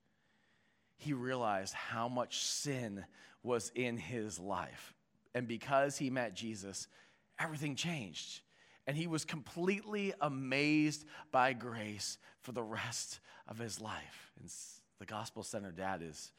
He 0.98 1.14
realized 1.14 1.74
how 1.74 2.08
much 2.08 2.46
sin 2.46 3.04
was 3.42 3.72
in 3.76 3.98
his 3.98 4.40
life. 4.40 4.94
And 5.34 5.48
because 5.48 5.98
he 5.98 6.10
met 6.10 6.36
Jesus, 6.36 6.88
everything 7.40 7.76
changed. 7.76 8.42
And 8.86 8.96
he 8.96 9.08
was 9.08 9.26
completely 9.26 10.14
amazed 10.22 11.06
by 11.32 11.54
grace 11.54 12.18
for 12.42 12.52
the 12.52 12.64
rest 12.64 13.20
of 13.48 13.58
his 13.58 13.82
life. 13.82 14.32
And 14.40 14.50
the 15.00 15.06
gospel 15.06 15.42
centered 15.42 15.78
dad 15.78 16.02
is, 16.04 16.32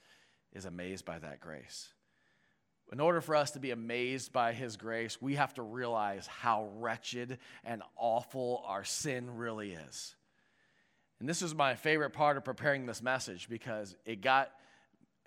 is 0.52 0.66
amazed 0.66 1.04
by 1.04 1.18
that 1.18 1.40
grace. 1.40 1.93
In 2.92 3.00
order 3.00 3.20
for 3.20 3.34
us 3.34 3.52
to 3.52 3.60
be 3.60 3.70
amazed 3.70 4.32
by 4.32 4.52
His 4.52 4.76
grace, 4.76 5.20
we 5.20 5.34
have 5.34 5.54
to 5.54 5.62
realize 5.62 6.26
how 6.26 6.68
wretched 6.76 7.38
and 7.64 7.82
awful 7.96 8.62
our 8.66 8.84
sin 8.84 9.36
really 9.36 9.72
is. 9.72 10.14
And 11.18 11.28
this 11.28 11.42
was 11.42 11.54
my 11.54 11.74
favorite 11.74 12.10
part 12.10 12.36
of 12.36 12.44
preparing 12.44 12.86
this 12.86 13.02
message 13.02 13.48
because 13.48 13.96
it 14.04 14.20
got 14.20 14.50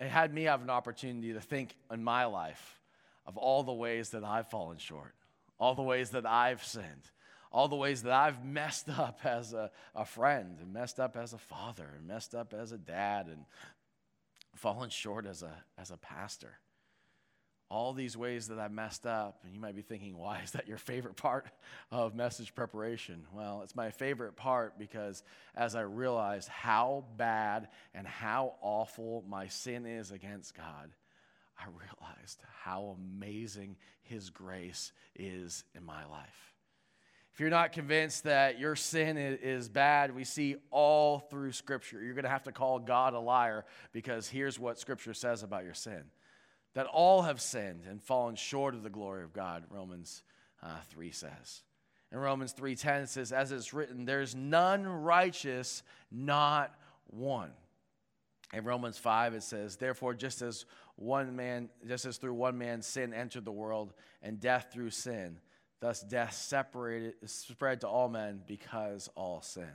it 0.00 0.08
had 0.08 0.32
me 0.32 0.44
have 0.44 0.62
an 0.62 0.70
opportunity 0.70 1.32
to 1.32 1.40
think 1.40 1.74
in 1.90 2.04
my 2.04 2.26
life 2.26 2.80
of 3.26 3.36
all 3.36 3.64
the 3.64 3.72
ways 3.72 4.10
that 4.10 4.22
I've 4.22 4.48
fallen 4.48 4.78
short, 4.78 5.12
all 5.58 5.74
the 5.74 5.82
ways 5.82 6.10
that 6.10 6.24
I've 6.24 6.62
sinned, 6.62 7.10
all 7.50 7.66
the 7.66 7.74
ways 7.74 8.02
that 8.04 8.12
I've 8.12 8.44
messed 8.44 8.88
up 8.88 9.20
as 9.24 9.52
a, 9.52 9.72
a 9.96 10.04
friend, 10.04 10.58
and 10.60 10.72
messed 10.72 11.00
up 11.00 11.16
as 11.16 11.32
a 11.32 11.38
father, 11.38 11.94
and 11.96 12.06
messed 12.06 12.34
up 12.34 12.54
as 12.54 12.70
a 12.70 12.78
dad, 12.78 13.26
and 13.26 13.44
fallen 14.54 14.90
short 14.90 15.26
as 15.26 15.42
a, 15.42 15.52
as 15.76 15.90
a 15.90 15.96
pastor 15.96 16.58
all 17.70 17.92
these 17.92 18.16
ways 18.16 18.48
that 18.48 18.58
I 18.58 18.68
messed 18.68 19.06
up. 19.06 19.40
And 19.44 19.54
you 19.54 19.60
might 19.60 19.76
be 19.76 19.82
thinking, 19.82 20.16
why 20.16 20.40
is 20.42 20.52
that 20.52 20.66
your 20.66 20.78
favorite 20.78 21.16
part 21.16 21.46
of 21.90 22.14
message 22.14 22.54
preparation? 22.54 23.26
Well, 23.32 23.60
it's 23.62 23.76
my 23.76 23.90
favorite 23.90 24.36
part 24.36 24.78
because 24.78 25.22
as 25.54 25.74
I 25.74 25.82
realized 25.82 26.48
how 26.48 27.04
bad 27.16 27.68
and 27.94 28.06
how 28.06 28.54
awful 28.60 29.24
my 29.28 29.48
sin 29.48 29.84
is 29.84 30.10
against 30.10 30.56
God, 30.56 30.90
I 31.58 31.64
realized 31.66 32.40
how 32.62 32.96
amazing 32.98 33.76
His 34.02 34.30
grace 34.30 34.92
is 35.16 35.64
in 35.74 35.84
my 35.84 36.06
life. 36.06 36.54
If 37.34 37.40
you're 37.40 37.50
not 37.50 37.70
convinced 37.70 38.24
that 38.24 38.58
your 38.58 38.74
sin 38.74 39.16
is 39.16 39.68
bad, 39.68 40.12
we 40.12 40.24
see 40.24 40.56
all 40.72 41.20
through 41.20 41.52
Scripture. 41.52 42.02
You're 42.02 42.14
going 42.14 42.24
to 42.24 42.30
have 42.30 42.42
to 42.44 42.52
call 42.52 42.80
God 42.80 43.14
a 43.14 43.20
liar 43.20 43.64
because 43.92 44.26
here's 44.26 44.58
what 44.58 44.80
Scripture 44.80 45.14
says 45.14 45.42
about 45.44 45.64
your 45.64 45.74
sin 45.74 46.02
that 46.78 46.86
all 46.86 47.22
have 47.22 47.40
sinned 47.40 47.80
and 47.90 48.00
fallen 48.00 48.36
short 48.36 48.72
of 48.72 48.84
the 48.84 48.88
glory 48.88 49.24
of 49.24 49.32
God, 49.32 49.64
Romans 49.68 50.22
uh, 50.62 50.76
3 50.90 51.10
says. 51.10 51.62
In 52.12 52.18
Romans 52.18 52.54
3:10 52.54 53.02
it 53.02 53.08
says 53.08 53.32
as 53.32 53.50
it's 53.50 53.74
written 53.74 54.04
there's 54.04 54.36
none 54.36 54.86
righteous 54.86 55.82
not 56.12 56.72
one. 57.08 57.50
In 58.52 58.62
Romans 58.62 58.96
5 58.96 59.34
it 59.34 59.42
says 59.42 59.74
therefore 59.74 60.14
just 60.14 60.40
as 60.40 60.66
one 60.94 61.34
man 61.34 61.68
just 61.84 62.04
as 62.04 62.16
through 62.16 62.34
one 62.34 62.56
man 62.56 62.80
sin 62.80 63.12
entered 63.12 63.44
the 63.44 63.50
world 63.50 63.92
and 64.22 64.38
death 64.38 64.68
through 64.72 64.90
sin 64.90 65.40
thus 65.80 66.00
death 66.00 66.32
separated 66.32 67.14
spread 67.28 67.80
to 67.80 67.88
all 67.88 68.08
men 68.08 68.40
because 68.46 69.10
all 69.16 69.42
sinned. 69.42 69.66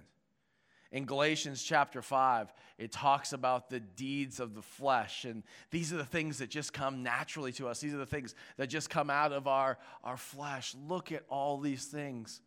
In 0.94 1.06
Galatians 1.06 1.64
chapter 1.64 2.04
5, 2.04 2.54
it 2.78 2.92
talks 2.92 3.34
about 3.34 3.68
the 3.68 3.80
deeds 3.80 4.40
of 4.40 4.54
the 4.54 4.62
flesh. 4.62 5.26
And 5.26 5.42
these 5.72 5.92
are 5.92 5.98
the 5.98 6.06
things 6.06 6.38
that 6.38 6.52
just 6.52 6.72
come 6.72 7.02
naturally 7.02 7.52
to 7.54 7.68
us. 7.68 7.80
These 7.80 7.96
are 7.96 7.98
the 7.98 8.06
things 8.06 8.36
that 8.58 8.68
just 8.68 8.92
come 8.92 9.10
out 9.10 9.32
of 9.32 9.48
our, 9.48 9.80
our 10.04 10.18
flesh. 10.18 10.76
Look 10.88 11.12
at 11.12 11.24
all 11.30 11.58
these 11.58 11.86
things 11.86 12.42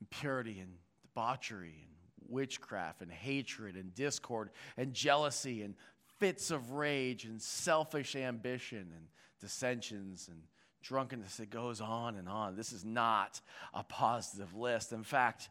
impurity 0.00 0.58
and 0.58 0.72
debauchery 1.02 1.84
and 1.84 1.92
witchcraft 2.28 3.02
and 3.02 3.10
hatred 3.10 3.76
and 3.76 3.94
discord 3.94 4.50
and 4.76 4.92
jealousy 4.92 5.62
and 5.62 5.74
fits 6.18 6.50
of 6.50 6.72
rage 6.72 7.24
and 7.24 7.40
selfish 7.40 8.16
ambition 8.16 8.92
and 8.96 9.06
dissensions 9.40 10.26
and 10.28 10.42
drunkenness. 10.82 11.38
It 11.38 11.50
goes 11.50 11.80
on 11.80 12.16
and 12.16 12.28
on. 12.28 12.56
This 12.56 12.72
is 12.72 12.84
not 12.84 13.40
a 13.72 13.84
positive 13.84 14.56
list. 14.56 14.92
In 14.92 15.04
fact, 15.04 15.48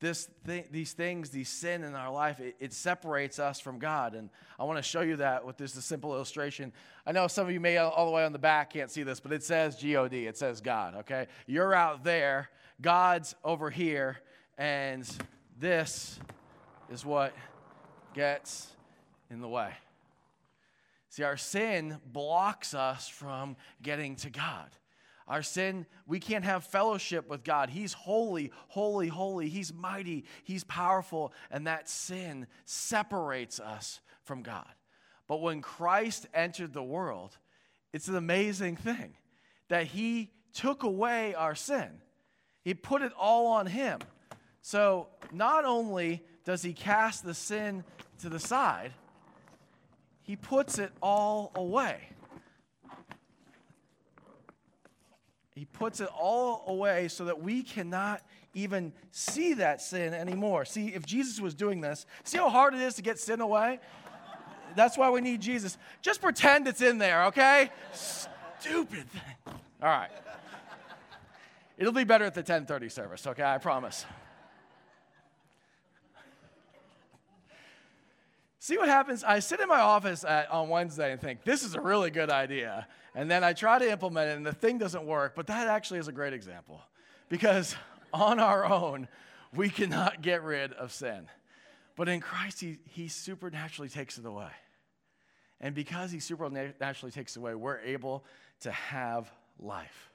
this 0.00 0.28
th- 0.46 0.66
these 0.70 0.92
things, 0.92 1.30
these 1.30 1.48
sin 1.48 1.82
in 1.82 1.94
our 1.94 2.10
life, 2.10 2.38
it, 2.40 2.56
it, 2.60 2.72
separates 2.72 3.38
us 3.38 3.60
from 3.60 3.78
God. 3.78 4.14
And 4.14 4.28
I 4.58 4.64
want 4.64 4.78
to 4.78 4.82
show 4.82 5.00
you 5.00 5.16
that 5.16 5.44
with 5.44 5.56
this 5.56 5.72
simple 5.72 6.14
illustration. 6.14 6.72
I 7.06 7.12
know 7.12 7.28
some 7.28 7.46
of 7.46 7.52
you 7.52 7.60
may 7.60 7.78
all 7.78 8.06
the 8.06 8.12
way 8.12 8.24
on 8.24 8.32
the 8.32 8.38
back 8.38 8.72
can't 8.72 8.90
see 8.90 9.02
this, 9.02 9.20
but 9.20 9.32
it 9.32 9.42
says 9.42 9.82
God. 9.82 10.12
It 10.12 10.36
says 10.36 10.60
God, 10.60 10.96
okay? 10.96 11.26
You're 11.46 11.74
out 11.74 12.04
there, 12.04 12.50
God's 12.80 13.34
over 13.42 13.70
here, 13.70 14.18
and 14.58 15.08
this 15.58 16.20
is 16.90 17.04
what 17.04 17.32
gets 18.14 18.68
in 19.30 19.40
the 19.40 19.48
way. 19.48 19.72
See, 21.08 21.22
our 21.22 21.38
sin 21.38 21.98
blocks 22.12 22.74
us 22.74 23.08
from 23.08 23.56
getting 23.82 24.16
to 24.16 24.30
God. 24.30 24.68
Our 25.28 25.42
sin, 25.42 25.86
we 26.06 26.20
can't 26.20 26.44
have 26.44 26.64
fellowship 26.64 27.28
with 27.28 27.42
God. 27.42 27.68
He's 27.68 27.92
holy, 27.92 28.52
holy, 28.68 29.08
holy. 29.08 29.48
He's 29.48 29.74
mighty, 29.74 30.24
He's 30.44 30.62
powerful, 30.62 31.32
and 31.50 31.66
that 31.66 31.88
sin 31.88 32.46
separates 32.64 33.58
us 33.58 34.00
from 34.22 34.42
God. 34.42 34.68
But 35.26 35.40
when 35.40 35.62
Christ 35.62 36.28
entered 36.32 36.72
the 36.72 36.82
world, 36.82 37.36
it's 37.92 38.06
an 38.06 38.14
amazing 38.14 38.76
thing 38.76 39.14
that 39.68 39.86
He 39.86 40.30
took 40.52 40.84
away 40.84 41.34
our 41.34 41.56
sin, 41.56 41.90
He 42.62 42.74
put 42.74 43.02
it 43.02 43.12
all 43.18 43.48
on 43.48 43.66
Him. 43.66 43.98
So 44.62 45.08
not 45.32 45.64
only 45.64 46.22
does 46.44 46.62
He 46.62 46.72
cast 46.72 47.24
the 47.24 47.34
sin 47.34 47.82
to 48.20 48.28
the 48.28 48.38
side, 48.38 48.92
He 50.22 50.36
puts 50.36 50.78
it 50.78 50.92
all 51.02 51.50
away. 51.56 52.10
He 55.56 55.64
puts 55.64 56.00
it 56.00 56.10
all 56.14 56.64
away 56.66 57.08
so 57.08 57.24
that 57.24 57.40
we 57.40 57.62
cannot 57.62 58.20
even 58.52 58.92
see 59.10 59.54
that 59.54 59.80
sin 59.80 60.12
anymore. 60.12 60.66
See, 60.66 60.88
if 60.88 61.06
Jesus 61.06 61.40
was 61.40 61.54
doing 61.54 61.80
this, 61.80 62.04
see 62.24 62.36
how 62.36 62.50
hard 62.50 62.74
it 62.74 62.80
is 62.80 62.94
to 62.96 63.02
get 63.02 63.18
sin 63.18 63.40
away? 63.40 63.80
That's 64.74 64.98
why 64.98 65.08
we 65.08 65.22
need 65.22 65.40
Jesus. 65.40 65.78
Just 66.02 66.20
pretend 66.20 66.68
it's 66.68 66.82
in 66.82 66.98
there, 66.98 67.24
okay? 67.28 67.70
Stupid 67.94 69.08
thing. 69.08 69.54
All 69.82 69.88
right. 69.88 70.10
It'll 71.78 71.90
be 71.90 72.04
better 72.04 72.26
at 72.26 72.34
the 72.34 72.42
10:30 72.42 72.92
service, 72.92 73.26
okay? 73.26 73.42
I 73.42 73.56
promise. 73.56 74.04
See 78.66 78.78
what 78.78 78.88
happens? 78.88 79.22
I 79.22 79.38
sit 79.38 79.60
in 79.60 79.68
my 79.68 79.78
office 79.78 80.24
at, 80.24 80.50
on 80.50 80.68
Wednesday 80.68 81.12
and 81.12 81.20
think, 81.20 81.44
this 81.44 81.62
is 81.62 81.76
a 81.76 81.80
really 81.80 82.10
good 82.10 82.30
idea. 82.30 82.88
And 83.14 83.30
then 83.30 83.44
I 83.44 83.52
try 83.52 83.78
to 83.78 83.88
implement 83.88 84.28
it 84.28 84.36
and 84.36 84.44
the 84.44 84.52
thing 84.52 84.76
doesn't 84.76 85.06
work. 85.06 85.36
But 85.36 85.46
that 85.46 85.68
actually 85.68 86.00
is 86.00 86.08
a 86.08 86.12
great 86.12 86.32
example 86.32 86.80
because 87.28 87.76
on 88.12 88.40
our 88.40 88.64
own, 88.64 89.06
we 89.54 89.68
cannot 89.68 90.20
get 90.20 90.42
rid 90.42 90.72
of 90.72 90.90
sin. 90.90 91.28
But 91.94 92.08
in 92.08 92.18
Christ, 92.18 92.58
he, 92.58 92.78
he 92.86 93.06
supernaturally 93.06 93.88
takes 93.88 94.18
it 94.18 94.26
away. 94.26 94.50
And 95.60 95.72
because 95.72 96.10
he 96.10 96.18
supernaturally 96.18 97.12
takes 97.12 97.36
it 97.36 97.38
away, 97.38 97.54
we're 97.54 97.78
able 97.82 98.24
to 98.62 98.72
have 98.72 99.30
life. 99.60 100.10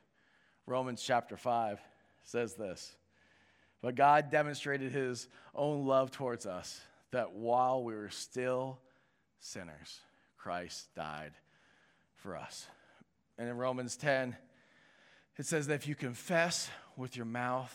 Romans 0.66 1.02
chapter 1.02 1.38
5 1.38 1.80
says 2.26 2.56
this 2.56 2.98
But 3.82 3.96
God 3.96 4.30
demonstrated 4.30 4.92
his 4.92 5.30
own 5.56 5.86
love 5.86 6.12
towards 6.12 6.46
us 6.46 6.82
that 7.12 7.34
while 7.34 7.84
we 7.84 7.94
were 7.94 8.10
still 8.10 8.80
sinners, 9.40 10.00
Christ 10.38 10.88
died 10.96 11.34
for 12.16 12.36
us. 12.36 12.68
And 13.38 13.50
in 13.50 13.58
Romans 13.58 13.96
10, 13.98 14.36
it 15.38 15.46
says 15.46 15.68
that 15.68 15.76
if 15.76 15.88
you 15.88 15.96
confess 15.96 16.70
with 16.96 17.16
your 17.16 17.26
mouth 17.26 17.74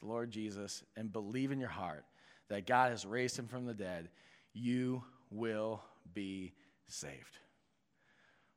the 0.00 0.06
Lord 0.06 0.30
Jesus 0.30 0.82
and 0.96 1.12
believe 1.12 1.52
in 1.52 1.60
your 1.60 1.68
heart 1.68 2.04
that 2.48 2.66
God 2.66 2.90
has 2.90 3.04
raised 3.04 3.38
him 3.38 3.46
from 3.46 3.66
the 3.66 3.74
dead, 3.74 4.08
you 4.52 5.02
will 5.30 5.82
be 6.14 6.52
saved. 6.88 7.38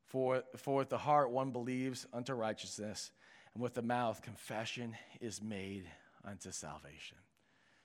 For, 0.06 0.42
for 0.56 0.76
with 0.76 0.88
the 0.88 0.98
heart 0.98 1.30
one 1.30 1.50
believes 1.50 2.06
unto 2.12 2.34
righteousness, 2.34 3.12
and 3.54 3.62
with 3.62 3.74
the 3.74 3.82
mouth 3.82 4.22
confession 4.22 4.96
is 5.20 5.42
made 5.42 5.84
unto 6.24 6.50
salvation. 6.50 7.18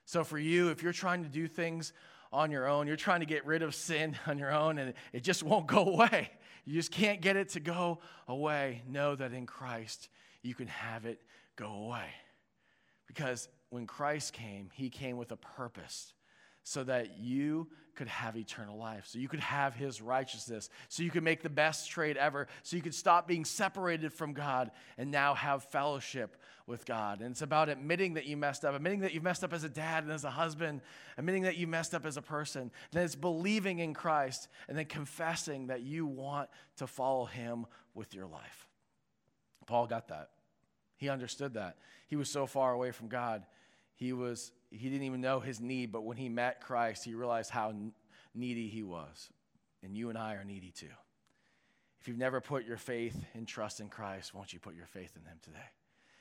So, 0.05 0.23
for 0.23 0.37
you, 0.37 0.69
if 0.69 0.83
you're 0.83 0.93
trying 0.93 1.23
to 1.23 1.29
do 1.29 1.47
things 1.47 1.93
on 2.31 2.51
your 2.51 2.67
own. 2.67 2.87
You're 2.87 2.95
trying 2.95 3.21
to 3.21 3.25
get 3.25 3.45
rid 3.45 3.61
of 3.61 3.75
sin 3.75 4.15
on 4.27 4.37
your 4.37 4.51
own 4.51 4.77
and 4.77 4.93
it 5.13 5.23
just 5.23 5.43
won't 5.43 5.67
go 5.67 5.85
away. 5.85 6.29
You 6.65 6.73
just 6.73 6.91
can't 6.91 7.21
get 7.21 7.35
it 7.35 7.49
to 7.49 7.59
go 7.59 7.99
away. 8.27 8.81
Know 8.87 9.15
that 9.15 9.33
in 9.33 9.45
Christ 9.45 10.09
you 10.41 10.53
can 10.55 10.67
have 10.67 11.05
it 11.05 11.21
go 11.55 11.71
away. 11.71 12.07
Because 13.07 13.47
when 13.69 13.87
Christ 13.87 14.33
came, 14.33 14.69
he 14.73 14.89
came 14.89 15.17
with 15.17 15.31
a 15.31 15.37
purpose 15.37 16.13
so 16.65 16.83
that 16.83 17.19
you 17.19 17.67
could 17.95 18.07
have 18.07 18.35
eternal 18.35 18.77
life, 18.77 19.05
so 19.07 19.19
you 19.19 19.29
could 19.29 19.39
have 19.39 19.75
his 19.75 20.01
righteousness, 20.01 20.69
so 20.89 21.03
you 21.03 21.11
could 21.11 21.23
make 21.23 21.43
the 21.43 21.49
best 21.49 21.89
trade 21.89 22.17
ever, 22.17 22.47
so 22.63 22.75
you 22.75 22.81
could 22.81 22.93
stop 22.93 23.27
being 23.27 23.45
separated 23.45 24.11
from 24.11 24.33
God 24.33 24.71
and 24.97 25.11
now 25.11 25.35
have 25.35 25.63
fellowship 25.63 26.35
with 26.65 26.85
God. 26.85 27.21
And 27.21 27.31
it's 27.31 27.43
about 27.43 27.69
admitting 27.69 28.15
that 28.15 28.25
you 28.25 28.35
messed 28.35 28.65
up, 28.65 28.75
admitting 28.75 29.01
that 29.01 29.13
you've 29.13 29.23
messed 29.23 29.43
up 29.43 29.53
as 29.53 29.63
a 29.63 29.69
dad 29.69 30.03
and 30.03 30.11
as 30.11 30.23
a 30.23 30.31
husband, 30.31 30.81
admitting 31.17 31.43
that 31.43 31.55
you 31.55 31.67
messed 31.67 31.93
up 31.93 32.05
as 32.05 32.17
a 32.17 32.21
person. 32.21 32.71
Then 32.91 33.05
it's 33.05 33.15
believing 33.15 33.77
in 33.77 33.93
Christ 33.93 34.47
and 34.67 34.75
then 34.75 34.85
confessing 34.85 35.67
that 35.67 35.83
you 35.83 36.07
want 36.07 36.49
to 36.77 36.87
follow 36.87 37.25
him 37.25 37.67
with 37.93 38.15
your 38.15 38.25
life. 38.25 38.67
Paul 39.67 39.85
got 39.85 40.07
that. 40.07 40.31
He 40.97 41.09
understood 41.09 41.53
that. 41.53 41.77
He 42.07 42.15
was 42.15 42.29
so 42.29 42.47
far 42.47 42.73
away 42.73 42.91
from 42.91 43.07
God. 43.07 43.45
He 43.95 44.13
was 44.13 44.51
he 44.71 44.89
didn't 44.89 45.03
even 45.03 45.21
know 45.21 45.39
his 45.39 45.61
need, 45.61 45.91
but 45.91 46.03
when 46.03 46.17
he 46.17 46.29
met 46.29 46.61
Christ, 46.61 47.05
he 47.05 47.15
realized 47.15 47.49
how 47.49 47.73
needy 48.33 48.67
he 48.67 48.83
was. 48.83 49.29
And 49.83 49.95
you 49.95 50.09
and 50.09 50.17
I 50.17 50.33
are 50.33 50.43
needy 50.43 50.71
too. 50.71 50.87
If 52.01 52.07
you've 52.07 52.17
never 52.17 52.41
put 52.41 52.65
your 52.65 52.77
faith 52.77 53.15
and 53.33 53.47
trust 53.47 53.79
in 53.79 53.89
Christ, 53.89 54.33
won't 54.33 54.53
you 54.53 54.59
put 54.59 54.75
your 54.75 54.85
faith 54.85 55.11
in 55.15 55.23
him 55.23 55.37
today? 55.41 55.71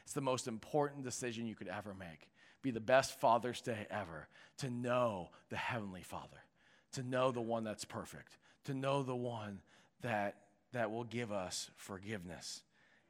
It's 0.05 0.13
the 0.13 0.21
most 0.21 0.47
important 0.47 1.05
decision 1.05 1.47
you 1.47 1.55
could 1.55 1.69
ever 1.69 1.95
make. 1.95 2.29
Be 2.63 2.71
the 2.71 2.81
best 2.81 3.19
Father's 3.21 3.61
Day 3.61 3.87
ever 3.91 4.29
to 4.59 4.71
know 4.71 5.31
the 5.51 5.57
Heavenly 5.57 6.03
Father, 6.03 6.45
to 6.93 7.03
know 7.03 7.33
the 7.33 7.41
one 7.41 7.65
that's 7.65 7.85
perfect, 7.85 8.39
to 8.65 8.75
know 8.75 9.03
the 9.03 9.17
one 9.17 9.61
that, 10.03 10.37
that 10.73 10.91
will 10.91 11.05
give 11.05 11.33
us 11.33 11.71
forgiveness 11.77 12.63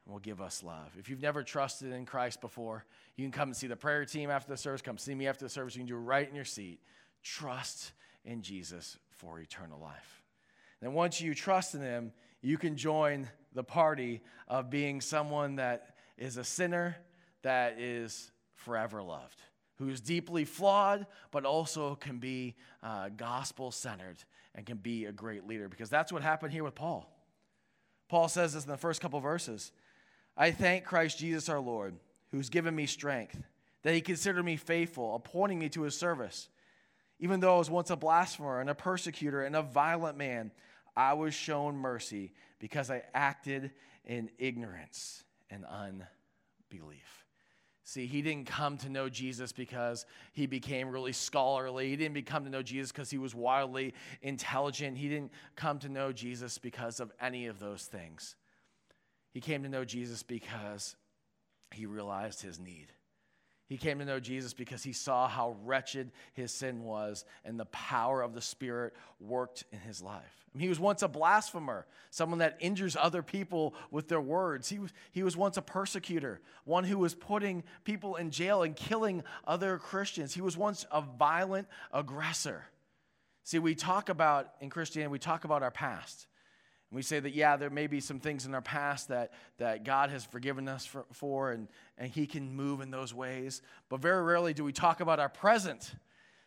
will 0.07 0.19
give 0.19 0.41
us 0.41 0.63
love. 0.63 0.91
If 0.99 1.09
you've 1.09 1.23
never 1.23 1.43
trusted 1.43 1.93
in 1.93 2.05
Christ 2.05 2.41
before, 2.41 2.85
you 3.17 3.25
can 3.25 3.33
come 3.33 3.49
and 3.49 3.57
see 3.57 3.67
the 3.67 3.77
prayer 3.77 4.05
team 4.05 4.31
after 4.31 4.51
the 4.51 4.57
service. 4.57 4.83
Come 4.83 4.99
see 4.99 5.15
me 5.15 5.27
after 5.27 5.45
the 5.45 5.49
service. 5.49 5.75
You 5.75 5.81
can 5.81 5.89
do 5.89 5.97
it 5.97 6.01
right 6.01 6.29
in 6.29 6.35
your 6.35 6.45
seat. 6.45 6.81
Trust 7.23 7.93
in 8.25 8.43
Jesus 8.43 8.99
for 9.11 9.41
eternal 9.41 9.81
life. 9.81 10.23
And 10.83 10.95
once 10.95 11.21
you 11.21 11.35
trust 11.35 11.75
in 11.75 11.81
Him, 11.81 12.13
you 12.43 12.59
can 12.59 12.77
join 12.77 13.29
the 13.55 13.65
party 13.65 14.21
of 14.49 14.69
being 14.69 15.01
someone 15.01 15.57
that 15.57 15.97
is 16.19 16.37
a 16.37 16.45
sinner 16.45 16.97
that 17.43 17.79
is 17.79 18.31
forever 18.55 19.03
loved, 19.03 19.41
who 19.77 19.89
is 19.89 20.01
deeply 20.01 20.45
flawed, 20.45 21.07
but 21.31 21.47
also 21.47 21.95
can 21.95 22.19
be 22.19 22.55
uh, 22.83 23.09
gospel 23.17 23.71
centered 23.71 24.17
and 24.55 24.67
can 24.67 24.77
be 24.77 25.07
a 25.07 25.13
great 25.13 25.47
leader. 25.47 25.69
Because 25.69 25.89
that's 25.89 26.13
what 26.13 26.23
happened 26.23 26.53
here 26.53 26.65
with 26.65 26.75
Paul. 26.75 27.11
Paul 28.09 28.29
says 28.29 28.53
this 28.55 28.65
in 28.65 28.71
the 28.71 28.77
first 28.77 29.01
couple 29.01 29.21
verses. 29.21 29.73
I 30.37 30.51
thank 30.51 30.85
Christ 30.85 31.19
Jesus 31.19 31.49
our 31.49 31.61
Lord, 31.61 31.95
who's 32.31 32.49
given 32.49 32.75
me 32.75 32.87
strength, 32.87 33.41
that 33.83 33.95
he 33.95 34.01
considered 34.01 34.45
me 34.45 34.57
faithful, 34.57 35.15
appointing 35.15 35.59
me 35.59 35.69
to 35.71 35.83
his 35.83 35.97
service. 35.97 36.49
Even 37.21 37.41
though 37.41 37.55
I 37.55 37.59
was 37.59 37.71
once 37.71 37.91
a 37.91 37.97
blasphemer 37.97 38.61
and 38.61 38.69
a 38.69 38.75
persecutor 38.75 39.45
and 39.45 39.55
a 39.55 39.63
violent 39.63 40.19
man, 40.19 40.51
I 40.97 41.15
was 41.15 41.35
shown 41.35 41.77
mercy 41.77 42.33
because 42.59 42.91
I 42.91 43.03
acted 43.15 43.71
in 44.05 44.31
ignorance 44.39 45.23
and 45.51 45.65
unbelief. 45.65 47.25
See, 47.87 48.07
he 48.07 48.23
didn't 48.23 48.47
come 48.47 48.79
to 48.79 48.89
know 48.89 49.11
Jesus 49.11 49.53
because 49.53 50.07
he 50.33 50.47
became 50.47 50.89
really 50.89 51.13
scholarly. 51.13 51.91
He 51.91 51.97
didn't 51.97 52.21
come 52.25 52.45
to 52.45 52.51
know 52.51 52.63
Jesus 52.63 52.91
because 52.91 53.11
he 53.11 53.19
was 53.19 53.35
wildly 53.35 53.93
intelligent. 54.23 54.97
He 54.97 55.09
didn't 55.09 55.33
come 55.55 55.79
to 55.81 55.91
know 55.91 56.11
Jesus 56.11 56.57
because 56.57 56.99
of 56.99 57.13
any 57.21 57.47
of 57.47 57.59
those 57.59 57.85
things. 57.85 58.37
He 59.35 59.41
came 59.41 59.65
to 59.65 59.69
know 59.69 59.85
Jesus 59.85 60.23
because 60.23 60.97
he 61.73 61.85
realized 61.85 62.41
his 62.41 62.59
need. 62.59 62.87
He 63.67 63.77
came 63.77 63.99
to 63.99 64.05
know 64.05 64.21
Jesus 64.21 64.55
because 64.55 64.83
he 64.85 64.93
saw 64.93 65.27
how 65.27 65.57
wretched 65.65 66.13
his 66.35 66.53
sin 66.53 66.85
was 66.85 67.25
and 67.45 67.59
the 67.59 67.65
power 67.67 68.23
of 68.23 68.33
the 68.33 68.41
Spirit 68.41 68.95
worked 69.19 69.65
in 69.73 69.81
his 69.81 70.01
life. 70.01 70.45
I 70.55 70.59
mean, 70.59 70.63
he 70.63 70.69
was 70.69 70.79
once 70.79 71.03
a 71.03 71.09
blasphemer, 71.09 71.87
someone 72.11 72.39
that 72.39 72.59
injures 72.61 72.95
other 72.95 73.23
people 73.23 73.75
with 73.91 74.07
their 74.07 74.21
words. 74.21 74.69
He 74.69 74.79
was, 74.79 74.93
he 75.11 75.25
was 75.25 75.37
once 75.37 75.57
a 75.57 75.63
persecutor, 75.63 76.41
one 76.65 76.85
who 76.85 76.99
was 76.99 77.15
putting 77.15 77.65
people 77.83 78.17
in 78.17 78.31
jail 78.31 78.63
and 78.63 78.77
killing 78.77 79.25
other 79.47 79.79
Christians. 79.79 80.33
He 80.33 80.43
was 80.43 80.57
once 80.57 80.87
a 80.93 81.01
violent 81.01 81.67
aggressor. 81.93 82.67
See, 83.43 83.59
we 83.59 83.75
talk 83.75 84.11
about, 84.11 84.53
in 84.61 84.71
Christianity, 84.71 85.11
we 85.11 85.19
talk 85.19 85.45
about 85.45 85.63
our 85.63 85.73
past. 85.73 86.29
We 86.95 87.03
say 87.03 87.21
that, 87.21 87.35
yeah, 87.35 87.57
there 87.57 87.71
may 87.71 87.87
be 87.87 88.01
some 88.01 88.21
things 88.21 88.47
in 88.47 88.55
our 88.55 88.63
past 88.63 89.09
that, 89.09 89.33
that 89.59 89.85
God 89.85 90.11
has 90.11 90.25
forgiven 90.25 90.69
us 90.69 90.87
for, 90.87 91.05
for, 91.13 91.51
and, 91.51 91.69
and 91.99 92.11
He 92.11 92.27
can 92.27 92.55
move 92.55 92.81
in 92.81 92.91
those 92.91 93.13
ways. 93.13 93.63
But 93.89 94.01
very 94.01 94.23
rarely 94.23 94.55
do 94.55 94.65
we 94.65 94.73
talk 94.73 95.01
about 95.01 95.19
our 95.19 95.29
present. 95.29 95.93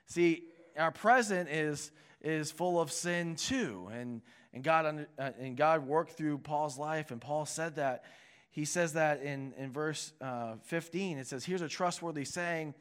See, 0.06 0.44
our 0.78 0.92
present 0.92 1.50
is, 1.50 1.92
is 2.22 2.52
full 2.52 2.80
of 2.80 2.92
sin 2.92 3.36
too. 3.36 3.90
And, 3.92 4.22
and, 4.54 4.64
God, 4.64 5.08
uh, 5.20 5.32
and 5.40 5.58
God 5.58 5.86
worked 5.86 6.14
through 6.14 6.40
Paul's 6.40 6.78
life, 6.78 7.12
and 7.12 7.20
Paul 7.20 7.46
said 7.46 7.76
that. 7.76 8.06
He 8.50 8.66
says 8.66 8.94
that 8.94 9.22
in, 9.22 9.54
in 9.56 9.72
verse 9.72 10.14
uh, 10.20 10.56
15. 10.64 11.20
It 11.20 11.28
says, 11.28 11.46
Here's 11.46 11.62
a 11.62 11.68
trustworthy 11.68 12.26
saying 12.26 12.74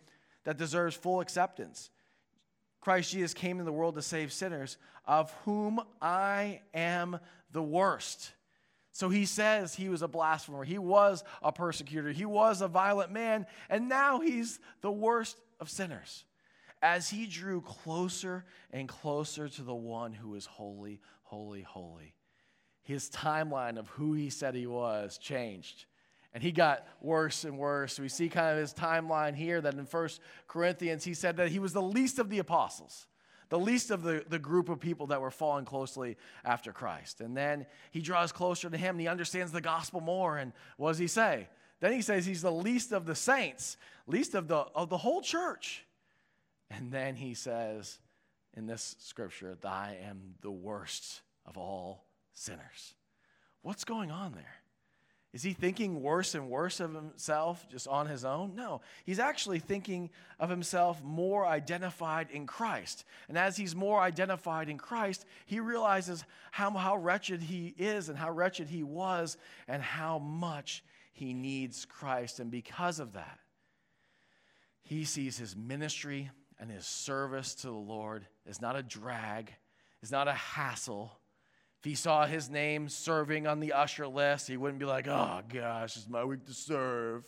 that 0.45 0.57
deserves 0.57 0.97
full 0.97 1.21
acceptance. 1.21 1.91
Christ 2.81 3.11
Jesus 3.11 3.35
came 3.35 3.59
in 3.59 3.67
the 3.67 3.73
world 3.73 3.97
to 3.97 4.03
save 4.03 4.33
sinners, 4.33 4.79
of 5.07 5.33
whom 5.45 5.81
I 6.01 6.61
am 6.73 7.19
the 7.53 7.63
worst. 7.63 8.33
So 8.93 9.11
he 9.11 9.27
says 9.27 9.75
he 9.75 9.89
was 9.89 10.03
a 10.03 10.09
blasphemer, 10.09 10.65
he 10.65 10.79
was 10.79 11.23
a 11.43 11.53
persecutor, 11.53 12.13
he 12.13 12.25
was 12.25 12.63
a 12.63 12.69
violent 12.69 13.13
man, 13.13 13.47
and 13.69 13.89
now 13.89 14.21
he's 14.21 14.59
the 14.81 14.91
worst 14.91 15.39
of 15.61 15.69
sinners. 15.69 16.25
As 16.81 17.11
he 17.11 17.27
drew 17.27 17.61
closer 17.61 18.45
and 18.71 18.89
closer 18.89 19.49
to 19.49 19.63
the 19.63 19.75
one 19.75 20.13
who 20.13 20.35
is 20.35 20.47
holy, 20.47 21.01
holy, 21.25 21.63
holy, 21.63 22.15
his 22.83 23.11
timeline 23.11 23.79
of 23.79 23.89
who 23.89 24.15
he 24.15 24.31
said 24.31 24.55
he 24.55 24.67
was 24.67 25.19
changed. 25.19 25.87
And 26.33 26.43
he 26.43 26.53
got 26.53 26.87
worse 27.01 27.45
and 27.45 27.59
worse. 27.59 27.99
We 27.99 28.09
see 28.09 28.29
kind 28.29 28.53
of 28.53 28.59
his 28.59 28.73
timeline 28.73 29.35
here 29.35 29.61
that 29.61 29.75
in 29.75 29.87
First 29.87 30.21
Corinthians, 30.47 31.03
he 31.03 31.15
said 31.15 31.39
that 31.39 31.51
he 31.51 31.59
was 31.59 31.73
the 31.73 31.83
least 31.83 32.19
of 32.19 32.29
the 32.29 32.39
apostles 32.39 33.07
the 33.49 33.59
least 33.59 33.91
of 33.91 34.03
the, 34.03 34.25
the 34.29 34.39
group 34.39 34.69
of 34.69 34.81
people 34.81 35.09
that 35.09 35.21
were 35.21 35.31
following 35.31 35.65
closely 35.65 36.17
after 36.45 36.73
Christ. 36.73 37.21
And 37.21 37.37
then 37.37 37.67
he 37.91 38.01
draws 38.01 38.33
closer 38.33 38.69
to 38.69 38.77
him 38.77 38.97
and 38.97 39.01
he 39.01 39.09
understands 39.09 39.53
the 39.53 39.61
gospel 39.61 40.01
more. 40.01 40.37
And 40.37 40.53
what 40.77 40.91
does 40.91 40.99
he 40.99 41.07
say? 41.07 41.49
Then 41.81 41.93
he 41.93 42.03
says 42.03 42.27
he's 42.27 42.43
the 42.43 42.51
least 42.51 42.93
of 42.93 43.07
the 43.07 43.15
saints, 43.15 43.77
least 44.07 44.35
of 44.35 44.49
the, 44.49 44.57
of 44.57 44.89
the 44.89 44.99
whole 44.99 45.21
church. 45.21 45.85
And 46.71 46.91
then 46.91 47.15
he 47.15 47.35
says 47.35 47.99
in 48.55 48.67
this 48.67 48.97
scripture 48.99 49.57
I 49.65 49.97
am 50.09 50.35
the 50.41 50.51
worst 50.51 51.21
of 51.45 51.57
all 51.57 52.05
sinners. 52.33 52.95
What's 53.63 53.85
going 53.85 54.11
on 54.11 54.33
there? 54.33 54.55
Is 55.37 55.43
he 55.43 55.53
thinking 55.53 56.01
worse 56.01 56.35
and 56.35 56.49
worse 56.49 56.81
of 56.81 56.95
himself 56.95 57.69
just 57.69 57.87
on 57.87 58.07
his 58.07 58.25
own? 58.25 58.55
No. 58.55 58.81
He's 59.05 59.19
actually 59.19 59.59
thinking 59.59 60.09
of 60.41 60.49
himself 60.49 61.05
more 61.05 61.45
identified 61.45 62.31
in 62.31 62.47
Christ. 62.47 63.05
And 63.29 63.37
as 63.37 63.55
he's 63.55 63.77
more 63.77 64.01
identified 64.01 64.71
in 64.71 64.79
Christ, 64.79 65.27
he 65.45 65.61
realizes 65.61 66.25
how, 66.53 66.71
how 66.71 66.97
wretched 66.97 67.43
he 67.43 67.75
is 67.77 68.09
and 68.09 68.17
how 68.17 68.31
wretched 68.31 68.69
he 68.69 68.83
was 68.83 69.37
and 69.69 69.83
how 69.83 70.19
much 70.21 70.83
he 71.13 71.35
needs 71.35 71.85
Christ. 71.85 72.41
And 72.41 72.51
because 72.51 72.99
of 72.99 73.13
that, 73.13 73.39
he 74.81 75.05
sees 75.05 75.37
his 75.37 75.55
ministry 75.55 76.31
and 76.59 76.71
his 76.71 76.87
service 76.87 77.55
to 77.57 77.67
the 77.67 77.75
Lord 77.75 78.27
is 78.47 78.63
not 78.63 78.75
a 78.75 78.83
drag, 78.83 79.53
is 80.03 80.11
not 80.11 80.29
a 80.29 80.33
hassle 80.33 81.13
he 81.87 81.95
saw 81.95 82.27
his 82.27 82.51
name 82.51 82.89
serving 82.89 83.47
on 83.47 83.61
the 83.61 83.73
usher 83.73 84.07
list, 84.07 84.49
he 84.49 84.57
wouldn't 84.57 84.81
be 84.81 84.87
like, 84.87 85.07
oh 85.09 85.41
gosh, 85.53 85.97
it's 85.97 86.09
my 86.09 86.25
week 86.25 86.45
to 86.47 86.55
serve. 86.55 87.25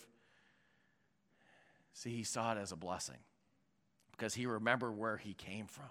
See, 1.93 2.11
he 2.11 2.23
saw 2.23 2.53
it 2.53 2.57
as 2.57 2.71
a 2.71 2.77
blessing 2.77 3.17
because 4.11 4.33
he 4.33 4.45
remembered 4.45 4.97
where 4.97 5.17
he 5.17 5.33
came 5.33 5.67
from. 5.67 5.89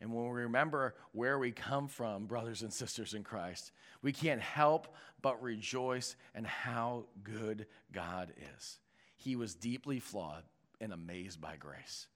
And 0.00 0.12
when 0.12 0.24
we 0.24 0.42
remember 0.42 0.94
where 1.12 1.38
we 1.38 1.52
come 1.52 1.88
from, 1.88 2.26
brothers 2.26 2.62
and 2.62 2.72
sisters 2.72 3.14
in 3.14 3.22
Christ, 3.22 3.72
we 4.02 4.12
can't 4.12 4.40
help 4.40 4.94
but 5.22 5.42
rejoice 5.42 6.16
in 6.34 6.44
how 6.44 7.04
good 7.24 7.66
God 7.92 8.32
is. 8.56 8.78
He 9.16 9.36
was 9.36 9.54
deeply 9.54 10.00
flawed 10.00 10.42
and 10.80 10.92
amazed 10.92 11.40
by 11.40 11.56
grace. 11.56 12.08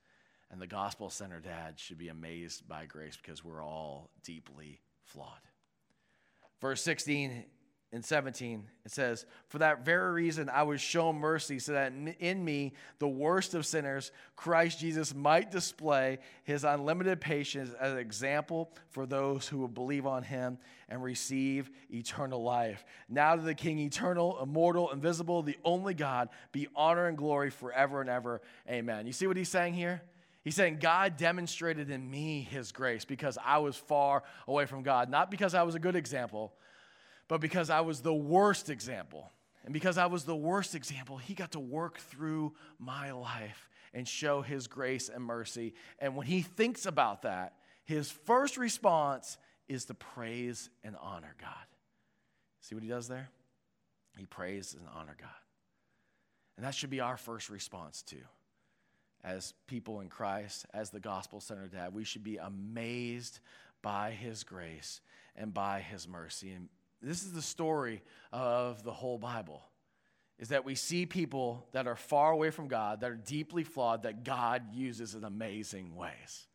And 0.50 0.60
the 0.60 0.66
gospel 0.66 1.10
centered 1.10 1.44
dad 1.44 1.78
should 1.78 1.98
be 1.98 2.08
amazed 2.08 2.68
by 2.68 2.84
grace 2.84 3.16
because 3.16 3.44
we're 3.44 3.64
all 3.64 4.10
deeply 4.24 4.80
flawed. 5.04 5.40
Verse 6.60 6.82
16 6.82 7.44
and 7.92 8.04
17, 8.04 8.68
it 8.84 8.92
says, 8.92 9.26
For 9.48 9.58
that 9.58 9.84
very 9.84 10.12
reason 10.12 10.48
I 10.48 10.62
was 10.62 10.80
shown 10.80 11.16
mercy, 11.16 11.58
so 11.58 11.72
that 11.72 11.92
in 12.20 12.44
me, 12.44 12.74
the 13.00 13.08
worst 13.08 13.54
of 13.54 13.66
sinners, 13.66 14.12
Christ 14.36 14.78
Jesus 14.78 15.12
might 15.12 15.50
display 15.50 16.18
his 16.44 16.62
unlimited 16.62 17.20
patience 17.20 17.70
as 17.80 17.92
an 17.92 17.98
example 17.98 18.70
for 18.90 19.06
those 19.06 19.48
who 19.48 19.58
will 19.58 19.66
believe 19.66 20.06
on 20.06 20.22
him 20.22 20.58
and 20.88 21.02
receive 21.02 21.68
eternal 21.92 22.42
life. 22.44 22.84
Now 23.08 23.34
to 23.34 23.42
the 23.42 23.56
King, 23.56 23.80
eternal, 23.80 24.40
immortal, 24.40 24.92
invisible, 24.92 25.42
the 25.42 25.58
only 25.64 25.94
God, 25.94 26.28
be 26.52 26.68
honor 26.76 27.08
and 27.08 27.18
glory 27.18 27.50
forever 27.50 28.00
and 28.00 28.08
ever. 28.08 28.40
Amen. 28.68 29.08
You 29.08 29.12
see 29.12 29.26
what 29.26 29.36
he's 29.36 29.48
saying 29.48 29.74
here? 29.74 30.00
He's 30.42 30.54
saying 30.54 30.78
God 30.80 31.16
demonstrated 31.16 31.90
in 31.90 32.10
me 32.10 32.46
his 32.50 32.72
grace 32.72 33.04
because 33.04 33.36
I 33.44 33.58
was 33.58 33.76
far 33.76 34.22
away 34.48 34.66
from 34.66 34.82
God. 34.82 35.10
Not 35.10 35.30
because 35.30 35.54
I 35.54 35.64
was 35.64 35.74
a 35.74 35.78
good 35.78 35.96
example, 35.96 36.52
but 37.28 37.40
because 37.40 37.68
I 37.68 37.80
was 37.82 38.00
the 38.00 38.14
worst 38.14 38.70
example. 38.70 39.30
And 39.64 39.74
because 39.74 39.98
I 39.98 40.06
was 40.06 40.24
the 40.24 40.36
worst 40.36 40.74
example, 40.74 41.18
he 41.18 41.34
got 41.34 41.52
to 41.52 41.60
work 41.60 41.98
through 41.98 42.54
my 42.78 43.10
life 43.12 43.68
and 43.92 44.08
show 44.08 44.40
his 44.40 44.66
grace 44.66 45.10
and 45.10 45.22
mercy. 45.22 45.74
And 45.98 46.16
when 46.16 46.26
he 46.26 46.40
thinks 46.40 46.86
about 46.86 47.22
that, 47.22 47.54
his 47.84 48.10
first 48.10 48.56
response 48.56 49.36
is 49.68 49.84
to 49.86 49.94
praise 49.94 50.70
and 50.82 50.96
honor 51.00 51.34
God. 51.38 51.50
See 52.62 52.74
what 52.74 52.82
he 52.82 52.88
does 52.88 53.08
there? 53.08 53.28
He 54.16 54.24
prays 54.24 54.74
and 54.78 54.88
honor 54.94 55.16
God. 55.20 55.28
And 56.56 56.64
that 56.64 56.74
should 56.74 56.90
be 56.90 57.00
our 57.00 57.16
first 57.16 57.50
response 57.50 58.02
too 58.02 58.24
as 59.24 59.54
people 59.66 60.00
in 60.00 60.08
Christ, 60.08 60.66
as 60.72 60.90
the 60.90 61.00
gospel 61.00 61.40
centered 61.40 61.72
dad. 61.72 61.94
We 61.94 62.04
should 62.04 62.24
be 62.24 62.38
amazed 62.38 63.40
by 63.82 64.12
his 64.12 64.44
grace 64.44 65.00
and 65.36 65.52
by 65.52 65.80
his 65.80 66.08
mercy. 66.08 66.52
And 66.52 66.68
this 67.02 67.22
is 67.22 67.32
the 67.32 67.42
story 67.42 68.02
of 68.32 68.82
the 68.82 68.92
whole 68.92 69.18
Bible. 69.18 69.62
Is 70.38 70.48
that 70.48 70.64
we 70.64 70.74
see 70.74 71.04
people 71.04 71.66
that 71.72 71.86
are 71.86 71.96
far 71.96 72.32
away 72.32 72.50
from 72.50 72.66
God, 72.66 73.02
that 73.02 73.10
are 73.10 73.14
deeply 73.14 73.62
flawed, 73.62 74.04
that 74.04 74.24
God 74.24 74.74
uses 74.74 75.14
in 75.14 75.24
amazing 75.24 75.94
ways. 75.94 76.46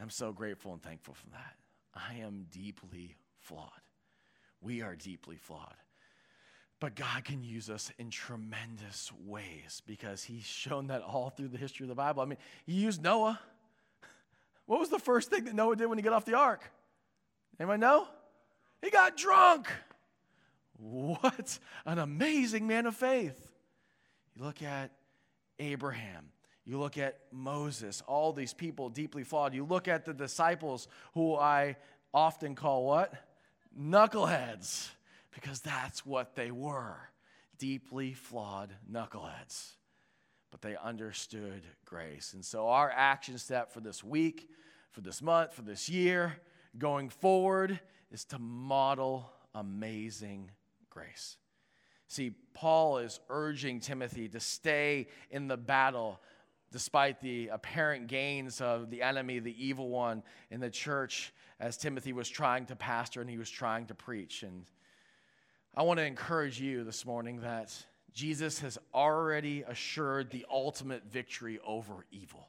I'm 0.00 0.10
so 0.10 0.32
grateful 0.32 0.72
and 0.72 0.82
thankful 0.82 1.14
for 1.14 1.28
that. 1.30 1.56
I 1.94 2.20
am 2.20 2.46
deeply 2.50 3.16
flawed. 3.38 3.68
We 4.60 4.80
are 4.80 4.96
deeply 4.96 5.36
flawed. 5.36 5.76
But 6.84 6.96
God 6.96 7.24
can 7.24 7.42
use 7.42 7.70
us 7.70 7.90
in 7.98 8.10
tremendous 8.10 9.10
ways 9.24 9.80
because 9.86 10.22
He's 10.22 10.44
shown 10.44 10.88
that 10.88 11.00
all 11.00 11.30
through 11.30 11.48
the 11.48 11.56
history 11.56 11.84
of 11.84 11.88
the 11.88 11.94
Bible. 11.94 12.20
I 12.20 12.26
mean, 12.26 12.36
He 12.66 12.74
used 12.74 13.02
Noah. 13.02 13.40
What 14.66 14.80
was 14.80 14.90
the 14.90 14.98
first 14.98 15.30
thing 15.30 15.44
that 15.44 15.54
Noah 15.54 15.76
did 15.76 15.86
when 15.86 15.96
he 15.96 16.02
got 16.02 16.12
off 16.12 16.26
the 16.26 16.36
ark? 16.36 16.70
Anyone 17.58 17.80
know? 17.80 18.06
He 18.82 18.90
got 18.90 19.16
drunk. 19.16 19.66
What 20.76 21.58
an 21.86 21.98
amazing 21.98 22.66
man 22.66 22.84
of 22.84 22.94
faith. 22.94 23.50
You 24.36 24.44
look 24.44 24.62
at 24.62 24.90
Abraham. 25.58 26.28
You 26.66 26.78
look 26.78 26.98
at 26.98 27.18
Moses, 27.32 28.02
all 28.06 28.34
these 28.34 28.52
people 28.52 28.90
deeply 28.90 29.24
flawed. 29.24 29.54
You 29.54 29.64
look 29.64 29.88
at 29.88 30.04
the 30.04 30.12
disciples 30.12 30.86
who 31.14 31.34
I 31.34 31.76
often 32.12 32.54
call 32.54 32.84
what? 32.84 33.14
Knuckleheads 33.78 34.90
because 35.34 35.60
that's 35.60 36.06
what 36.06 36.34
they 36.34 36.50
were 36.50 36.96
deeply 37.58 38.12
flawed 38.12 38.70
knuckleheads. 38.90 39.72
But 40.50 40.62
they 40.62 40.76
understood 40.76 41.62
grace. 41.84 42.32
And 42.32 42.44
so, 42.44 42.68
our 42.68 42.90
action 42.90 43.38
step 43.38 43.72
for 43.72 43.80
this 43.80 44.04
week, 44.04 44.48
for 44.92 45.00
this 45.00 45.20
month, 45.20 45.52
for 45.52 45.62
this 45.62 45.88
year, 45.88 46.36
going 46.78 47.08
forward, 47.08 47.80
is 48.12 48.24
to 48.26 48.38
model 48.38 49.32
amazing 49.54 50.50
grace. 50.90 51.36
See, 52.06 52.32
Paul 52.52 52.98
is 52.98 53.18
urging 53.28 53.80
Timothy 53.80 54.28
to 54.28 54.38
stay 54.38 55.08
in 55.30 55.48
the 55.48 55.56
battle 55.56 56.20
despite 56.70 57.20
the 57.20 57.48
apparent 57.48 58.08
gains 58.08 58.60
of 58.60 58.90
the 58.90 59.02
enemy, 59.02 59.38
the 59.38 59.64
evil 59.64 59.88
one 59.88 60.22
in 60.50 60.60
the 60.60 60.70
church, 60.70 61.32
as 61.60 61.76
Timothy 61.76 62.12
was 62.12 62.28
trying 62.28 62.66
to 62.66 62.76
pastor 62.76 63.20
and 63.20 63.30
he 63.30 63.38
was 63.38 63.50
trying 63.50 63.86
to 63.86 63.94
preach. 63.94 64.42
And 64.42 64.64
I 65.76 65.82
want 65.82 65.98
to 65.98 66.06
encourage 66.06 66.60
you 66.60 66.84
this 66.84 67.04
morning 67.04 67.40
that 67.40 67.74
Jesus 68.12 68.60
has 68.60 68.78
already 68.94 69.64
assured 69.66 70.30
the 70.30 70.46
ultimate 70.48 71.02
victory 71.10 71.58
over 71.66 72.06
evil. 72.12 72.48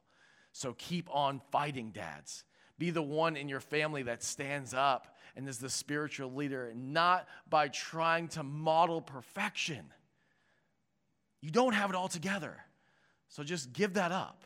So 0.52 0.76
keep 0.78 1.10
on 1.12 1.42
fighting, 1.52 1.90
dads. 1.90 2.44
Be 2.78 2.92
the 2.92 3.02
one 3.02 3.36
in 3.36 3.50
your 3.50 3.62
family 3.62 4.04
that 4.04 4.22
stands 4.22 4.76
up 4.76 5.16
and 5.36 5.50
is 5.50 5.58
the 5.58 5.72
spiritual 5.72 6.34
leader, 6.34 6.72
not 6.76 7.28
by 7.50 7.68
trying 7.68 8.28
to 8.30 8.44
model 8.44 9.02
perfection. 9.02 9.86
You 11.42 11.50
don't 11.50 11.74
have 11.74 11.90
it 11.90 11.96
all 11.96 12.08
together. 12.08 12.58
So 13.30 13.44
just 13.44 13.74
give 13.74 13.96
that 13.96 14.12
up. 14.12 14.44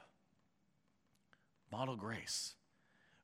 Model 1.69 1.97
grace. 1.97 2.55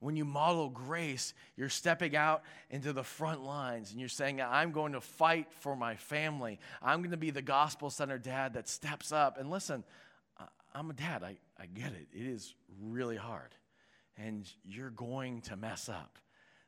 When 0.05 0.15
you 0.15 0.23
model 0.23 0.69
grace, 0.69 1.33
you're 1.57 1.67
stepping 1.67 2.15
out 2.15 2.43
into 2.69 2.93
the 2.93 3.03
front 3.03 3.43
lines 3.43 3.89
and 3.89 3.99
you're 3.99 4.07
saying, 4.07 4.39
I'm 4.39 4.71
going 4.71 4.93
to 4.93 5.01
fight 5.01 5.47
for 5.61 5.75
my 5.75 5.95
family. 5.95 6.59
I'm 6.79 6.99
going 6.99 7.09
to 7.09 7.17
be 7.17 7.31
the 7.31 7.41
gospel 7.41 7.89
centered 7.89 8.21
dad 8.21 8.53
that 8.53 8.69
steps 8.69 9.11
up. 9.11 9.39
And 9.39 9.49
listen, 9.49 9.83
I'm 10.75 10.91
a 10.91 10.93
dad. 10.93 11.23
I, 11.23 11.37
I 11.59 11.65
get 11.65 11.91
it. 11.93 12.07
It 12.13 12.27
is 12.27 12.53
really 12.79 13.15
hard. 13.15 13.55
And 14.15 14.47
you're 14.63 14.91
going 14.91 15.41
to 15.41 15.55
mess 15.55 15.89
up. 15.89 16.19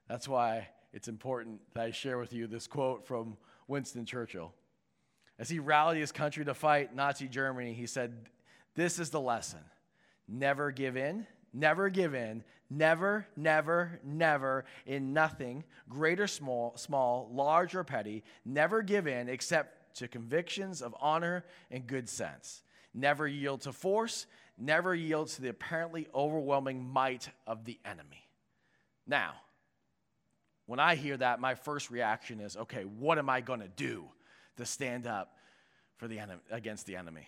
That's 0.09 0.27
why 0.27 0.69
it's 0.91 1.07
important 1.07 1.61
that 1.75 1.83
I 1.83 1.91
share 1.91 2.17
with 2.17 2.33
you 2.33 2.47
this 2.47 2.65
quote 2.65 3.05
from 3.05 3.37
Winston 3.67 4.07
Churchill. 4.07 4.51
As 5.37 5.47
he 5.47 5.59
rallied 5.59 5.99
his 5.99 6.11
country 6.11 6.43
to 6.43 6.55
fight 6.55 6.95
Nazi 6.95 7.27
Germany, 7.27 7.75
he 7.75 7.85
said, 7.85 8.15
This 8.73 8.97
is 8.97 9.11
the 9.11 9.21
lesson 9.21 9.59
never 10.27 10.71
give 10.71 10.97
in, 10.97 11.27
never 11.59 11.89
give 11.89 12.13
in, 12.13 12.43
Never, 12.69 13.25
never, 13.37 13.99
never, 14.03 14.65
in 14.85 15.13
nothing, 15.13 15.63
great 15.87 16.19
or 16.19 16.27
small, 16.27 16.75
small, 16.75 17.29
large 17.31 17.75
or 17.75 17.85
petty, 17.85 18.23
never 18.43 18.81
give 18.81 19.07
in 19.07 19.29
except 19.29 19.95
to 19.97 20.07
convictions 20.07 20.81
of 20.81 20.93
honor 20.99 21.45
and 21.71 21.87
good 21.87 22.09
sense. 22.09 22.63
Never 22.93 23.25
yield 23.25 23.61
to 23.61 23.71
force, 23.71 24.25
never 24.57 24.93
yield 24.93 25.29
to 25.29 25.41
the 25.41 25.49
apparently 25.49 26.07
overwhelming 26.13 26.83
might 26.83 27.29
of 27.45 27.63
the 27.63 27.79
enemy. 27.85 28.27
Now, 29.05 29.35
when 30.65 30.81
I 30.81 30.95
hear 30.95 31.15
that, 31.15 31.39
my 31.39 31.55
first 31.55 31.89
reaction 31.89 32.41
is 32.41 32.57
okay, 32.57 32.83
what 32.83 33.17
am 33.17 33.29
I 33.29 33.39
going 33.39 33.61
to 33.61 33.69
do 33.69 34.09
to 34.57 34.65
stand 34.65 35.07
up 35.07 35.37
for 35.95 36.09
the 36.09 36.19
enemy, 36.19 36.41
against 36.51 36.85
the 36.85 36.97
enemy? 36.97 37.27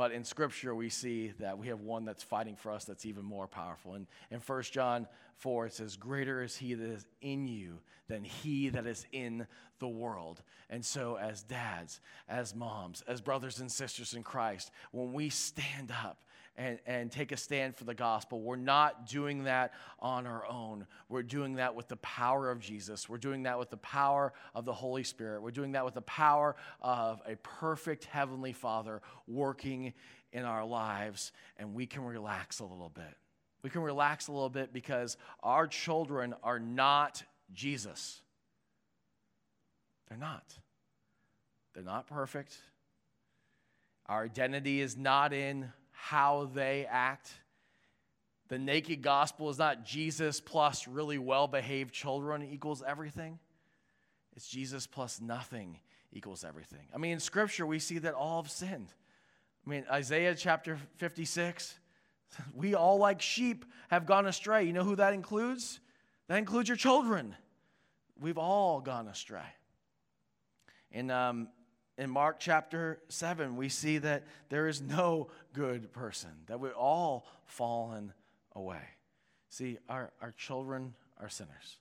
But 0.00 0.12
in 0.12 0.24
Scripture, 0.24 0.74
we 0.74 0.88
see 0.88 1.34
that 1.40 1.58
we 1.58 1.66
have 1.66 1.82
one 1.82 2.06
that's 2.06 2.22
fighting 2.22 2.56
for 2.56 2.72
us 2.72 2.86
that's 2.86 3.04
even 3.04 3.22
more 3.22 3.46
powerful. 3.46 3.92
And 3.92 4.06
in 4.30 4.40
1 4.40 4.62
John 4.62 5.06
4, 5.36 5.66
it 5.66 5.74
says, 5.74 5.96
Greater 5.96 6.42
is 6.42 6.56
he 6.56 6.72
that 6.72 6.90
is 6.90 7.04
in 7.20 7.46
you 7.46 7.80
than 8.08 8.24
he 8.24 8.70
that 8.70 8.86
is 8.86 9.04
in 9.12 9.46
the 9.78 9.88
world. 9.88 10.42
And 10.70 10.82
so, 10.82 11.18
as 11.18 11.42
dads, 11.42 12.00
as 12.30 12.54
moms, 12.54 13.02
as 13.06 13.20
brothers 13.20 13.60
and 13.60 13.70
sisters 13.70 14.14
in 14.14 14.22
Christ, 14.22 14.70
when 14.90 15.12
we 15.12 15.28
stand 15.28 15.90
up 15.90 16.24
and, 16.60 16.78
and 16.84 17.10
take 17.10 17.32
a 17.32 17.38
stand 17.38 17.74
for 17.74 17.84
the 17.84 17.94
gospel. 17.94 18.42
We're 18.42 18.56
not 18.56 19.06
doing 19.06 19.44
that 19.44 19.72
on 19.98 20.26
our 20.26 20.46
own. 20.46 20.86
We're 21.08 21.22
doing 21.22 21.54
that 21.54 21.74
with 21.74 21.88
the 21.88 21.96
power 21.96 22.50
of 22.50 22.60
Jesus. 22.60 23.08
We're 23.08 23.16
doing 23.16 23.44
that 23.44 23.58
with 23.58 23.70
the 23.70 23.78
power 23.78 24.34
of 24.54 24.66
the 24.66 24.72
Holy 24.74 25.02
Spirit. 25.02 25.40
We're 25.40 25.52
doing 25.52 25.72
that 25.72 25.86
with 25.86 25.94
the 25.94 26.02
power 26.02 26.54
of 26.82 27.22
a 27.26 27.36
perfect 27.36 28.04
Heavenly 28.04 28.52
Father 28.52 29.00
working 29.26 29.94
in 30.34 30.44
our 30.44 30.64
lives, 30.66 31.32
and 31.56 31.72
we 31.72 31.86
can 31.86 32.04
relax 32.04 32.60
a 32.60 32.64
little 32.64 32.92
bit. 32.94 33.16
We 33.62 33.70
can 33.70 33.80
relax 33.80 34.28
a 34.28 34.32
little 34.32 34.50
bit 34.50 34.70
because 34.70 35.16
our 35.42 35.66
children 35.66 36.34
are 36.42 36.60
not 36.60 37.22
Jesus. 37.54 38.20
They're 40.08 40.18
not. 40.18 40.44
They're 41.72 41.82
not 41.82 42.06
perfect. 42.06 42.58
Our 44.04 44.24
identity 44.24 44.82
is 44.82 44.96
not 44.96 45.32
in 45.32 45.72
how 46.00 46.50
they 46.54 46.86
act. 46.88 47.30
The 48.48 48.58
naked 48.58 49.02
gospel 49.02 49.50
is 49.50 49.58
not 49.58 49.84
Jesus 49.84 50.40
plus 50.40 50.88
really 50.88 51.18
well 51.18 51.46
behaved 51.46 51.92
children 51.92 52.42
equals 52.42 52.82
everything. 52.84 53.38
It's 54.34 54.48
Jesus 54.48 54.86
plus 54.86 55.20
nothing 55.20 55.78
equals 56.12 56.42
everything. 56.42 56.88
I 56.94 56.98
mean, 56.98 57.12
in 57.12 57.20
Scripture, 57.20 57.66
we 57.66 57.78
see 57.78 57.98
that 57.98 58.14
all 58.14 58.42
have 58.42 58.50
sinned. 58.50 58.88
I 59.66 59.70
mean, 59.70 59.84
Isaiah 59.90 60.34
chapter 60.34 60.78
56, 60.96 61.78
we 62.54 62.74
all 62.74 62.96
like 62.98 63.20
sheep 63.20 63.66
have 63.88 64.06
gone 64.06 64.26
astray. 64.26 64.64
You 64.64 64.72
know 64.72 64.84
who 64.84 64.96
that 64.96 65.12
includes? 65.12 65.80
That 66.28 66.38
includes 66.38 66.68
your 66.68 66.76
children. 66.76 67.34
We've 68.18 68.38
all 68.38 68.80
gone 68.80 69.06
astray. 69.06 69.46
And 70.92 71.12
um, 71.12 71.48
in 72.00 72.08
Mark 72.08 72.40
chapter 72.40 72.98
7, 73.10 73.56
we 73.56 73.68
see 73.68 73.98
that 73.98 74.24
there 74.48 74.68
is 74.68 74.80
no 74.80 75.28
good 75.52 75.92
person, 75.92 76.30
that 76.46 76.58
we're 76.58 76.72
all 76.72 77.26
fallen 77.44 78.14
away. 78.56 78.80
See, 79.50 79.76
our, 79.86 80.10
our 80.22 80.32
children 80.32 80.94
are 81.20 81.28
sinners. 81.28 81.78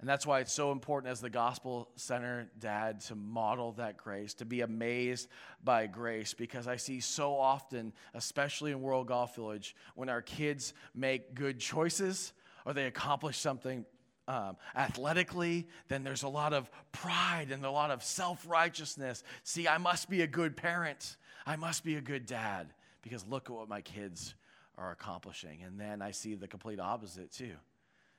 And 0.00 0.08
that's 0.08 0.26
why 0.26 0.40
it's 0.40 0.52
so 0.52 0.70
important 0.70 1.10
as 1.10 1.22
the 1.22 1.30
gospel 1.30 1.88
center 1.96 2.50
dad 2.58 3.00
to 3.02 3.14
model 3.14 3.72
that 3.72 3.96
grace, 3.96 4.34
to 4.34 4.44
be 4.44 4.60
amazed 4.60 5.28
by 5.64 5.86
grace, 5.86 6.34
because 6.34 6.68
I 6.68 6.76
see 6.76 7.00
so 7.00 7.34
often, 7.34 7.94
especially 8.12 8.72
in 8.72 8.82
World 8.82 9.06
Golf 9.06 9.34
Village, 9.34 9.74
when 9.94 10.10
our 10.10 10.20
kids 10.20 10.74
make 10.94 11.34
good 11.34 11.58
choices 11.58 12.34
or 12.66 12.74
they 12.74 12.84
accomplish 12.84 13.38
something 13.38 13.86
um, 14.28 14.56
athletically, 14.76 15.66
then 15.88 16.04
there's 16.04 16.22
a 16.22 16.28
lot 16.28 16.52
of 16.52 16.70
pride 16.92 17.48
and 17.50 17.64
a 17.64 17.70
lot 17.70 17.90
of 17.90 18.02
self 18.02 18.46
righteousness. 18.48 19.22
See, 19.42 19.66
I 19.66 19.78
must 19.78 20.08
be 20.08 20.22
a 20.22 20.26
good 20.26 20.56
parent. 20.56 21.16
I 21.46 21.56
must 21.56 21.84
be 21.84 21.96
a 21.96 22.00
good 22.00 22.26
dad 22.26 22.72
because 23.02 23.26
look 23.26 23.50
at 23.50 23.56
what 23.56 23.68
my 23.68 23.80
kids 23.80 24.34
are 24.78 24.92
accomplishing. 24.92 25.62
And 25.62 25.78
then 25.78 26.02
I 26.02 26.12
see 26.12 26.34
the 26.34 26.48
complete 26.48 26.80
opposite 26.80 27.32
too 27.32 27.54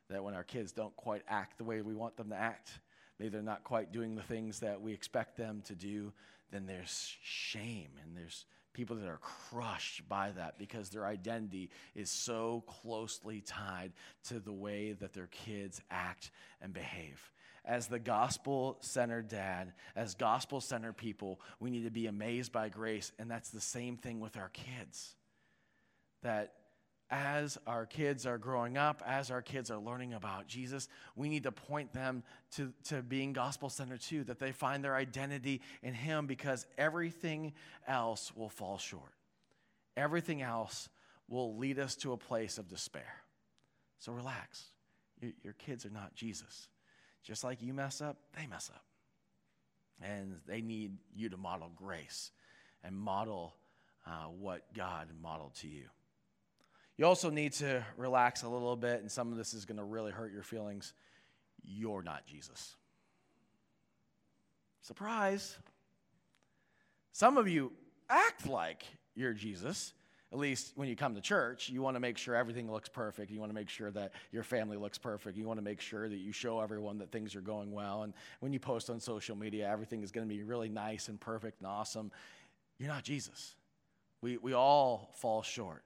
that 0.09 0.23
when 0.23 0.33
our 0.33 0.43
kids 0.43 0.71
don't 0.71 0.95
quite 0.95 1.23
act 1.27 1.57
the 1.57 1.63
way 1.63 1.81
we 1.81 1.95
want 1.95 2.17
them 2.17 2.29
to 2.29 2.35
act, 2.35 2.71
maybe 3.19 3.29
they're 3.29 3.41
not 3.41 3.63
quite 3.63 3.91
doing 3.91 4.15
the 4.15 4.21
things 4.21 4.59
that 4.59 4.81
we 4.81 4.91
expect 4.91 5.37
them 5.37 5.61
to 5.65 5.75
do, 5.75 6.11
then 6.51 6.65
there's 6.65 7.15
shame 7.23 7.89
and 8.03 8.15
there's 8.15 8.45
people 8.73 8.95
that 8.95 9.07
are 9.07 9.19
crushed 9.51 10.07
by 10.09 10.31
that 10.31 10.57
because 10.57 10.89
their 10.89 11.05
identity 11.05 11.69
is 11.95 12.09
so 12.09 12.63
closely 12.67 13.41
tied 13.41 13.93
to 14.25 14.39
the 14.39 14.51
way 14.51 14.93
that 14.93 15.13
their 15.13 15.27
kids 15.27 15.81
act 15.89 16.31
and 16.61 16.73
behave. 16.73 17.31
As 17.65 17.87
the 17.87 17.99
gospel 17.99 18.77
centered 18.81 19.29
dad, 19.29 19.73
as 19.95 20.15
gospel 20.15 20.59
centered 20.59 20.97
people, 20.97 21.39
we 21.59 21.69
need 21.69 21.85
to 21.85 21.91
be 21.91 22.07
amazed 22.07 22.51
by 22.51 22.67
grace. 22.67 23.11
And 23.17 23.31
that's 23.31 23.51
the 23.51 23.61
same 23.61 23.95
thing 23.95 24.19
with 24.19 24.35
our 24.35 24.49
kids. 24.49 25.15
That 26.23 26.53
as 27.13 27.59
our 27.67 27.85
kids 27.85 28.25
are 28.25 28.39
growing 28.39 28.75
up, 28.75 29.03
as 29.05 29.29
our 29.29 29.43
kids 29.43 29.69
are 29.69 29.77
learning 29.77 30.15
about 30.15 30.47
Jesus, 30.47 30.87
we 31.15 31.29
need 31.29 31.43
to 31.43 31.51
point 31.51 31.93
them 31.93 32.23
to, 32.55 32.73
to 32.85 33.03
being 33.03 33.33
gospel 33.33 33.69
centered 33.69 34.01
too, 34.01 34.23
that 34.23 34.39
they 34.39 34.51
find 34.51 34.83
their 34.83 34.95
identity 34.95 35.61
in 35.83 35.93
Him 35.93 36.25
because 36.25 36.65
everything 36.75 37.53
else 37.87 38.35
will 38.35 38.49
fall 38.49 38.79
short. 38.79 39.13
Everything 39.95 40.41
else 40.41 40.89
will 41.27 41.55
lead 41.55 41.77
us 41.77 41.95
to 41.97 42.13
a 42.13 42.17
place 42.17 42.57
of 42.57 42.67
despair. 42.67 43.21
So 43.99 44.11
relax. 44.11 44.63
Your, 45.21 45.33
your 45.43 45.53
kids 45.53 45.85
are 45.85 45.91
not 45.91 46.15
Jesus. 46.15 46.67
Just 47.23 47.43
like 47.43 47.61
you 47.61 47.75
mess 47.75 48.01
up, 48.01 48.17
they 48.35 48.47
mess 48.47 48.71
up. 48.73 48.83
And 50.01 50.37
they 50.47 50.61
need 50.61 50.97
you 51.15 51.29
to 51.29 51.37
model 51.37 51.71
grace 51.75 52.31
and 52.83 52.95
model 52.95 53.53
uh, 54.07 54.25
what 54.25 54.73
God 54.73 55.09
modeled 55.21 55.53
to 55.57 55.67
you. 55.67 55.85
You 56.97 57.05
also 57.05 57.29
need 57.29 57.53
to 57.53 57.83
relax 57.97 58.43
a 58.43 58.49
little 58.49 58.75
bit, 58.75 59.01
and 59.01 59.11
some 59.11 59.31
of 59.31 59.37
this 59.37 59.53
is 59.53 59.65
going 59.65 59.77
to 59.77 59.83
really 59.83 60.11
hurt 60.11 60.31
your 60.31 60.43
feelings. 60.43 60.93
You're 61.63 62.03
not 62.03 62.25
Jesus. 62.27 62.75
Surprise. 64.81 65.57
Some 67.11 67.37
of 67.37 67.47
you 67.47 67.71
act 68.09 68.47
like 68.47 68.83
you're 69.15 69.33
Jesus. 69.33 69.93
At 70.31 70.39
least 70.39 70.73
when 70.75 70.87
you 70.87 70.95
come 70.95 71.15
to 71.15 71.21
church, 71.21 71.69
you 71.69 71.81
want 71.81 71.95
to 71.95 71.99
make 71.99 72.17
sure 72.17 72.35
everything 72.35 72.71
looks 72.71 72.89
perfect. 72.89 73.31
You 73.31 73.39
want 73.39 73.51
to 73.51 73.55
make 73.55 73.69
sure 73.69 73.91
that 73.91 74.13
your 74.31 74.43
family 74.43 74.77
looks 74.77 74.97
perfect. 74.97 75.37
You 75.37 75.45
want 75.45 75.59
to 75.59 75.63
make 75.63 75.79
sure 75.79 76.09
that 76.09 76.17
you 76.17 76.31
show 76.31 76.59
everyone 76.59 76.97
that 76.99 77.11
things 77.11 77.35
are 77.35 77.41
going 77.41 77.71
well. 77.71 78.03
And 78.03 78.13
when 78.39 78.51
you 78.51 78.59
post 78.59 78.89
on 78.89 78.99
social 78.99 79.35
media, 79.35 79.69
everything 79.69 80.01
is 80.01 80.11
going 80.11 80.27
to 80.27 80.33
be 80.33 80.41
really 80.43 80.69
nice 80.69 81.07
and 81.07 81.19
perfect 81.19 81.59
and 81.59 81.67
awesome. 81.67 82.11
You're 82.79 82.89
not 82.89 83.03
Jesus. 83.03 83.55
We, 84.21 84.37
we 84.37 84.53
all 84.53 85.11
fall 85.13 85.43
short 85.43 85.83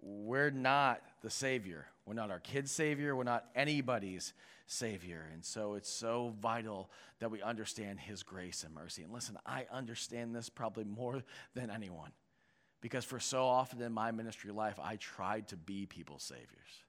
we're 0.00 0.50
not 0.50 1.02
the 1.22 1.30
Savior. 1.30 1.86
We're 2.06 2.14
not 2.14 2.30
our 2.30 2.40
kid's 2.40 2.70
Savior. 2.70 3.14
We're 3.14 3.24
not 3.24 3.46
anybody's 3.54 4.32
Savior. 4.66 5.26
And 5.32 5.44
so 5.44 5.74
it's 5.74 5.90
so 5.90 6.34
vital 6.40 6.90
that 7.20 7.30
we 7.30 7.42
understand 7.42 7.98
His 8.00 8.22
grace 8.22 8.64
and 8.64 8.74
mercy. 8.74 9.02
And 9.02 9.12
listen, 9.12 9.36
I 9.44 9.66
understand 9.72 10.34
this 10.34 10.48
probably 10.48 10.84
more 10.84 11.22
than 11.54 11.70
anyone 11.70 12.12
because 12.80 13.04
for 13.04 13.18
so 13.18 13.44
often 13.44 13.82
in 13.82 13.92
my 13.92 14.10
ministry 14.10 14.52
life, 14.52 14.78
I 14.82 14.96
tried 14.96 15.48
to 15.48 15.56
be 15.56 15.86
people's 15.86 16.22
Saviors. 16.22 16.84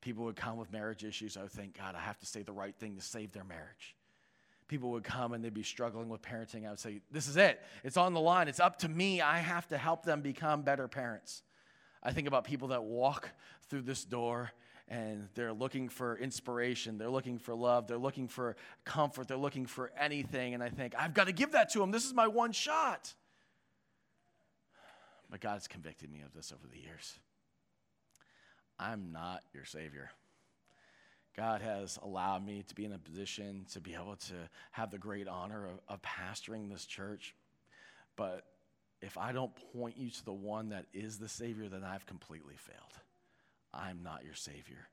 People 0.00 0.24
would 0.24 0.36
come 0.36 0.56
with 0.56 0.72
marriage 0.72 1.04
issues. 1.04 1.36
Oh, 1.36 1.40
I 1.40 1.42
would 1.44 1.52
think, 1.52 1.78
God, 1.78 1.94
I 1.94 2.00
have 2.00 2.18
to 2.18 2.26
say 2.26 2.42
the 2.42 2.52
right 2.52 2.74
thing 2.76 2.96
to 2.96 3.02
save 3.02 3.32
their 3.32 3.44
marriage. 3.44 3.94
People 4.68 4.90
would 4.90 5.04
come 5.04 5.32
and 5.32 5.44
they'd 5.44 5.52
be 5.52 5.62
struggling 5.62 6.08
with 6.08 6.22
parenting. 6.22 6.66
I 6.66 6.70
would 6.70 6.78
say, 6.78 7.00
This 7.10 7.28
is 7.28 7.36
it. 7.36 7.60
It's 7.82 7.96
on 7.96 8.14
the 8.14 8.20
line. 8.20 8.48
It's 8.48 8.60
up 8.60 8.78
to 8.80 8.88
me. 8.88 9.20
I 9.20 9.38
have 9.38 9.68
to 9.68 9.78
help 9.78 10.04
them 10.04 10.22
become 10.22 10.62
better 10.62 10.88
parents. 10.88 11.42
I 12.04 12.12
think 12.12 12.28
about 12.28 12.44
people 12.44 12.68
that 12.68 12.84
walk 12.84 13.30
through 13.68 13.82
this 13.82 14.04
door 14.04 14.50
and 14.88 15.28
they're 15.34 15.54
looking 15.54 15.88
for 15.88 16.18
inspiration, 16.18 16.98
they're 16.98 17.08
looking 17.08 17.38
for 17.38 17.54
love, 17.54 17.86
they're 17.86 17.96
looking 17.96 18.28
for 18.28 18.56
comfort, 18.84 19.28
they're 19.28 19.36
looking 19.36 19.64
for 19.64 19.90
anything. 19.98 20.52
And 20.52 20.62
I 20.62 20.68
think, 20.68 20.94
I've 20.98 21.14
got 21.14 21.26
to 21.26 21.32
give 21.32 21.52
that 21.52 21.70
to 21.70 21.78
them. 21.78 21.90
This 21.90 22.04
is 22.04 22.12
my 22.12 22.26
one 22.26 22.52
shot. 22.52 23.14
But 25.30 25.40
God 25.40 25.54
has 25.54 25.66
convicted 25.66 26.12
me 26.12 26.20
of 26.20 26.34
this 26.34 26.52
over 26.52 26.66
the 26.70 26.78
years. 26.78 27.18
I'm 28.78 29.10
not 29.10 29.42
your 29.54 29.64
Savior. 29.64 30.10
God 31.36 31.62
has 31.62 31.98
allowed 32.02 32.44
me 32.46 32.62
to 32.68 32.74
be 32.74 32.84
in 32.84 32.92
a 32.92 32.98
position 32.98 33.66
to 33.72 33.80
be 33.80 33.94
able 33.94 34.16
to 34.16 34.34
have 34.72 34.90
the 34.90 34.98
great 34.98 35.26
honor 35.26 35.66
of, 35.66 35.80
of 35.88 36.02
pastoring 36.02 36.70
this 36.70 36.84
church. 36.84 37.34
But 38.16 38.44
if 39.04 39.18
I 39.18 39.32
don't 39.32 39.52
point 39.74 39.98
you 39.98 40.10
to 40.10 40.24
the 40.24 40.32
one 40.32 40.70
that 40.70 40.86
is 40.94 41.18
the 41.18 41.28
Savior, 41.28 41.68
then 41.68 41.84
I've 41.84 42.06
completely 42.06 42.56
failed. 42.56 42.92
I'm 43.72 44.02
not 44.02 44.24
your 44.24 44.34
Savior. 44.34 44.88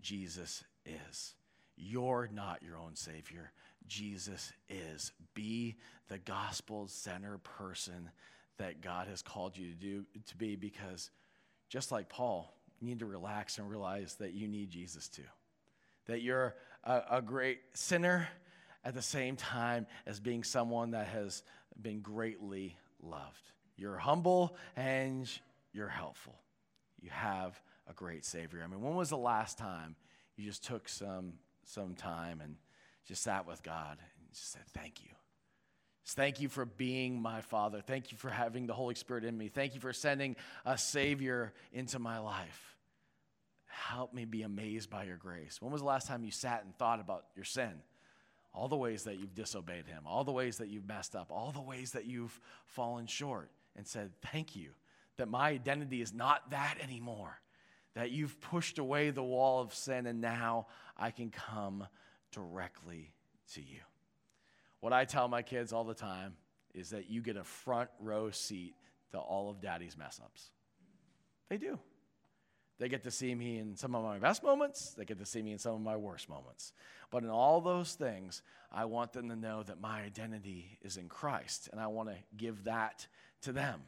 Jesus 0.00 0.62
is. 0.84 1.34
You're 1.76 2.28
not 2.32 2.62
your 2.62 2.76
own 2.76 2.94
Savior. 2.94 3.50
Jesus 3.86 4.52
is. 4.68 5.12
Be 5.34 5.76
the 6.08 6.18
gospel 6.18 6.86
center 6.86 7.38
person 7.38 8.10
that 8.58 8.80
God 8.80 9.08
has 9.08 9.20
called 9.20 9.56
you 9.58 9.72
to 9.72 9.76
do 9.76 10.04
to 10.26 10.36
be 10.36 10.54
because 10.54 11.10
just 11.68 11.90
like 11.90 12.08
Paul, 12.08 12.54
you 12.80 12.86
need 12.86 13.00
to 13.00 13.06
relax 13.06 13.58
and 13.58 13.68
realize 13.68 14.14
that 14.16 14.32
you 14.32 14.46
need 14.46 14.70
Jesus 14.70 15.08
too. 15.08 15.22
That 16.06 16.22
you're 16.22 16.54
a, 16.84 17.02
a 17.10 17.22
great 17.22 17.58
sinner 17.74 18.28
at 18.84 18.94
the 18.94 19.02
same 19.02 19.34
time 19.34 19.86
as 20.06 20.20
being 20.20 20.44
someone 20.44 20.92
that 20.92 21.08
has 21.08 21.42
been 21.80 22.00
greatly 22.00 22.76
loved. 23.02 23.50
You're 23.76 23.98
humble 23.98 24.56
and 24.76 25.30
you're 25.72 25.88
helpful. 25.88 26.34
You 27.00 27.10
have 27.10 27.60
a 27.88 27.92
great 27.92 28.24
Savior. 28.24 28.62
I 28.64 28.66
mean, 28.66 28.80
when 28.80 28.94
was 28.94 29.10
the 29.10 29.18
last 29.18 29.58
time 29.58 29.96
you 30.36 30.44
just 30.44 30.64
took 30.64 30.88
some, 30.88 31.34
some 31.64 31.94
time 31.94 32.40
and 32.40 32.56
just 33.06 33.22
sat 33.22 33.46
with 33.46 33.62
God 33.62 33.98
and 33.98 34.32
just 34.32 34.52
said, 34.52 34.62
Thank 34.72 35.02
you? 35.02 35.10
Thank 36.08 36.40
you 36.40 36.48
for 36.48 36.64
being 36.64 37.20
my 37.20 37.40
Father. 37.40 37.80
Thank 37.80 38.12
you 38.12 38.18
for 38.18 38.30
having 38.30 38.66
the 38.66 38.72
Holy 38.72 38.94
Spirit 38.94 39.24
in 39.24 39.36
me. 39.36 39.48
Thank 39.48 39.74
you 39.74 39.80
for 39.80 39.92
sending 39.92 40.36
a 40.64 40.78
Savior 40.78 41.52
into 41.72 41.98
my 41.98 42.18
life. 42.18 42.76
Help 43.66 44.14
me 44.14 44.24
be 44.24 44.42
amazed 44.42 44.88
by 44.88 45.02
your 45.04 45.16
grace. 45.16 45.60
When 45.60 45.72
was 45.72 45.80
the 45.80 45.86
last 45.86 46.06
time 46.06 46.22
you 46.22 46.30
sat 46.30 46.64
and 46.64 46.76
thought 46.76 47.00
about 47.00 47.24
your 47.34 47.44
sin? 47.44 47.72
All 48.54 48.68
the 48.68 48.76
ways 48.76 49.02
that 49.04 49.18
you've 49.18 49.34
disobeyed 49.34 49.86
Him, 49.86 50.04
all 50.06 50.22
the 50.22 50.32
ways 50.32 50.58
that 50.58 50.68
you've 50.68 50.86
messed 50.86 51.16
up, 51.16 51.30
all 51.30 51.50
the 51.50 51.60
ways 51.60 51.92
that 51.92 52.06
you've 52.06 52.40
fallen 52.66 53.06
short, 53.06 53.50
and 53.76 53.86
said, 53.86 54.10
Thank 54.32 54.56
you 54.56 54.70
that 55.16 55.28
my 55.28 55.50
identity 55.50 56.00
is 56.00 56.12
not 56.12 56.50
that 56.50 56.76
anymore. 56.82 57.40
That 57.94 58.10
you've 58.10 58.38
pushed 58.40 58.78
away 58.78 59.10
the 59.10 59.22
wall 59.22 59.62
of 59.62 59.74
sin, 59.74 60.06
and 60.06 60.20
now 60.20 60.66
I 60.96 61.10
can 61.10 61.30
come 61.30 61.86
directly 62.30 63.12
to 63.54 63.60
you. 63.62 63.80
What 64.80 64.92
I 64.92 65.04
tell 65.04 65.28
my 65.28 65.42
kids 65.42 65.72
all 65.72 65.84
the 65.84 65.94
time 65.94 66.34
is 66.74 66.90
that 66.90 67.08
you 67.10 67.22
get 67.22 67.36
a 67.36 67.44
front 67.44 67.88
row 67.98 68.30
seat 68.30 68.74
to 69.12 69.18
all 69.18 69.48
of 69.48 69.60
daddy's 69.60 69.96
mess 69.96 70.20
ups. 70.22 70.50
They 71.48 71.56
do. 71.56 71.78
They 72.78 72.90
get 72.90 73.04
to 73.04 73.10
see 73.10 73.34
me 73.34 73.58
in 73.58 73.74
some 73.76 73.94
of 73.94 74.04
my 74.04 74.18
best 74.18 74.42
moments, 74.42 74.90
they 74.90 75.06
get 75.06 75.18
to 75.18 75.24
see 75.24 75.40
me 75.40 75.52
in 75.52 75.58
some 75.58 75.74
of 75.74 75.80
my 75.80 75.96
worst 75.96 76.28
moments. 76.28 76.74
But 77.10 77.22
in 77.22 77.30
all 77.30 77.62
those 77.62 77.94
things, 77.94 78.42
I 78.70 78.84
want 78.84 79.14
them 79.14 79.30
to 79.30 79.36
know 79.36 79.62
that 79.62 79.80
my 79.80 80.02
identity 80.02 80.78
is 80.82 80.98
in 80.98 81.08
Christ, 81.08 81.70
and 81.72 81.80
I 81.80 81.86
want 81.86 82.10
to 82.10 82.16
give 82.36 82.64
that 82.64 83.06
to 83.42 83.52
them. 83.52 83.82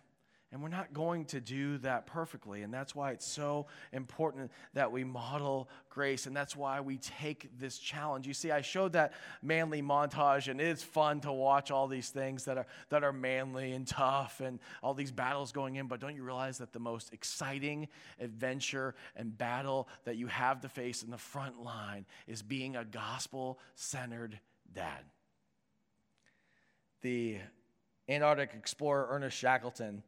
And 0.50 0.62
we're 0.62 0.70
not 0.70 0.94
going 0.94 1.26
to 1.26 1.40
do 1.40 1.76
that 1.78 2.06
perfectly. 2.06 2.62
And 2.62 2.72
that's 2.72 2.94
why 2.94 3.10
it's 3.10 3.26
so 3.26 3.66
important 3.92 4.50
that 4.72 4.90
we 4.90 5.04
model 5.04 5.68
grace. 5.90 6.24
And 6.24 6.34
that's 6.34 6.56
why 6.56 6.80
we 6.80 6.96
take 6.96 7.50
this 7.58 7.78
challenge. 7.78 8.26
You 8.26 8.32
see, 8.32 8.50
I 8.50 8.62
showed 8.62 8.94
that 8.94 9.12
manly 9.42 9.82
montage, 9.82 10.48
and 10.48 10.58
it's 10.58 10.82
fun 10.82 11.20
to 11.20 11.32
watch 11.32 11.70
all 11.70 11.86
these 11.86 12.08
things 12.08 12.46
that 12.46 12.56
are, 12.56 12.66
that 12.88 13.04
are 13.04 13.12
manly 13.12 13.72
and 13.72 13.86
tough 13.86 14.40
and 14.40 14.58
all 14.82 14.94
these 14.94 15.12
battles 15.12 15.52
going 15.52 15.76
in. 15.76 15.86
But 15.86 16.00
don't 16.00 16.16
you 16.16 16.22
realize 16.22 16.56
that 16.58 16.72
the 16.72 16.78
most 16.78 17.12
exciting 17.12 17.86
adventure 18.18 18.94
and 19.16 19.36
battle 19.36 19.86
that 20.04 20.16
you 20.16 20.28
have 20.28 20.62
to 20.62 20.68
face 20.70 21.02
in 21.02 21.10
the 21.10 21.18
front 21.18 21.62
line 21.62 22.06
is 22.26 22.40
being 22.40 22.74
a 22.74 22.86
gospel 22.86 23.58
centered 23.74 24.40
dad? 24.72 25.04
The 27.02 27.36
Antarctic 28.08 28.54
explorer 28.54 29.08
Ernest 29.10 29.36
Shackleton 29.36 30.02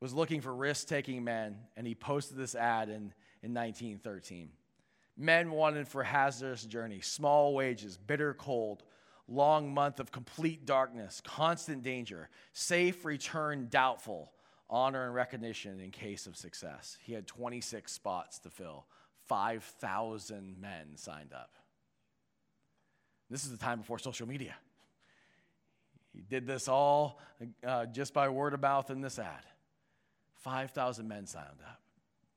was 0.00 0.12
looking 0.12 0.40
for 0.40 0.54
risk 0.54 0.86
taking 0.88 1.24
men, 1.24 1.56
and 1.76 1.86
he 1.86 1.94
posted 1.94 2.36
this 2.36 2.54
ad 2.54 2.88
in, 2.88 3.14
in 3.42 3.54
1913. 3.54 4.50
Men 5.16 5.50
wanted 5.52 5.88
for 5.88 6.02
hazardous 6.02 6.64
journey, 6.64 7.00
small 7.00 7.54
wages, 7.54 7.96
bitter 7.96 8.34
cold, 8.34 8.82
long 9.28 9.72
month 9.72 10.00
of 10.00 10.12
complete 10.12 10.66
darkness, 10.66 11.22
constant 11.24 11.82
danger, 11.82 12.28
safe 12.52 13.04
return 13.04 13.68
doubtful, 13.70 14.32
honor 14.68 15.06
and 15.06 15.14
recognition 15.14 15.80
in 15.80 15.90
case 15.90 16.26
of 16.26 16.36
success. 16.36 16.98
He 17.00 17.12
had 17.12 17.26
26 17.26 17.90
spots 17.90 18.38
to 18.40 18.50
fill. 18.50 18.86
5,000 19.26 20.56
men 20.60 20.96
signed 20.96 21.32
up. 21.32 21.56
This 23.30 23.44
is 23.44 23.50
the 23.50 23.56
time 23.56 23.78
before 23.78 23.98
social 23.98 24.28
media. 24.28 24.54
He 26.14 26.22
did 26.22 26.46
this 26.46 26.68
all 26.68 27.18
uh, 27.66 27.86
just 27.86 28.14
by 28.14 28.28
word 28.28 28.54
of 28.54 28.62
mouth 28.62 28.90
in 28.90 29.00
this 29.00 29.18
ad. 29.18 29.44
5,000 30.36 31.08
men 31.08 31.26
signed 31.26 31.46
up. 31.66 31.80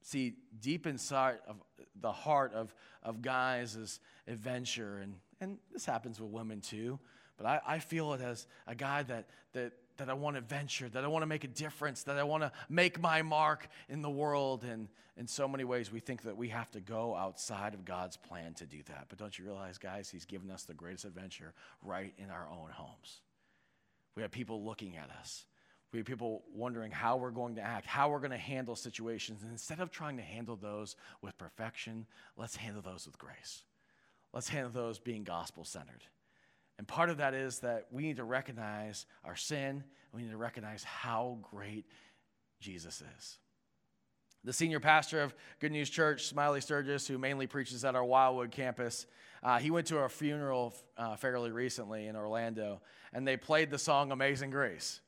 See, 0.02 0.36
deep 0.62 0.88
inside 0.88 1.40
of 1.48 1.58
the 2.00 2.12
heart 2.12 2.54
of, 2.54 2.74
of 3.04 3.22
guys 3.22 3.76
is 3.76 4.00
adventure, 4.28 5.00
and, 5.00 5.16
and 5.42 5.58
this 5.74 5.86
happens 5.86 6.20
with 6.20 6.32
women 6.32 6.62
too. 6.62 7.00
But 7.36 7.46
I, 7.46 7.62
I 7.68 7.80
feel 7.80 8.14
it 8.14 8.22
as 8.22 8.48
a 8.66 8.74
guy 8.74 9.04
that, 9.04 9.28
that, 9.54 9.74
that 9.98 10.10
I 10.10 10.14
want 10.14 10.38
to 10.38 10.42
venture, 10.42 10.90
that 10.90 11.04
I 11.04 11.08
want 11.08 11.24
to 11.24 11.28
make 11.28 11.44
a 11.44 11.50
difference, 11.50 12.04
that 12.04 12.18
I 12.18 12.24
want 12.24 12.44
to 12.44 12.52
make 12.70 13.00
my 13.00 13.22
mark 13.22 13.68
in 13.90 14.02
the 14.02 14.10
world. 14.10 14.64
And 14.64 14.88
in 15.18 15.28
so 15.28 15.48
many 15.48 15.64
ways, 15.64 15.92
we 15.92 16.00
think 16.00 16.24
that 16.24 16.38
we 16.38 16.50
have 16.50 16.72
to 16.72 16.80
go 16.80 17.16
outside 17.16 17.74
of 17.74 17.86
God's 17.86 18.18
plan 18.18 18.54
to 18.56 18.66
do 18.66 18.82
that. 18.88 19.06
But 19.10 19.20
don't 19.20 19.38
you 19.38 19.46
realize, 19.46 19.78
guys, 19.78 20.10
He's 20.10 20.26
given 20.26 20.50
us 20.50 20.64
the 20.64 20.74
greatest 20.74 21.06
adventure 21.06 21.54
right 21.84 22.14
in 22.18 22.32
our 22.32 22.48
own 22.50 22.70
homes. 22.72 23.22
We 24.18 24.24
have 24.24 24.32
people 24.32 24.66
looking 24.66 24.98
at 24.98 25.12
us. 25.12 25.46
We 25.94 26.00
have 26.00 26.08
people 26.08 26.44
wondering 26.52 26.92
how 26.92 27.18
we're 27.18 27.30
going 27.30 27.54
to 27.58 27.62
act, 27.62 27.86
how 27.86 28.10
we're 28.10 28.18
going 28.18 28.32
to 28.32 28.38
handle 28.38 28.76
situations. 28.76 29.44
And 29.44 29.52
instead 29.52 29.80
of 29.80 29.92
trying 29.92 30.18
to 30.18 30.24
handle 30.24 30.56
those 30.56 30.96
with 31.22 31.38
perfection, 31.38 32.08
let's 32.36 32.56
handle 32.56 32.82
those 32.82 33.06
with 33.06 33.20
grace. 33.20 33.62
Let's 34.34 34.50
handle 34.50 34.72
those 34.72 34.98
being 34.98 35.24
gospel 35.24 35.64
centered. 35.64 36.04
And 36.80 36.88
part 36.88 37.12
of 37.12 37.18
that 37.18 37.36
is 37.36 37.60
that 37.60 37.90
we 37.92 38.02
need 38.02 38.18
to 38.18 38.24
recognize 38.24 39.06
our 39.24 39.36
sin, 39.36 39.84
we 40.12 40.24
need 40.24 40.32
to 40.32 40.38
recognize 40.38 40.84
how 40.84 41.38
great 41.44 41.86
Jesus 42.60 43.04
is. 43.20 43.38
The 44.44 44.54
senior 44.54 44.80
pastor 44.80 45.22
of 45.22 45.36
Good 45.60 45.72
News 45.72 45.90
Church, 45.90 46.28
Smiley 46.28 46.62
Sturgis, 46.62 47.08
who 47.08 47.18
mainly 47.18 47.48
preaches 47.48 47.84
at 47.84 47.96
our 47.96 48.06
Wildwood 48.06 48.52
campus, 48.52 49.06
uh, 49.44 49.60
he 49.60 49.72
went 49.72 49.88
to 49.88 50.00
a 50.00 50.10
funeral 50.10 50.74
uh, 50.98 51.16
fairly 51.16 51.52
recently 51.52 52.08
in 52.08 52.16
Orlando, 52.16 52.82
and 53.14 53.28
they 53.28 53.38
played 53.38 53.70
the 53.70 53.78
song 53.78 54.12
Amazing 54.12 54.52
Grace. 54.52 55.02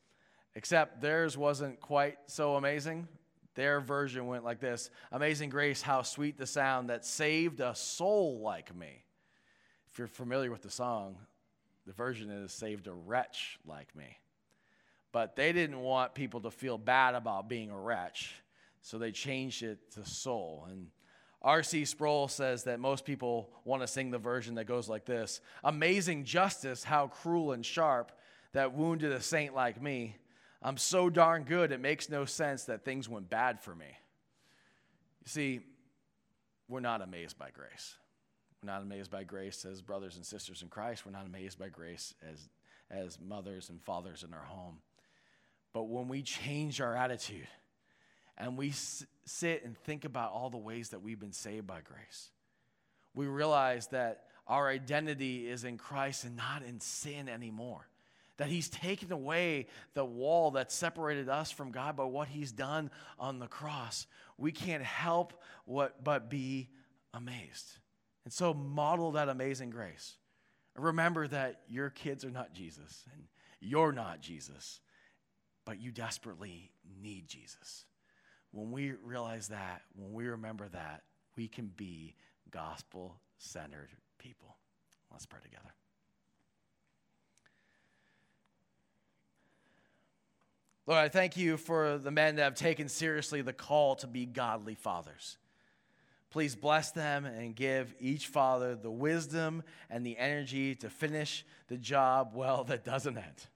Except 0.55 1.01
theirs 1.01 1.37
wasn't 1.37 1.79
quite 1.79 2.17
so 2.25 2.55
amazing. 2.55 3.07
Their 3.55 3.79
version 3.81 4.27
went 4.27 4.43
like 4.43 4.59
this 4.59 4.89
Amazing 5.11 5.49
grace, 5.49 5.81
how 5.81 6.01
sweet 6.01 6.37
the 6.37 6.47
sound 6.47 6.89
that 6.89 7.05
saved 7.05 7.59
a 7.59 7.75
soul 7.75 8.39
like 8.39 8.75
me. 8.75 9.03
If 9.91 9.97
you're 9.97 10.07
familiar 10.07 10.51
with 10.51 10.61
the 10.61 10.69
song, 10.69 11.17
the 11.85 11.93
version 11.93 12.29
is 12.29 12.51
saved 12.51 12.87
a 12.87 12.93
wretch 12.93 13.59
like 13.65 13.95
me. 13.95 14.17
But 15.11 15.35
they 15.35 15.51
didn't 15.51 15.79
want 15.79 16.13
people 16.13 16.41
to 16.41 16.51
feel 16.51 16.77
bad 16.77 17.15
about 17.15 17.49
being 17.49 17.71
a 17.71 17.77
wretch, 17.77 18.33
so 18.81 18.97
they 18.97 19.11
changed 19.11 19.63
it 19.63 19.91
to 19.93 20.05
soul. 20.05 20.67
And 20.69 20.87
R.C. 21.41 21.85
Sproul 21.85 22.27
says 22.27 22.63
that 22.65 22.79
most 22.79 23.05
people 23.05 23.49
want 23.63 23.81
to 23.81 23.87
sing 23.87 24.11
the 24.11 24.17
version 24.17 24.55
that 24.55 24.65
goes 24.65 24.89
like 24.89 25.05
this 25.05 25.41
Amazing 25.63 26.25
justice, 26.25 26.83
how 26.83 27.07
cruel 27.07 27.51
and 27.51 27.65
sharp, 27.65 28.11
that 28.53 28.73
wounded 28.73 29.11
a 29.11 29.21
saint 29.21 29.53
like 29.55 29.81
me. 29.81 30.15
I'm 30.61 30.77
so 30.77 31.09
darn 31.09 31.43
good, 31.43 31.71
it 31.71 31.79
makes 31.79 32.09
no 32.09 32.25
sense 32.25 32.65
that 32.65 32.83
things 32.83 33.07
went 33.07 33.29
bad 33.29 33.61
for 33.61 33.73
me. 33.73 33.85
You 35.23 35.29
see, 35.29 35.59
we're 36.67 36.81
not 36.81 37.01
amazed 37.01 37.37
by 37.37 37.49
grace. 37.51 37.95
We're 38.61 38.71
not 38.71 38.81
amazed 38.81 39.09
by 39.09 39.23
grace 39.23 39.63
as 39.63 39.81
brothers 39.81 40.17
and 40.17 40.25
sisters 40.25 40.61
in 40.61 40.67
Christ. 40.67 41.05
We're 41.05 41.13
not 41.13 41.25
amazed 41.25 41.57
by 41.57 41.69
grace 41.69 42.13
as, 42.29 42.49
as 42.91 43.17
mothers 43.21 43.69
and 43.69 43.81
fathers 43.81 44.23
in 44.23 44.33
our 44.33 44.43
home. 44.43 44.79
But 45.71 45.83
when 45.83 46.09
we 46.09 46.23
change 46.23 46.81
our 46.81 46.95
attitude 46.95 47.47
and 48.39 48.57
we 48.57 48.69
s- 48.69 49.05
sit 49.25 49.63
and 49.63 49.77
think 49.77 50.05
about 50.05 50.31
all 50.31 50.49
the 50.49 50.57
ways 50.57 50.89
that 50.89 51.01
we've 51.01 51.19
been 51.19 51.33
saved 51.33 51.67
by 51.67 51.81
grace, 51.81 52.29
we 53.13 53.27
realize 53.27 53.87
that 53.87 54.25
our 54.47 54.69
identity 54.69 55.47
is 55.47 55.63
in 55.63 55.77
Christ 55.77 56.23
and 56.23 56.35
not 56.35 56.63
in 56.63 56.79
sin 56.79 57.29
anymore 57.29 57.87
that 58.39 58.47
he's 58.47 58.69
taken 58.69 59.11
away 59.11 59.67
the 59.93 60.03
wall 60.03 60.51
that 60.51 60.71
separated 60.71 61.27
us 61.27 61.51
from 61.51 61.71
God 61.71 61.97
by 61.97 62.05
what 62.05 62.29
he's 62.29 62.53
done 62.53 62.89
on 63.19 63.37
the 63.37 63.47
cross. 63.47 64.07
We 64.37 64.53
can't 64.53 64.81
help 64.81 65.33
what 65.65 66.05
but 66.05 66.29
be 66.29 66.69
amazed. 67.13 67.67
And 68.23 68.31
so 68.33 68.53
model 68.53 69.11
that 69.11 69.27
amazing 69.27 69.71
grace. 69.71 70.15
Remember 70.77 71.27
that 71.27 71.63
your 71.67 71.89
kids 71.89 72.23
are 72.23 72.29
not 72.29 72.53
Jesus 72.53 73.03
and 73.13 73.23
you're 73.59 73.91
not 73.91 74.21
Jesus, 74.21 74.79
but 75.65 75.81
you 75.81 75.91
desperately 75.91 76.71
need 77.01 77.27
Jesus. 77.27 77.83
When 78.51 78.71
we 78.71 78.93
realize 79.03 79.49
that, 79.49 79.81
when 79.95 80.13
we 80.13 80.27
remember 80.27 80.67
that, 80.69 81.03
we 81.35 81.47
can 81.47 81.71
be 81.75 82.15
gospel 82.51 83.19
centered 83.37 83.89
people. 84.17 84.57
Let's 85.11 85.25
pray 85.25 85.39
together. 85.43 85.73
Lord, 90.87 91.01
I 91.01 91.09
thank 91.09 91.37
you 91.37 91.57
for 91.57 91.99
the 91.99 92.09
men 92.09 92.37
that 92.37 92.43
have 92.43 92.55
taken 92.55 92.89
seriously 92.89 93.43
the 93.43 93.53
call 93.53 93.95
to 93.97 94.07
be 94.07 94.25
godly 94.25 94.73
fathers. 94.73 95.37
Please 96.31 96.55
bless 96.55 96.91
them 96.91 97.25
and 97.25 97.55
give 97.55 97.93
each 97.99 98.27
father 98.27 98.75
the 98.75 98.89
wisdom 98.89 99.63
and 99.89 100.03
the 100.03 100.17
energy 100.17 100.73
to 100.75 100.89
finish 100.89 101.45
the 101.67 101.77
job 101.77 102.31
well 102.33 102.63
that 102.63 102.83
doesn't 102.83 103.17
end. 103.17 103.47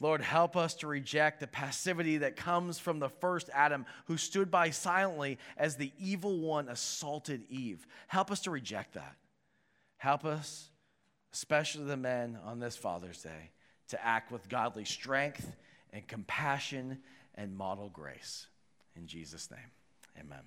Lord, 0.00 0.20
help 0.20 0.56
us 0.56 0.74
to 0.74 0.86
reject 0.86 1.40
the 1.40 1.46
passivity 1.46 2.18
that 2.18 2.36
comes 2.36 2.78
from 2.78 3.00
the 3.00 3.08
first 3.08 3.50
Adam 3.52 3.84
who 4.06 4.16
stood 4.16 4.50
by 4.50 4.70
silently 4.70 5.38
as 5.56 5.76
the 5.76 5.92
evil 5.98 6.38
one 6.38 6.68
assaulted 6.68 7.44
Eve. 7.48 7.86
Help 8.06 8.30
us 8.30 8.40
to 8.40 8.50
reject 8.50 8.94
that. 8.94 9.16
Help 9.96 10.24
us, 10.24 10.70
especially 11.32 11.84
the 11.84 11.96
men 11.96 12.38
on 12.44 12.60
this 12.60 12.76
Father's 12.76 13.22
Day, 13.22 13.50
to 13.88 14.04
act 14.04 14.30
with 14.30 14.48
godly 14.48 14.84
strength 14.84 15.56
and 15.92 16.06
compassion 16.06 16.98
and 17.34 17.56
model 17.56 17.88
grace. 17.88 18.46
In 18.96 19.06
Jesus' 19.06 19.50
name, 19.50 19.70
amen. 20.20 20.42